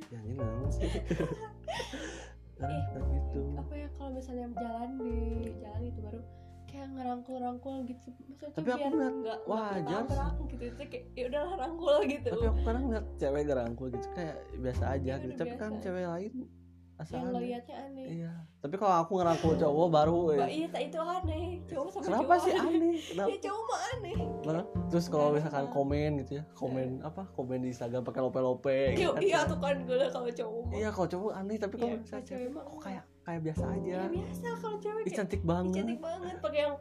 ya 0.07 0.19
ini 0.23 0.39
Kadang 2.55 2.71
Ih. 2.71 2.83
kayak 2.87 3.03
gitu. 3.11 3.39
apa 3.59 3.73
ya 3.75 3.87
kalau 3.93 4.09
misalnya 4.15 4.47
jalan 4.55 4.89
di 4.95 5.13
jalan 5.59 5.81
itu 5.83 5.99
baru 5.99 6.19
kayak 6.75 6.89
ngerangkul-rangkul 6.91 7.75
gitu. 7.83 8.07
Maksudnya 8.11 8.51
Tapi 8.53 8.69
aku 8.69 8.87
ngeliat 8.89 9.15
nggak 9.17 9.39
wajar 9.47 10.03
ketabrak 10.03 10.35
gitu. 10.45 10.63
Itu 10.65 10.83
kayak 10.85 11.05
ya 11.09 11.23
udahlah 11.25 11.53
rangkul 11.57 11.95
gitu. 12.05 12.29
Tapi 12.29 12.45
aku 12.45 12.59
kadang 12.61 12.83
ngeliat 12.85 13.05
cewek 13.15 13.43
gerangkul 13.47 13.87
gitu 13.89 14.07
kayak 14.11 14.35
biasa 14.55 14.83
aja 14.91 14.99
Iya, 15.07 15.23
gitu. 15.23 15.33
Tapi 15.37 15.53
kan 15.55 15.71
cewek 15.79 16.05
lain 16.05 16.33
asal 16.95 17.19
yang 17.19 17.27
aneh. 17.27 17.41
liatnya 17.43 17.75
aneh. 17.81 18.05
Iya. 18.07 18.31
Tapi 18.59 18.75
kalau 18.75 18.95
aku 18.97 19.11
ngerangkul 19.15 19.53
cowok 19.53 19.87
baru 19.89 20.17
eh, 20.31 20.47
iya 20.49 20.67
itu 20.73 20.97
aneh. 20.97 21.43
Cowok 21.65 21.87
sama 21.89 22.03
kenapa 22.03 22.23
cowok 22.25 22.43
sih 22.43 22.53
aneh. 22.55 22.95
kenapa? 23.05 23.27
Ya 23.27 23.37
cowok 23.41 23.63
mah 23.65 23.79
aneh. 23.89 24.15
Mana? 24.45 24.61
terus 24.85 25.05
kalau 25.09 25.27
misalkan 25.33 25.67
komen 25.67 26.09
gitu 26.21 26.31
ya 26.37 26.43
komen 26.53 26.87
apa? 27.01 27.23
Komen 27.31 27.57
di 27.59 27.69
Instagram 27.71 28.03
pakai 28.03 28.21
lope-lope 28.21 28.79
Iya, 28.93 28.95
gitu 28.95 29.11
kan. 29.11 29.21
iya 29.23 29.39
tuh 29.43 29.57
kan 29.59 29.75
gue 29.81 29.97
kalau 30.07 30.29
cowok 30.29 30.61
mah. 30.61 30.73
Iya 30.75 30.89
kalau 30.91 31.07
cowok 31.09 31.31
aneh 31.33 31.55
tapi 31.57 31.75
kalau 31.75 31.89
Iya, 31.89 31.97
misalnya 31.97 32.15
kalau 32.15 32.29
cewek 32.29 32.39
cewek 32.39 32.55
mah 32.55 32.63
kok 32.63 32.79
kayak 32.79 33.03
kayak 33.25 33.41
biasa 33.41 33.63
aja. 33.73 33.97
Ya 33.97 34.03
biasa 34.07 34.47
kalau 34.61 34.77
cewek 34.77 35.01
Ih, 35.01 35.05
kayak 35.05 35.17
cantik 35.17 35.41
"Ih, 35.41 35.47
banget. 35.49 35.75
cantik 35.75 35.99
banget 35.99 36.35
pakai 36.39 36.59
yang 36.61 36.75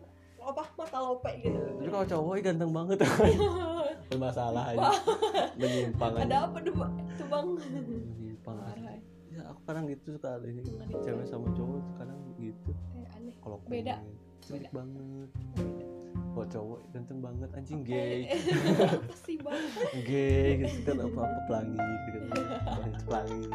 apa 0.44 0.62
mata 0.76 0.98
lope 1.00 1.32
gitu. 1.40 1.56
Tapi 1.56 1.88
kalau 1.88 2.06
cowok 2.06 2.32
ih, 2.36 2.42
ganteng 2.44 2.70
banget. 2.70 2.98
Bermasalah 4.12 4.64
aja 4.76 4.88
menyimpang 5.60 6.12
aja. 6.20 6.24
Ada 6.28 6.36
apa 6.44 6.58
tuh 6.60 6.74
bang? 6.76 6.94
Menyimpang 7.24 8.56
ya 9.34 9.42
aku 9.50 9.60
kadang 9.66 9.84
gitu 9.90 10.14
suka 10.14 10.38
ada 10.38 10.46
ini 10.46 10.62
cewek 11.02 11.26
sama 11.26 11.48
cowok 11.50 11.82
kadang 11.98 12.20
gitu. 12.38 12.70
Eh, 12.94 13.08
aneh. 13.18 13.34
Kalau 13.42 13.58
Beda. 13.66 13.98
cantik 14.44 14.70
Beda. 14.70 14.78
banget 14.78 15.28
kalau 16.34 16.46
cowok 16.50 16.80
ganteng 16.90 17.18
banget 17.20 17.48
anjing 17.54 17.80
gay 17.80 18.26
bang 19.44 19.62
gay 20.02 20.48
gitu 20.58 20.78
kan 20.82 20.96
apa 21.00 21.20
apa 21.20 21.38
pelangi 21.46 21.78
gitu 22.04 22.18
kan. 22.20 22.46
Pelangi 22.66 22.98
pelangi 23.04 23.48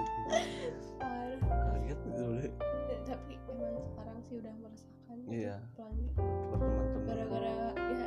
parah. 0.96 1.40
Kaget 1.76 2.00
gitu 2.00 2.24
deh 2.40 2.52
Eh, 2.90 3.00
tapi 3.04 3.34
emang 3.46 3.76
sekarang 3.86 4.18
sih 4.24 4.36
udah 4.38 4.54
merasakan 4.56 5.16
gitu, 5.20 5.32
Iya. 5.36 5.56
pelangi. 5.76 6.08
Buat 6.16 6.94
gara-gara 7.04 7.52
ya 7.52 7.68
itu 7.76 8.06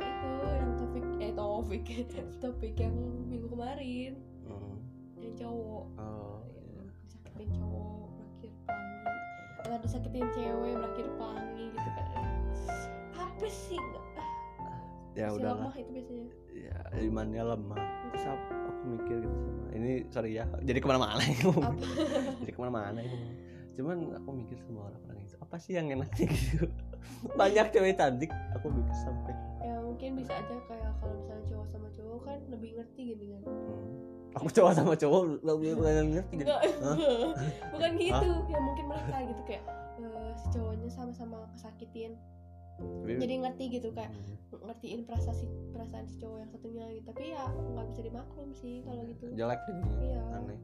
yang 0.49 0.71
topik 0.75 1.03
eh 1.19 1.31
topik 1.33 1.83
topik 2.41 2.73
yang 2.75 2.95
minggu 3.29 3.47
kemarin. 3.47 4.13
Hmm. 4.43 4.75
yang 5.17 5.33
cowok. 5.37 5.85
Oh 5.95 6.41
Ya, 6.49 6.59
iya. 6.59 6.83
disakitin 7.05 7.49
cowok 7.53 7.85
berakhir 8.11 8.51
pelangi. 8.65 9.11
Atau 9.61 9.77
disakitin 9.79 10.25
cewek 10.33 10.71
berakhir 10.75 11.07
pelangi 11.15 11.65
gitu 11.69 11.89
kan. 11.93 12.25
Apa 13.23 13.47
sih 13.47 13.79
ya 15.13 15.29
Masih 15.29 15.37
udahlah. 15.39 15.57
lemah 15.63 15.75
itu 15.77 15.89
biasanya. 15.93 16.25
Ya 16.53 16.77
imannya 17.01 17.43
lemah. 17.53 17.81
Terus 18.13 18.25
aku, 18.29 18.45
aku 18.69 18.81
mikir 18.93 19.15
gitu 19.21 19.37
sama 19.41 19.63
ini 19.73 19.91
sorry 20.13 20.31
ya 20.37 20.45
jadi 20.61 20.77
ke 20.77 20.85
mana-mana 20.85 21.17
jadi 22.45 22.51
ke 22.53 22.59
mana-mana 22.61 23.01
cuman 23.73 23.97
aku 24.13 24.29
mikir 24.37 24.57
sama 24.61 24.85
orang-orang 24.85 25.25
itu 25.25 25.33
apa 25.41 25.55
sih 25.57 25.73
yang 25.73 25.89
enaknya 25.89 26.29
gitu. 26.37 26.69
Banyak 27.33 27.73
cewek 27.73 27.97
cantik 27.97 28.29
aku 28.53 28.69
mikir 28.69 28.95
sampai. 29.01 29.33
Ya 29.65 29.81
mungkin 29.81 30.21
bisa 30.21 30.29
aja 30.37 30.55
kayak 30.69 30.93
kalau 31.01 31.13
misalnya 31.17 31.45
cowok 31.49 31.67
sama 31.73 31.87
cowok 31.89 32.19
kan 32.21 32.37
lebih 32.53 32.69
ngerti 32.77 33.01
gitu 33.17 33.23
kan. 33.33 33.41
Hmm, 33.49 34.37
aku 34.37 34.47
cowok 34.53 34.71
sama 34.77 34.93
cowok 34.93 35.21
lebih 35.41 35.69
ngerti 36.13 36.35
gitu. 36.37 36.53
Hah? 36.53 36.61
bukan 37.73 37.91
gitu 37.97 38.27
ya 38.45 38.59
mungkin 38.61 38.85
mereka 38.93 39.17
gitu 39.25 39.41
kayak 39.49 39.63
eh, 39.97 40.31
si 40.37 40.45
cowoknya 40.53 40.89
sama-sama 40.93 41.37
kesakitin 41.57 42.13
Tapi- 42.75 43.19
jadi 43.19 43.33
ngerti 43.39 43.63
gitu 43.71 43.89
kayak 43.91 44.11
Hmm, 44.11 44.61
ngertiin 44.63 44.99
perasaan 45.03 45.33
si 45.33 45.45
perasaan 45.69 46.05
si 46.05 46.15
cowok 46.17 46.37
yang 46.37 46.49
satunya 46.49 46.85
gitu. 46.91 47.05
Tapi 47.07 47.23
ya 47.29 47.43
nggak 47.49 47.85
bisa 47.87 48.01
dimaklum 48.01 48.49
sih 48.53 48.75
kalau 48.81 49.01
gitu. 49.03 49.25
Jelek 49.33 49.59
jadi 49.63 49.81
Iya. 49.99 50.21
aneh. 50.31 50.59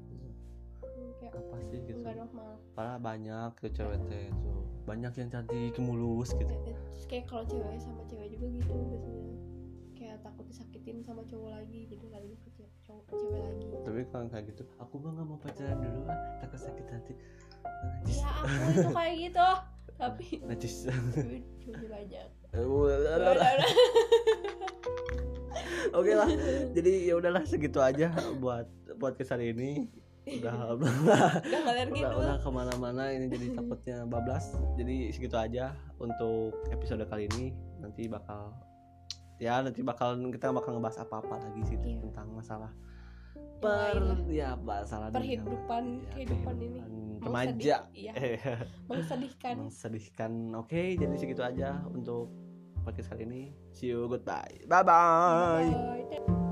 Hmm, 0.80 1.10
kayak 1.18 1.34
apa 1.34 1.55
sih 1.64 1.80
gitu? 1.82 1.99
nggak 1.99 2.16
normal. 2.18 2.51
Padahal 2.72 2.99
banyak 2.99 3.49
tuh 3.57 3.72
cewek 3.72 3.99
teh 4.05 4.28
tuh. 4.32 4.62
Banyak 4.86 5.14
yang 5.16 5.30
cantik 5.30 5.76
mulus 5.78 6.30
gitu. 6.34 6.49
Kayak- 6.49 6.66
terus 6.86 7.05
kayak 7.05 7.26
kalau 7.26 7.43
cewek 7.45 7.78
sama 7.78 8.01
cewek 8.05 8.28
juga 8.32 8.45
gitu 8.49 8.74
biasanya. 8.88 9.36
Kayak 9.91 10.18
takut 10.24 10.45
disakitin 10.47 10.97
sama 11.01 11.22
cowok 11.24 11.49
lagi 11.53 11.80
jadi 11.86 12.05
lari 12.10 12.32
ke 12.38 12.49
ce- 12.51 12.74
cowok 12.82 13.03
cewek 13.12 13.41
lagi. 13.43 13.66
Tapi 13.80 14.01
kalau 14.07 14.26
kayak 14.28 14.45
gitu 14.47 14.64
aku 14.78 14.95
mah 14.97 15.12
nggak 15.12 15.28
mau 15.28 15.38
pacaran 15.38 15.78
dulu 15.78 16.01
ah 16.05 16.18
takut 16.39 16.60
sakit 16.62 16.88
hati. 16.88 17.14
Najis 17.80 18.18
ya 18.18 18.30
aku 18.34 18.47
itu 18.74 18.89
kayak 18.89 19.16
gitu 19.22 19.47
tapi 20.00 20.39
najis. 20.47 20.88
cuma 21.62 21.76
banyak 21.91 22.28
oke 26.00 26.12
lah 26.16 26.30
jadi 26.74 26.91
ya 27.12 27.14
udahlah 27.20 27.43
segitu 27.45 27.84
aja 27.84 28.10
buat 28.39 28.66
podcast 28.97 29.36
hari 29.36 29.52
ini. 29.54 29.91
Udah 30.30 30.72
udah 30.78 30.93
udah, 31.89 32.12
udah 32.16 32.38
ke 32.38 32.50
mana-mana 32.50 33.10
ini 33.10 33.26
jadi 33.28 33.47
takutnya 33.58 33.97
bablas. 34.06 34.54
Jadi 34.78 35.10
segitu 35.10 35.36
aja 35.36 35.74
untuk 35.97 36.54
episode 36.70 37.02
kali 37.10 37.26
ini. 37.36 37.52
Nanti 37.82 38.06
bakal 38.06 38.54
ya 39.39 39.64
nanti 39.64 39.82
bakal 39.82 40.20
kita 40.30 40.52
bakal 40.52 40.78
ngebahas 40.78 41.08
apa-apa 41.08 41.39
lagi 41.39 41.62
sih 41.66 41.78
Iya. 41.80 42.12
tentang 42.12 42.28
masalah 42.36 42.72
per 43.60 43.99
ya 44.26 44.55
masalah 44.55 45.12
di- 45.12 45.16
Perhidupan, 45.16 45.84
ya, 45.99 46.10
kehidupan 46.16 46.55
ini. 46.60 46.80
remaja. 47.20 47.51
sedih, 47.51 47.80
iya. 47.93 48.14
Mensedihkan. 48.88 49.55
mensedihkan 49.60 50.32
oke 50.55 50.82
jadi 50.95 51.16
segitu 51.20 51.43
aja 51.43 51.84
untuk 51.91 52.32
podcast 52.82 53.12
kali 53.12 53.28
ini. 53.28 53.43
See 53.76 53.91
you 53.91 54.07
goodbye. 54.07 54.64
Bye 54.66 54.84
bye 54.84 55.68
Bye. 55.68 56.49